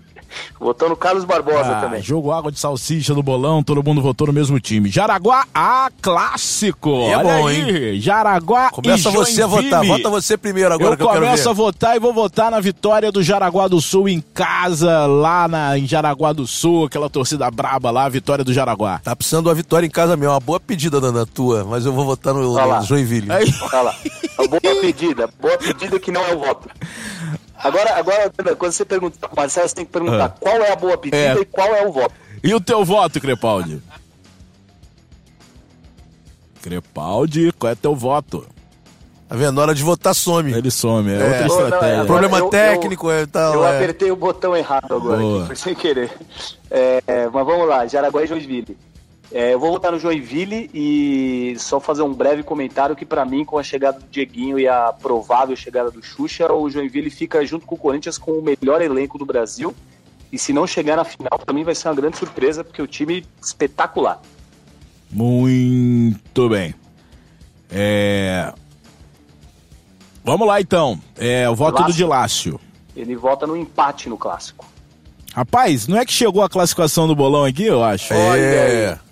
Votou 0.59 0.89
no 0.89 0.95
Carlos 0.95 1.23
Barbosa 1.25 1.77
Ah, 1.77 1.81
também. 1.81 2.01
jogo 2.01 2.31
água 2.31 2.51
de 2.51 2.59
salsicha 2.59 3.13
do 3.13 3.23
bolão, 3.23 3.63
todo 3.63 3.83
mundo 3.83 4.01
votou 4.01 4.27
no 4.27 4.33
mesmo 4.33 4.59
time. 4.59 4.89
Jaraguá, 4.89 5.45
a 5.53 5.89
clássico. 6.01 6.89
É 6.89 7.17
Olha 7.17 7.23
bom, 7.23 7.47
aí. 7.47 7.99
Jaraguá 7.99 8.69
Começa 8.71 9.09
e 9.09 9.11
você 9.11 9.41
a 9.43 9.47
votar. 9.47 9.85
Vota 9.85 10.09
você 10.09 10.37
primeiro 10.37 10.73
agora 10.73 10.93
Eu 10.93 10.97
que 10.97 11.03
eu 11.03 11.07
quero 11.07 11.21
começo 11.25 11.43
ver. 11.43 11.49
a 11.49 11.53
votar 11.53 11.95
e 11.95 11.99
vou 11.99 12.13
votar 12.13 12.51
na 12.51 12.59
vitória 12.59 13.11
do 13.11 13.23
Jaraguá 13.23 13.67
do 13.67 13.79
Sul 13.81 14.07
em 14.09 14.21
casa, 14.33 15.05
lá 15.05 15.47
na, 15.47 15.77
em 15.77 15.87
Jaraguá 15.87 16.33
do 16.33 16.45
Sul, 16.45 16.85
aquela 16.85 17.09
torcida 17.09 17.49
braba 17.51 17.89
lá, 17.91 18.05
a 18.05 18.09
vitória 18.09 18.43
do 18.43 18.53
Jaraguá. 18.53 18.99
Tá 19.03 19.15
precisando 19.15 19.43
de 19.43 19.49
uma 19.49 19.55
vitória 19.55 19.85
em 19.85 19.89
casa 19.89 20.15
mesmo. 20.15 20.33
Uma 20.33 20.39
boa 20.39 20.59
pedida, 20.59 20.99
Dana, 21.01 21.25
tua. 21.25 21.63
Mas 21.63 21.85
eu 21.85 21.93
vou 21.93 22.05
votar 22.05 22.33
no, 22.33 22.53
no 22.53 22.83
Joinville. 22.83 23.31
Aí, 23.31 23.45
Olha 23.71 23.81
lá. 23.81 23.95
Boa 24.47 24.81
pedida. 24.81 25.29
Boa 25.41 25.57
pedida 25.57 25.99
que 25.99 26.11
não 26.11 26.21
é 26.23 26.33
o 26.33 26.39
voto. 26.39 26.69
Agora, 27.61 27.95
agora 27.97 28.31
quando 28.57 28.71
você 28.71 28.85
pergunta, 28.85 29.29
Marcelo, 29.35 29.67
você 29.67 29.75
tem 29.75 29.85
que 29.85 29.91
perguntar 29.91 30.25
Ah. 30.25 30.29
qual 30.29 30.55
é 30.57 30.71
a 30.71 30.75
boa 30.75 30.97
pedida 30.97 31.17
É. 31.17 31.41
e 31.41 31.45
qual 31.45 31.67
é 31.75 31.85
o 31.85 31.91
voto. 31.91 32.13
e 32.43 32.53
o 32.55 32.61
teu 32.61 32.83
voto, 32.85 33.19
Crepaldi? 33.19 33.81
Crepaldi, 36.61 37.51
qual 37.53 37.71
é 37.71 37.75
teu 37.75 37.95
voto? 37.95 38.45
Tá 39.27 39.35
vendo? 39.35 39.51
Na 39.53 39.61
hora 39.61 39.75
de 39.75 39.83
votar, 39.83 40.15
some. 40.15 40.51
Ele 40.53 40.71
some, 40.71 41.11
é, 41.11 41.23
outra 41.23 41.27
Ô, 41.27 41.39
não, 41.39 41.45
estratégia. 41.65 41.93
agora 42.01 42.05
Problema 42.07 42.37
eu- 42.39 42.45
eu- 42.45 42.49
técnico 42.49 43.11
e 43.11 43.27
tal. 43.27 43.53
Eu 43.53 43.65
é. 43.65 43.75
apertei 43.77 44.11
o 44.11 44.15
botão 44.15 44.57
errado 44.57 44.95
agora, 44.95 45.17
aqui, 45.21 45.47
foi 45.47 45.55
sem 45.55 45.75
querer. 45.75 46.11
É, 46.71 47.01
mas 47.31 47.45
vamos 47.45 47.67
lá, 47.67 47.85
Jaraguá 47.85 48.23
e 48.23 48.27
Joinville. 48.27 48.75
É, 49.31 49.53
eu 49.53 49.59
vou 49.59 49.71
votar 49.71 49.91
no 49.91 49.99
Joinville 49.99 50.69
e 50.73 51.55
só 51.59 51.79
fazer 51.79 52.01
um 52.01 52.13
breve 52.13 52.41
comentário 52.41 52.95
que 52.95 53.05
pra 53.05 53.23
mim, 53.25 53.45
com 53.45 53.59
a 53.59 53.63
chegada 53.63 53.99
do 53.99 54.07
Dieguinho 54.07 54.57
e 54.57 54.67
a 54.67 54.91
provável 54.91 55.55
chegada 55.55 55.91
do 55.91 56.03
Xuxa, 56.03 56.51
o 56.51 56.69
Joinville 56.69 57.11
fica 57.11 57.45
junto 57.45 57.65
com 57.65 57.75
o 57.75 57.77
Corinthians 57.77 58.17
com 58.17 58.31
o 58.31 58.41
melhor 58.41 58.81
elenco 58.81 59.19
do 59.19 59.25
Brasil. 59.25 59.75
E 60.31 60.37
se 60.37 60.51
não 60.51 60.65
chegar 60.65 60.95
na 60.95 61.03
final, 61.03 61.37
pra 61.37 61.53
mim 61.53 61.63
vai 61.63 61.75
ser 61.75 61.89
uma 61.89 61.95
grande 61.95 62.17
surpresa, 62.17 62.63
porque 62.63 62.81
o 62.81 62.87
time 62.87 63.23
espetacular. 63.41 64.19
Muito 65.11 66.49
bem. 66.49 66.73
É... 67.69 68.51
Vamos 70.23 70.47
lá 70.47 70.59
então. 70.59 70.99
É, 71.17 71.49
o 71.49 71.55
voto 71.55 71.77
do 71.77 71.81
Lácio. 71.81 71.95
Dilácio. 71.95 72.59
Ele 72.95 73.15
vota 73.15 73.47
no 73.47 73.55
empate 73.55 74.09
no 74.09 74.17
clássico. 74.17 74.65
Rapaz, 75.33 75.87
não 75.87 75.97
é 75.97 76.05
que 76.05 76.11
chegou 76.11 76.43
a 76.43 76.49
classificação 76.49 77.07
do 77.07 77.15
bolão 77.15 77.45
aqui, 77.45 77.63
eu 77.63 77.83
acho? 77.83 78.13
É. 78.13 78.29
Olha 78.29 78.91
aí. 78.93 79.08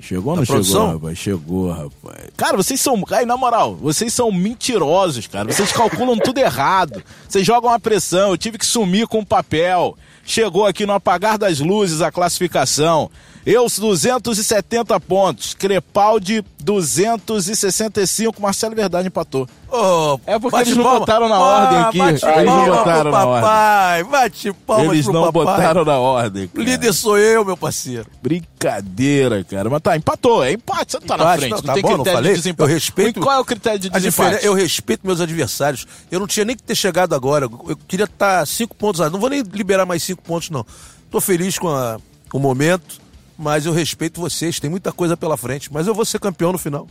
Chegou 0.00 0.30
ou 0.30 0.36
não 0.36 0.44
chegou, 0.44 0.56
produção? 0.62 0.92
rapaz? 0.92 1.18
Chegou, 1.18 1.70
rapaz. 1.72 2.28
Cara, 2.36 2.56
vocês 2.56 2.80
são. 2.80 3.02
Aí, 3.10 3.26
na 3.26 3.36
moral, 3.36 3.74
vocês 3.74 4.14
são 4.14 4.30
mentirosos, 4.30 5.26
cara. 5.26 5.52
Vocês 5.52 5.72
calculam 5.72 6.16
tudo 6.22 6.38
errado. 6.38 7.02
Vocês 7.28 7.44
jogam 7.44 7.70
a 7.70 7.80
pressão. 7.80 8.30
Eu 8.30 8.38
tive 8.38 8.58
que 8.58 8.66
sumir 8.66 9.08
com 9.08 9.18
o 9.18 9.26
papel. 9.26 9.96
Chegou 10.24 10.66
aqui 10.66 10.86
no 10.86 10.92
apagar 10.92 11.36
das 11.36 11.58
luzes 11.58 12.00
a 12.00 12.12
classificação. 12.12 13.10
Eu, 13.50 13.66
270 13.66 15.00
pontos. 15.00 15.54
Crepaldi, 15.54 16.44
265. 16.60 18.42
Marcelo 18.42 18.74
Verdade 18.74 19.08
empatou. 19.08 19.48
Ô, 19.70 20.20
É 20.26 20.38
porque 20.38 20.56
eles 20.56 20.76
não 20.76 20.84
palma. 20.84 21.00
botaram 21.00 21.28
na 21.28 21.34
Ah, 21.36 21.40
ordem 21.40 21.78
aqui. 21.78 21.98
Bate 21.98 22.24
Eles 22.26 22.44
não 22.46 22.66
botaram 22.66 23.00
pro 23.02 23.10
na 23.10 23.24
ordem. 23.26 23.42
papai. 23.42 24.04
Bate 24.04 24.52
palmas 24.66 24.92
Eles 24.92 25.04
pro 25.04 25.14
não 25.14 25.22
papai. 25.32 25.44
botaram 25.44 25.84
na 25.84 25.98
ordem. 25.98 26.48
cara. 26.48 26.64
Líder 26.64 26.92
sou 26.92 27.16
eu, 27.18 27.44
meu 27.44 27.56
parceiro. 27.56 28.06
Brincadeira, 28.22 29.42
cara. 29.44 29.70
Mas 29.70 29.80
tá, 29.82 29.96
empatou. 29.96 30.44
É 30.44 30.52
empate. 30.52 30.92
Você 30.92 30.98
não 31.00 31.06
tá 31.06 31.16
na 31.16 31.22
Empate, 31.24 31.38
frente. 31.38 31.50
não, 31.50 31.56
Não, 31.58 31.64
tá 31.64 31.72
tem 31.74 31.82
bom, 31.82 31.96
não 31.96 32.04
falei? 32.04 32.32
de 32.32 32.38
desempate. 32.38 32.68
Eu 32.70 32.74
respeito- 32.74 33.18
E 33.18 33.22
qual 33.22 33.34
é 33.36 33.38
o 33.40 33.44
critério 33.44 33.78
de 33.78 33.88
desempate? 33.90 34.44
eu 34.44 34.52
respeito 34.54 35.06
meus 35.06 35.20
adversários. 35.20 35.86
Eu 36.10 36.20
não 36.20 36.26
tinha 36.26 36.44
nem 36.44 36.54
que 36.56 36.62
ter 36.62 36.74
chegado 36.74 37.14
agora. 37.14 37.46
Eu 37.46 37.78
queria 37.88 38.04
estar 38.04 38.46
cinco 38.46 38.74
pontos. 38.74 39.00
lá. 39.00 39.08
Não 39.10 39.18
vou 39.20 39.30
nem 39.30 39.42
liberar 39.52 39.86
mais 39.86 40.02
cinco 40.02 40.22
pontos, 40.22 40.50
não. 40.50 40.66
Tô 41.10 41.20
feliz 41.20 41.58
com, 41.58 41.68
a- 41.68 41.98
com 42.30 42.38
o 42.38 42.40
momento, 42.40 43.00
mas 43.38 43.64
eu 43.64 43.72
respeito 43.72 44.20
vocês. 44.20 44.58
Tem 44.60 44.68
muita 44.68 44.90
coisa 44.92 45.16
pela 45.16 45.36
frente. 45.36 45.72
Mas 45.72 45.86
eu 45.86 45.94
vou 45.94 46.04
ser 46.04 46.18
campeão 46.18 46.52
no 46.52 46.58
final. 46.58 46.86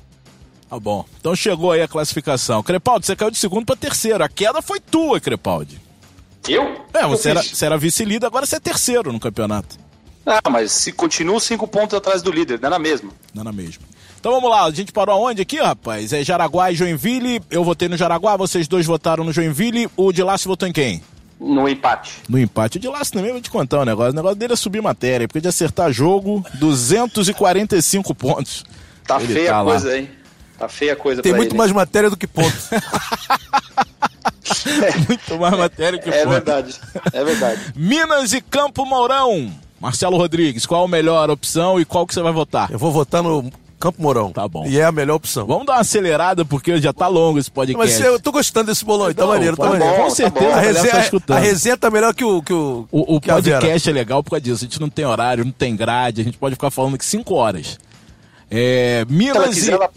Tá 0.70 0.80
bom. 0.80 1.06
Então 1.20 1.36
chegou 1.36 1.72
aí 1.72 1.82
a 1.82 1.88
classificação. 1.88 2.64
Crepaldi, 2.64 3.06
você 3.06 3.16
caiu 3.16 3.32
de 3.32 3.38
segundo 3.38 3.66
pra 3.66 3.76
terceiro. 3.76 4.24
A 4.24 4.30
queda 4.30 4.62
foi 4.62 4.80
tua, 4.80 5.20
Crepaldi. 5.20 5.80
Eu? 6.48 6.64
É, 6.94 7.04
Eu 7.04 7.10
você 7.10 7.30
era, 7.30 7.42
fiz. 7.44 7.58
você 7.58 7.66
era 7.66 7.78
vice-líder, 7.78 8.26
agora 8.26 8.46
você 8.46 8.56
é 8.56 8.60
terceiro 8.60 9.12
no 9.12 9.20
campeonato. 9.20 9.78
Ah, 10.26 10.50
mas 10.50 10.72
se 10.72 10.92
continua 10.92 11.40
cinco 11.40 11.68
pontos 11.68 11.98
atrás 11.98 12.22
do 12.22 12.32
líder, 12.32 12.60
não 12.60 12.68
é 12.68 12.70
na 12.72 12.80
mesma. 12.80 13.12
Não 13.34 13.42
é 13.42 13.46
na 13.46 13.52
mesma. 13.52 13.84
Então 14.20 14.32
vamos 14.34 14.50
lá, 14.50 14.64
a 14.66 14.72
gente 14.72 14.92
parou 14.92 15.16
aonde 15.16 15.42
aqui, 15.42 15.58
rapaz? 15.58 16.12
É 16.12 16.24
Jaraguá 16.24 16.72
e 16.72 16.76
Joinville. 16.76 17.42
Eu 17.50 17.64
votei 17.64 17.88
no 17.88 17.96
Jaraguá, 17.96 18.36
vocês 18.36 18.68
dois 18.68 18.86
votaram 18.86 19.24
no 19.24 19.32
Joinville. 19.32 19.90
O 19.96 20.12
de 20.12 20.22
Lácio 20.24 20.50
votou 20.50 20.68
em 20.68 20.74
quem? 20.74 21.02
No 21.40 21.70
empate. 21.70 22.14
No 22.28 22.40
empate. 22.40 22.78
O 22.78 22.82
de 22.82 22.88
Lácio 22.88 23.14
também 23.14 23.32
vou 23.32 23.40
te 23.42 23.50
contar 23.52 23.80
um 23.82 23.86
negócio. 23.86 24.12
O 24.12 24.16
negócio 24.16 24.36
dele 24.38 24.54
é 24.54 24.56
subir 24.56 24.82
matéria, 24.82 25.28
porque 25.28 25.40
de 25.42 25.48
acertar 25.48 25.92
jogo, 25.92 26.44
245 26.56 28.16
pontos. 28.16 28.64
Tá 29.06 29.18
Ele 29.22 29.34
feia 29.34 29.50
tá 29.52 29.58
a 29.58 29.62
lá. 29.62 29.72
coisa 29.72 29.90
aí. 29.92 30.10
Tá 30.58 30.68
feia 30.68 30.94
a 30.94 30.96
coisa 30.96 31.22
Tem 31.22 31.32
pra 31.32 31.38
muito 31.38 31.52
ele. 31.52 31.58
mais 31.58 31.72
matéria 31.72 32.10
do 32.10 32.18
que 32.18 32.26
pontos. 32.28 32.70
Muito 35.08 35.38
mais 35.38 35.58
matéria 35.58 36.00
que 36.00 36.10
É 36.10 36.24
pontos. 36.24 36.32
verdade, 36.32 36.76
é 37.14 37.24
verdade. 37.24 37.62
Minas 37.76 38.34
e 38.34 38.42
Campo 38.42 38.86
Mourão. 38.86 39.52
Marcelo 39.80 40.18
Rodrigues, 40.18 40.66
qual 40.66 40.86
a 40.86 40.88
melhor 40.88 41.30
opção 41.30 41.80
e 41.80 41.86
qual 41.86 42.08
que 42.08 42.14
você 42.14 42.22
vai 42.22 42.32
votar? 42.32 42.72
Eu 42.72 42.80
vou 42.80 42.92
votar 42.92 43.22
no 43.22 43.52
Campo 43.80 44.02
Mourão. 44.02 44.32
Tá 44.32 44.48
bom. 44.48 44.66
E 44.66 44.80
é 44.80 44.84
a 44.84 44.92
melhor 44.92 45.16
opção. 45.16 45.46
Vamos 45.46 45.66
dar 45.68 45.74
uma 45.74 45.82
acelerada 45.82 46.44
porque 46.44 46.80
já 46.82 46.92
tá 46.92 47.08
longo 47.08 47.38
esse 47.38 47.52
podcast. 47.52 47.94
Mas 48.00 48.04
eu 48.06 48.20
tô 48.20 48.32
gostando 48.32 48.68
desse 48.68 48.84
bolão 48.84 49.08
aí, 49.08 49.14
tá 49.14 49.26
maneiro, 49.28 49.56
tá 49.56 49.64
tá 49.66 49.70
maneiro. 49.70 49.96
bom, 49.96 50.04
Com 50.04 50.10
certeza. 50.10 50.46
bom. 50.46 50.52
A 50.52 50.58
a 50.58 50.62
tá 50.62 50.62
resenha, 50.62 51.00
escutando. 51.02 51.38
a 51.38 51.40
resenha 51.40 51.78
tá 51.78 51.90
melhor 51.92 52.14
que 52.14 52.24
o. 52.24 52.42
Que 52.42 52.54
o, 52.54 52.88
O, 52.92 53.16
o 53.18 53.22
que 53.22 53.30
podcast 53.30 53.90
é 53.90 53.94
legal 53.94 54.24
por 54.24 54.32
causa 54.32 54.42
disso. 54.42 54.64
A 54.66 54.68
gente 54.68 54.82
não 54.82 54.90
tem 54.90 55.06
horário, 55.06 55.46
não 55.46 55.52
tem 55.52 55.76
grade, 55.76 56.22
a 56.22 56.24
gente 56.24 56.38
pode 56.38 56.56
ficar 56.56 56.72
falando 56.72 56.96
aqui 56.96 57.06
5 57.06 57.34
horas. 57.36 57.78
É, 58.50 59.06
Se 59.08 59.30
ela 59.30 59.40
Minas 59.40 59.54
quiser, 59.56 59.72
e... 59.72 59.76
ela, 59.76 59.90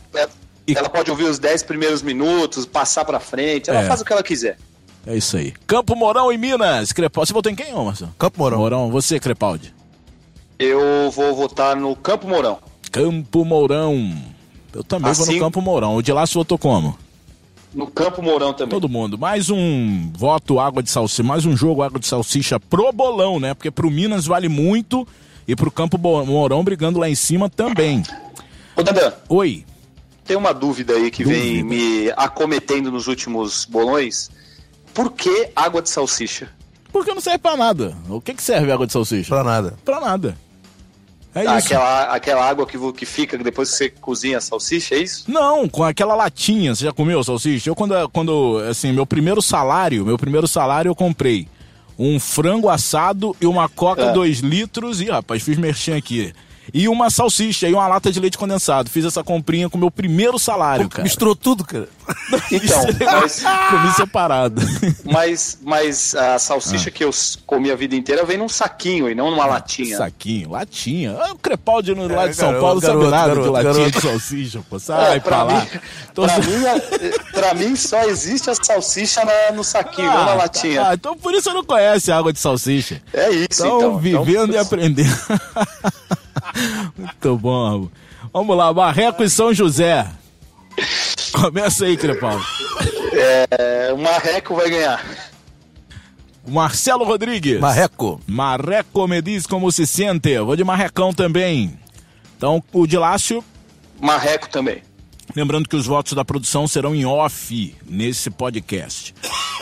e- 0.66 0.74
ela 0.76 0.89
pode 0.91 1.11
ouvir 1.11 1.24
os 1.24 1.39
10 1.39 1.62
primeiros 1.62 2.03
minutos, 2.03 2.66
passar 2.66 3.05
pra 3.05 3.18
frente, 3.20 3.70
ela 3.70 3.81
É. 3.81 3.87
faz 3.87 4.01
o 4.01 4.05
que 4.05 4.12
ela 4.12 4.22
quiser. 4.22 4.59
É 5.07 5.16
isso 5.16 5.37
aí. 5.39 5.55
Campo 5.66 5.97
Mourão 5.97 6.31
e 6.31 6.37
Minas. 6.37 6.93
Crepaldi. 6.93 7.28
Você 7.28 7.33
votou 7.33 7.51
em 7.51 7.55
quem, 7.55 7.72
Marcelo? 7.72 8.14
Campo 8.18 8.39
Mourão. 8.39 8.59
Mourão. 8.59 8.91
Você, 8.91 9.18
Crepaldi. 9.18 9.72
Eu 10.59 11.11
vou 11.11 11.35
votar 11.35 11.74
no 11.74 11.97
Campo 11.97 12.28
Mourão. 12.28 12.59
Campo 12.91 13.45
Mourão. 13.45 14.14
Eu 14.72 14.84
também 14.84 15.12
vou 15.12 15.24
no 15.26 15.30
Assim- 15.32 15.41
Campo 15.41 15.61
Mourão. 15.61 15.97
O 15.97 16.03
de 16.03 16.12
lá 16.12 16.26
se 16.26 16.34
votou 16.34 16.59
como? 16.59 16.97
No 17.74 17.86
Campo 17.86 18.20
Mourão 18.22 18.53
também. 18.53 18.70
Todo 18.70 18.88
mundo. 18.88 19.16
Mais 19.16 19.49
um 19.51 20.11
voto 20.16 20.59
Água 20.59 20.82
de 20.82 20.91
Salsicha. 20.91 21.22
Mais 21.22 21.47
um 21.47 21.57
jogo 21.57 21.82
Água 21.82 22.01
de 22.01 22.07
Salsicha 22.07 22.59
pro 22.59 22.91
bolão, 22.93 23.38
né? 23.38 23.55
Porque 23.55 23.70
pro 23.70 23.91
Minas 23.91 24.26
vale 24.26 24.49
muito 24.49 25.07
e 25.47 25.55
pro 25.55 25.70
Campo 25.70 25.97
Mourão 25.99 26.64
brigando 26.64 26.99
lá 26.99 27.09
em 27.09 27.14
cima 27.14 27.49
também. 27.49 28.03
Ô, 28.76 28.82
Dandan, 28.82 29.12
Oi. 29.28 29.64
tem 30.24 30.36
uma 30.36 30.53
dúvida 30.53 30.95
aí 30.95 31.11
que 31.11 31.22
vem 31.24 31.62
Dúvida. 31.62 31.64
me 31.68 32.11
acometendo 32.16 32.91
nos 32.91 33.07
últimos 33.07 33.64
bolões. 33.66 34.30
Por 34.93 35.12
que 35.12 35.51
água 35.55 35.80
de 35.80 35.91
salsicha? 35.91 36.49
Porque 36.93 37.14
não 37.14 37.20
serve 37.20 37.38
pra 37.38 37.57
nada. 37.57 37.97
O 38.09 38.20
que, 38.20 38.34
que 38.34 38.43
serve 38.43 38.72
água 38.72 38.84
de 38.86 38.93
salsicha? 38.93 39.28
Pra 39.28 39.45
nada. 39.45 39.74
Pra 39.84 40.01
nada. 40.01 40.36
É 41.35 41.47
Ah, 41.47 41.59
isso. 41.59 41.66
aquela, 41.68 42.03
aquela 42.14 42.45
água 42.49 42.66
que, 42.66 42.76
que 42.93 43.07
fica 43.07 43.39
depois 43.39 43.70
que 43.70 43.76
você 43.76 43.91
cozinha 43.91 44.39
a 44.39 44.41
salsicha, 44.41 44.95
é 44.97 44.99
isso? 44.99 45.24
Não, 45.31 45.68
com 45.68 45.85
aquela 45.85 46.14
latinha. 46.14 46.74
Você 46.74 46.85
já 46.85 46.93
comeu 46.93 47.22
salsicha? 47.22 47.70
Eu, 47.70 47.74
quando, 47.76 47.95
quando, 48.11 48.59
assim, 48.68 48.93
meu 48.93 49.07
primeiro 49.07 49.41
salário, 49.41 50.05
meu 50.05 50.18
primeiro 50.18 50.49
salário 50.49 50.89
eu 50.91 50.95
comprei 50.97 51.47
um 51.99 52.18
frango 52.18 52.68
assado 52.68 53.37
e 53.41 53.47
uma 53.47 53.68
coca 53.68 54.07
É. 54.07 54.12
2 54.12 54.41
litros. 54.41 55.01
E, 55.01 55.11
rapaz, 55.11 55.43
fiz 55.43 55.57
merchan 55.57 55.97
aqui. 55.97 56.33
E 56.73 56.89
uma 56.89 57.11
salsicha 57.11 57.68
e 57.68 57.73
uma 57.75 57.87
lata 57.87 58.11
de 58.12 58.21
leite 58.21 58.39
condensado. 58.39 58.89
Fiz 58.91 59.05
essa 59.05 59.23
comprinha 59.25 59.68
com 59.68 59.77
meu 59.79 59.91
primeiro 59.91 60.39
salário, 60.39 60.89
cara. 60.89 61.03
Misturou 61.03 61.35
tudo, 61.37 61.64
cara. 61.64 61.89
Então, 62.51 62.83
mas, 63.21 63.43
Comi 63.71 63.93
separado. 63.95 64.61
mas, 65.05 65.59
mas 65.62 66.14
a 66.16 66.39
salsicha 66.41 66.89
Ah. 66.89 66.93
que 66.93 67.05
eu 67.05 67.11
comi 67.47 67.71
a 67.71 67.77
vida 67.77 67.95
inteira 67.95 68.25
vem 68.25 68.37
num 68.37 68.49
saquinho 68.49 69.09
e 69.09 69.14
não 69.14 69.31
numa 69.31 69.47
latinha. 69.47 69.97
Saquinho, 69.97 70.51
latinha. 70.51 71.16
Ah, 71.21 71.33
o 71.33 71.39
Crepaldi 71.39 71.95
no, 71.95 72.09
lá 72.12 72.27
de 72.27 72.35
São 72.35 72.47
garoto, 72.49 72.61
Paulo 72.64 72.81
garoto, 72.81 73.01
sabe 73.01 73.11
nada 73.12 73.29
garoto, 73.29 73.47
de 73.47 73.53
latinha 73.53 73.73
garoto. 73.75 74.01
de 74.01 74.01
salsicha, 74.09 74.61
pô. 74.68 74.79
Sai 74.81 75.16
É, 75.16 75.21
pra, 75.21 75.21
pra, 75.21 75.43
lá. 75.45 75.61
mim, 75.61 75.68
Tô 76.14 76.23
pra, 76.23 76.43
se- 76.43 76.51
mim, 76.51 76.64
a- 76.66 77.31
pra 77.33 77.55
mim 77.55 77.77
só 77.77 78.03
existe 78.05 78.51
a 78.51 78.55
salsicha 78.57 79.25
na- 79.25 79.53
no 79.55 79.62
saquinho, 79.62 80.09
não 80.11 80.25
na 80.25 80.35
latinha. 80.35 80.89
Ah, 80.89 80.95
então 80.95 81.16
por 81.16 81.33
isso 81.33 81.45
você 81.45 81.53
não 81.53 81.64
conhece 81.64 82.11
a 82.11 82.16
água 82.18 82.33
de 82.33 82.41
salsicha. 82.41 83.01
É 83.12 83.31
isso, 83.31 83.47
Então, 83.64 83.77
então. 83.79 83.99
vivendo 83.99 84.49
e 84.49 84.57
Então, 84.57 84.62
aprendendo. 84.62 85.11
Muito 86.97 87.37
bom. 87.39 87.89
Vamos 88.33 88.57
lá, 88.57 88.73
Marreco 88.73 89.23
e 89.23 89.31
São 89.31 89.53
José. 89.53 90.07
Começa 91.33 91.85
aí, 91.85 91.97
Crepaldi. 91.97 92.45
é, 93.13 93.93
o 93.93 93.99
Marreco 93.99 94.55
vai 94.55 94.71
ganhar. 94.71 95.05
Marcelo 96.47 97.05
Rodrigues. 97.05 97.61
Marreco. 97.61 98.21
Marreco 98.27 99.07
me 99.07 99.21
diz 99.23 99.47
como 99.47 99.71
se 99.71 99.87
sente. 99.87 100.31
Eu 100.31 100.47
Vou 100.47 100.57
de 100.57 100.65
Marrecão 100.65 101.13
também. 101.13 101.79
Então, 102.37 102.63
o 102.73 102.87
de 102.87 102.97
Lácio, 102.97 103.45
Marreco 104.01 104.49
também. 104.49 104.83
lembrando 105.37 105.69
que 105.69 105.77
os 105.77 105.87
votos 105.87 106.15
da 106.15 106.25
produção 106.25 106.67
serão 106.67 106.95
em 106.95 107.05
off 107.05 107.75
nesse 107.87 108.31
podcast. 108.31 109.15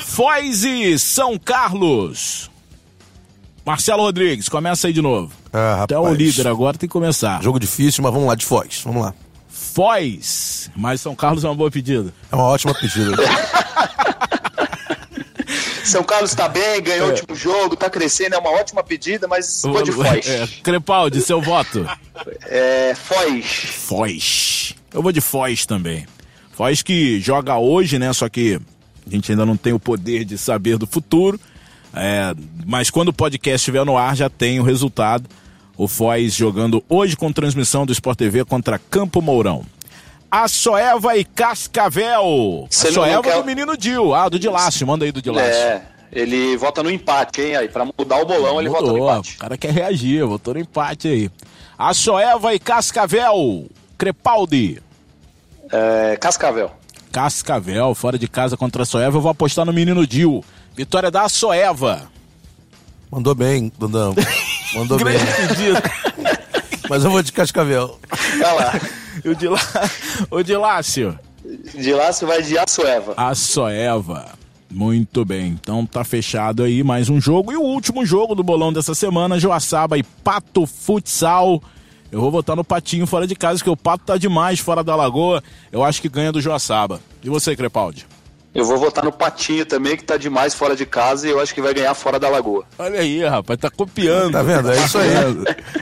Foz 0.05 0.63
e 0.63 0.97
São 0.99 1.37
Carlos. 1.39 2.49
Marcelo 3.69 4.03
Rodrigues, 4.03 4.49
começa 4.49 4.87
aí 4.87 4.95
de 4.95 5.03
novo. 5.03 5.31
Ah, 5.53 5.83
Até 5.83 5.99
o 5.99 6.05
rapaz. 6.05 6.19
líder 6.19 6.49
agora 6.49 6.79
tem 6.79 6.89
que 6.89 6.93
começar. 6.95 7.43
Jogo 7.43 7.61
difícil, 7.61 8.03
mas 8.03 8.11
vamos 8.11 8.27
lá, 8.27 8.35
de 8.35 8.47
Foz. 8.47 8.81
Vamos 8.83 9.03
lá. 9.03 9.13
Foz. 9.47 10.71
Mas 10.75 11.03
São 11.03 11.15
Carlos 11.15 11.45
é 11.45 11.49
uma 11.49 11.55
boa 11.55 11.71
pedida. 11.71 12.11
É 12.33 12.35
uma 12.35 12.47
ótima 12.47 12.73
pedida. 12.73 13.15
São 15.85 16.03
Carlos 16.03 16.35
tá 16.35 16.49
bem, 16.49 16.83
ganhou 16.83 17.09
o 17.09 17.11
último 17.11 17.37
jogo, 17.37 17.77
tá 17.77 17.91
crescendo, 17.91 18.37
é 18.37 18.39
uma 18.39 18.53
ótima 18.53 18.83
pedida, 18.83 19.29
mas 19.29 19.61
vou 19.63 19.83
de 19.83 19.93
Foz. 19.93 20.27
É, 20.27 20.47
Crepaldi, 20.63 21.21
seu 21.21 21.43
voto. 21.43 21.87
É, 22.47 22.95
Foz. 22.95 23.45
Foz. 23.87 24.75
Eu 24.95 25.03
vou 25.03 25.13
de 25.13 25.21
Foz 25.21 25.67
também. 25.67 26.07
Foz 26.53 26.81
que 26.81 27.21
joga 27.21 27.59
hoje, 27.59 27.99
né? 27.99 28.15
Só 28.15 28.31
que 28.31 28.59
a 29.07 29.11
gente 29.11 29.31
ainda 29.31 29.45
não 29.45 29.59
tem 29.59 29.75
o 29.75 29.79
poder 29.79 30.25
de 30.25 30.39
saber 30.39 30.79
do 30.79 30.87
futuro. 30.87 31.39
É, 31.95 32.35
mas 32.67 32.91
quando 32.91 33.09
o 33.09 33.13
podcast 33.13 33.57
estiver 33.57 33.85
no 33.85 33.97
ar, 33.97 34.15
já 34.17 34.29
tem 34.29 34.61
o 34.61 34.63
resultado. 34.63 35.29
O 35.77 35.87
Foz 35.89 36.35
jogando 36.35 36.83
hoje 36.89 37.17
com 37.17 37.33
transmissão 37.33 37.87
do 37.87 37.93
Sport 37.93 38.19
TV 38.19 38.45
contra 38.45 38.79
Campo 38.79 39.23
Mourão. 39.23 39.65
Açoeva 40.31 41.17
e 41.17 41.25
Cascavel. 41.25 42.67
Você 42.71 42.89
Açoeva 42.89 43.23
quer- 43.23 43.37
do 43.39 43.45
menino 43.45 43.77
Dil. 43.77 44.15
Ah, 44.15 44.29
do 44.29 44.39
Dilácio. 44.39 44.87
Manda 44.87 45.05
aí 45.05 45.13
do 45.13 45.23
Dilácio. 45.23 45.51
É, 45.53 45.83
ele 46.13 46.57
vota 46.57 46.83
no 46.83 46.91
empate, 46.91 47.41
hein? 47.41 47.57
Aí, 47.57 47.69
pra 47.69 47.85
mudar 47.85 48.21
o 48.21 48.27
bolão, 48.27 48.61
ele 48.61 48.69
vota 48.69 48.93
no 48.93 48.99
empate. 48.99 49.37
O 49.37 49.39
cara 49.39 49.57
quer 49.57 49.73
reagir, 49.73 50.25
votou 50.27 50.55
no 50.55 50.61
empate 50.61 51.09
aí. 51.09 51.31
Açoeva 51.79 52.53
e 52.55 52.59
Cascavel. 52.59 53.67
Crepaldi. 53.97 54.83
É, 55.71 56.17
Cascavel. 56.21 56.73
Cascavel, 57.13 57.95
fora 57.95 58.19
de 58.19 58.29
casa 58.29 58.57
contra 58.57 58.83
a 58.83 58.87
Soeva. 58.87 59.17
Eu 59.17 59.21
vou 59.23 59.31
apostar 59.31 59.65
no 59.65 59.73
menino 59.73 60.07
Dil. 60.07 60.45
Vitória 60.79 61.11
da 61.11 61.29
Soeva. 61.29 62.09
Mandou 63.11 63.35
bem, 63.35 63.73
Dundão. 63.77 64.15
Mandou 64.73 64.97
bem. 65.03 65.19
pedido. 65.49 65.77
Mas 66.89 67.03
eu 67.05 67.11
vou 67.11 67.21
de 67.21 67.33
Cascavel. 67.33 67.99
Vai 68.39 68.55
lá. 68.55 68.81
o, 69.25 69.35
de 69.35 69.49
lá, 69.49 69.61
o 70.31 70.41
de 70.41 70.57
Lácio. 70.57 71.19
De 71.75 71.93
lá 71.93 72.13
você 72.13 72.25
vai 72.25 72.43
de 72.43 72.57
Açoeva. 72.57 73.15
A 73.17 73.35
Soeva. 73.35 74.27
Muito 74.71 75.25
bem. 75.25 75.59
Então 75.61 75.85
tá 75.85 76.05
fechado 76.05 76.63
aí 76.63 76.85
mais 76.85 77.09
um 77.09 77.21
jogo. 77.21 77.51
E 77.51 77.57
o 77.57 77.63
último 77.63 78.07
jogo 78.07 78.37
do 78.37 78.45
bolão 78.45 78.73
dessa 78.73 78.95
semana, 78.95 79.37
Joaçaba 79.37 79.99
e 79.99 80.05
Pato 80.05 80.65
Futsal. 80.65 81.61
Eu 82.13 82.21
vou 82.21 82.31
votar 82.31 82.55
no 82.55 82.63
Patinho 82.63 83.05
fora 83.05 83.27
de 83.27 83.35
casa, 83.35 83.65
que 83.65 83.69
o 83.69 83.77
Pato 83.77 84.05
tá 84.05 84.17
demais 84.17 84.61
fora 84.61 84.85
da 84.85 84.95
Lagoa. 84.95 85.43
Eu 85.73 85.83
acho 85.83 86.01
que 86.01 86.09
ganha 86.09 86.31
do 86.31 86.41
Joaçaba. 86.41 87.01
E 87.21 87.29
você, 87.29 87.57
Crepaldi? 87.57 88.07
Eu 88.55 88.65
vou 88.65 88.79
votar 88.79 89.05
no 89.05 89.13
Patinho 89.13 89.65
também, 89.67 89.97
que 89.97 90.03
tá 90.03 90.17
demais 90.17 90.55
fora 90.55 90.75
de 90.75 90.85
casa 90.87 91.29
e 91.29 91.31
eu 91.31 91.39
acho 91.39 91.55
que 91.55 91.61
vai 91.61 91.73
ganhar 91.75 91.95
fora 91.95 92.19
da 92.19 92.29
Lagoa. 92.29 92.65
Olha 92.79 93.01
aí, 93.01 93.23
rapaz, 93.25 93.59
tá 93.61 93.71
copiando. 93.71 94.33
Tá 94.33 94.43
vendo? 94.43 94.71
É 94.73 94.85
isso 94.85 94.99
aí. 94.99 95.11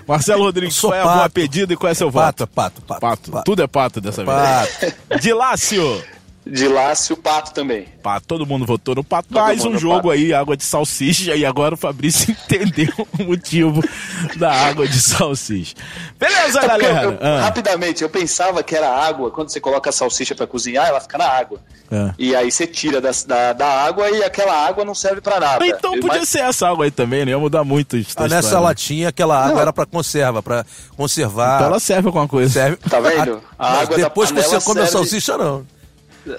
Marcelo 0.07 0.43
Rodrigues, 0.43 0.75
Sou 0.77 0.91
qual 0.91 0.99
é 0.99 1.01
a 1.01 1.05
boa 1.05 1.17
pato. 1.19 1.31
pedida 1.35 1.73
e 1.73 1.77
qual 1.77 1.91
é 1.91 1.95
seu 1.95 2.11
Pato, 2.12 2.41
voto? 2.45 2.53
pato, 2.55 2.83
pato. 2.83 3.01
Pato. 3.31 3.45
Tudo 3.45 3.62
é 3.62 3.67
pato 3.67 4.01
dessa 4.01 4.25
vez. 4.25 4.37
Pato. 4.37 4.95
De 6.47 6.68
Lácio. 6.68 6.86
Lácio, 6.86 7.16
Pato 7.16 7.53
também. 7.53 7.88
Pato, 8.03 8.24
todo 8.28 8.47
mundo 8.47 8.64
votou 8.64 8.94
no 8.94 9.03
pato. 9.03 9.28
Todo 9.30 9.42
Mais 9.42 9.64
um 9.64 9.76
jogo 9.76 9.97
pato. 9.97 10.11
aí, 10.12 10.32
água 10.32 10.57
de 10.57 10.62
salsicha. 10.62 11.34
E 11.34 11.44
agora 11.44 11.74
o 11.74 11.76
Fabrício 11.76 12.30
entendeu 12.47 12.92
o 13.18 13.24
motivo 13.24 13.82
da 14.36 14.53
água 14.53 14.86
de 14.86 15.01
salsicha. 15.01 15.74
Beleza, 16.18 16.61
É 16.61 16.66
galera? 16.68 17.03
eu- 17.03 17.11
eu- 17.12 17.18
Ah, 17.20 17.40
Rapidamente, 17.42 18.03
eu 18.05 18.09
pensava 18.09 18.62
que 18.62 18.76
era 18.76 18.88
água. 18.88 19.30
Quando 19.32 19.49
você 19.49 19.59
coloca 19.61 19.90
a 19.90 19.92
salsicha 19.92 20.34
pra 20.36 20.47
cozinhar, 20.47 20.86
ela 20.86 21.01
fica 21.01 21.18
na 21.18 21.26
água. 21.28 21.59
É. 21.90 22.12
E 22.18 22.36
aí 22.36 22.51
você 22.51 22.64
tira 22.66 23.01
da, 23.01 23.11
da, 23.26 23.53
da 23.53 23.66
água 23.84 24.09
e 24.11 24.22
aquela 24.22 24.55
água 24.66 24.84
não 24.84 24.94
serve 24.94 25.20
pra 25.20 25.40
nada. 25.40 25.66
Então 25.66 25.99
podia 26.01 26.20
Mas- 26.20 26.28
ser 26.28 26.40
essa 26.42 26.68
água 26.68 26.84
aí 26.84 26.90
também, 26.92 27.24
né? 27.24 27.32
Ia 27.32 27.38
mudar 27.38 27.64
muito 27.64 27.97
isso. 27.97 28.14
Ah, 28.16 28.28
nessa 28.28 28.61
latinha, 28.61 29.09
aquela 29.09 29.44
água 29.44 29.61
era 29.62 29.72
pra 29.72 29.84
conserva, 29.84 30.40
pra 30.42 30.64
conservar. 30.97 31.57
Então 31.57 31.66
ela 31.66 31.80
serve 31.80 32.07
alguma 32.07 32.28
coisa. 32.28 32.53
serve. 32.53 32.76
Tá 32.88 33.01
vendo? 33.01 33.42
A 33.59 33.70
Mas 33.70 33.80
água 33.82 33.97
da 33.99 34.05
depois 34.05 34.30
que 34.30 34.40
você 34.42 34.61
come 34.61 34.80
a 34.80 34.86
serve- 34.86 34.90
salsicha, 34.92 35.36
não. 35.36 35.66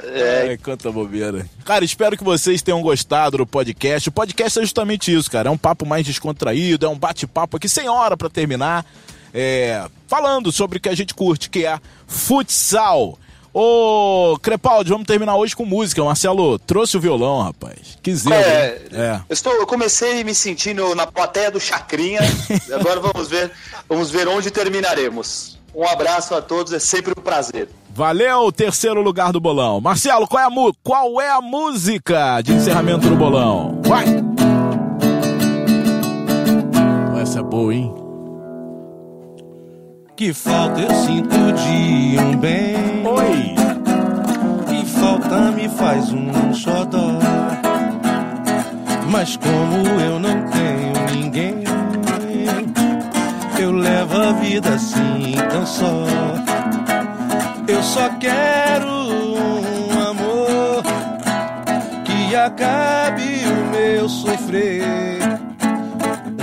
É, 0.03 0.53
é 0.53 0.57
canta 0.57 0.91
bobeira. 0.91 1.45
Cara, 1.63 1.85
espero 1.85 2.17
que 2.17 2.23
vocês 2.23 2.61
tenham 2.61 2.81
gostado 2.81 3.37
do 3.37 3.47
podcast. 3.47 4.09
O 4.09 4.11
podcast 4.11 4.59
é 4.59 4.61
justamente 4.61 5.13
isso, 5.13 5.31
cara. 5.31 5.49
É 5.49 5.51
um 5.51 5.57
papo 5.57 5.85
mais 5.85 6.05
descontraído, 6.05 6.85
é 6.85 6.89
um 6.89 6.97
bate-papo 6.97 7.57
aqui 7.57 7.69
sem 7.69 7.87
hora 7.87 8.17
para 8.17 8.29
terminar. 8.29 8.85
É, 9.33 9.87
falando 10.07 10.51
sobre 10.51 10.77
o 10.77 10.81
que 10.81 10.89
a 10.89 10.95
gente 10.95 11.13
curte, 11.13 11.49
que 11.49 11.65
é 11.65 11.79
futsal. 12.07 13.17
Ô, 13.53 14.37
Crepaldi, 14.39 14.91
vamos 14.91 15.07
terminar 15.07 15.35
hoje 15.35 15.55
com 15.55 15.65
música. 15.65 16.03
Marcelo 16.03 16.59
trouxe 16.59 16.95
o 16.95 16.99
violão, 16.99 17.41
rapaz. 17.41 17.97
Que 18.03 18.13
zelo, 18.13 18.35
é, 18.35 18.81
é. 18.91 19.21
Eu, 19.27 19.33
estou, 19.33 19.51
eu 19.53 19.65
comecei 19.65 20.23
me 20.23 20.35
sentindo 20.35 20.93
na 20.93 21.07
plateia 21.07 21.49
do 21.49 21.59
Chacrinha. 21.59 22.21
agora 22.71 22.99
vamos 22.99 23.27
ver, 23.27 23.51
vamos 23.89 24.11
ver 24.11 24.27
onde 24.27 24.51
terminaremos. 24.51 25.57
Um 25.73 25.87
abraço 25.87 26.35
a 26.35 26.41
todos, 26.41 26.71
é 26.71 26.79
sempre 26.79 27.13
um 27.17 27.21
prazer. 27.21 27.67
Valeu, 27.97 28.51
terceiro 28.51 29.01
lugar 29.01 29.31
do 29.31 29.39
bolão. 29.39 29.81
Marcelo, 29.81 30.27
qual 30.27 30.43
é 30.43 30.45
a, 30.45 30.51
qual 30.83 31.19
é 31.19 31.31
a 31.31 31.41
música 31.41 32.39
de 32.43 32.53
encerramento 32.53 33.09
do 33.09 33.15
bolão? 33.15 33.81
Vai! 33.83 34.05
Essa 37.19 37.39
é 37.39 37.41
boa, 37.41 37.73
hein? 37.73 37.91
Que 40.15 40.31
falta 40.31 40.79
eu 40.79 40.93
sinto 40.93 41.35
de 41.53 42.19
um 42.19 42.37
bem. 42.37 42.75
Oi! 43.03 43.55
Que 44.67 44.85
falta 44.85 45.51
me 45.53 45.67
faz 45.67 46.13
um 46.13 46.53
xodó. 46.53 47.17
Mas 49.09 49.35
como 49.37 49.99
eu 49.99 50.19
não 50.19 50.45
tenho 50.51 51.19
ninguém, 51.19 51.63
eu 53.59 53.71
levo 53.71 54.21
a 54.21 54.33
vida 54.33 54.75
assim 54.75 55.33
tão 55.49 55.65
só. 55.65 56.66
Eu 57.67 57.83
só 57.83 58.09
quero 58.17 58.87
um 58.87 60.01
amor 60.01 60.83
que 62.05 62.35
acabe 62.35 63.41
o 63.45 63.71
meu 63.71 64.07
sofrer. 64.07 64.81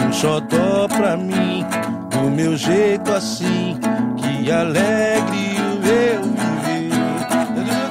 Um 0.07 0.13
xodó 0.13 0.87
pra 0.89 1.17
mim, 1.17 1.65
do 2.11 2.31
meu 2.31 2.57
jeito 2.57 3.11
assim, 3.13 3.79
que 4.19 4.51
alegre 4.51 5.57
o 5.61 5.81
meu 5.81 6.23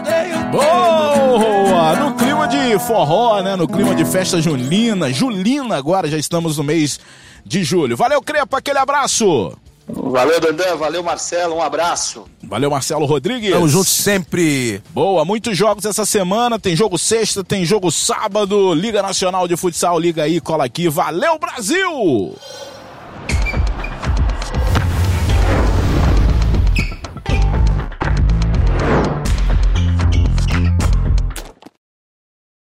viver. 0.03 0.51
Boa! 0.51 1.95
No 1.95 2.13
clima 2.15 2.47
de 2.47 2.77
forró, 2.79 3.41
né? 3.41 3.55
No 3.55 3.67
clima 3.67 3.95
de 3.95 4.05
festa 4.05 4.39
julina. 4.39 5.11
Julina 5.11 5.75
agora, 5.75 6.07
já 6.07 6.17
estamos 6.17 6.57
no 6.57 6.63
mês 6.63 6.99
de 7.43 7.63
julho. 7.63 7.97
Valeu, 7.97 8.21
Crepa, 8.21 8.59
aquele 8.59 8.77
abraço! 8.77 9.57
Valeu, 9.88 10.39
Dandan. 10.39 10.75
Valeu, 10.75 11.03
Marcelo. 11.03 11.55
Um 11.55 11.61
abraço. 11.61 12.25
Valeu, 12.43 12.69
Marcelo 12.69 13.05
Rodrigues. 13.05 13.51
Tamo 13.51 13.67
junto 13.67 13.89
sempre. 13.89 14.81
Boa, 14.91 15.25
muitos 15.25 15.57
jogos 15.57 15.86
essa 15.86 16.05
semana. 16.05 16.59
Tem 16.59 16.75
jogo 16.75 16.97
sexta, 16.97 17.43
tem 17.43 17.65
jogo 17.65 17.91
sábado. 17.91 18.73
Liga 18.73 19.01
Nacional 19.01 19.47
de 19.47 19.57
Futsal, 19.57 19.99
liga 19.99 20.23
aí, 20.23 20.39
cola 20.39 20.65
aqui. 20.65 20.88
Valeu, 20.88 21.38
Brasil! 21.38 22.36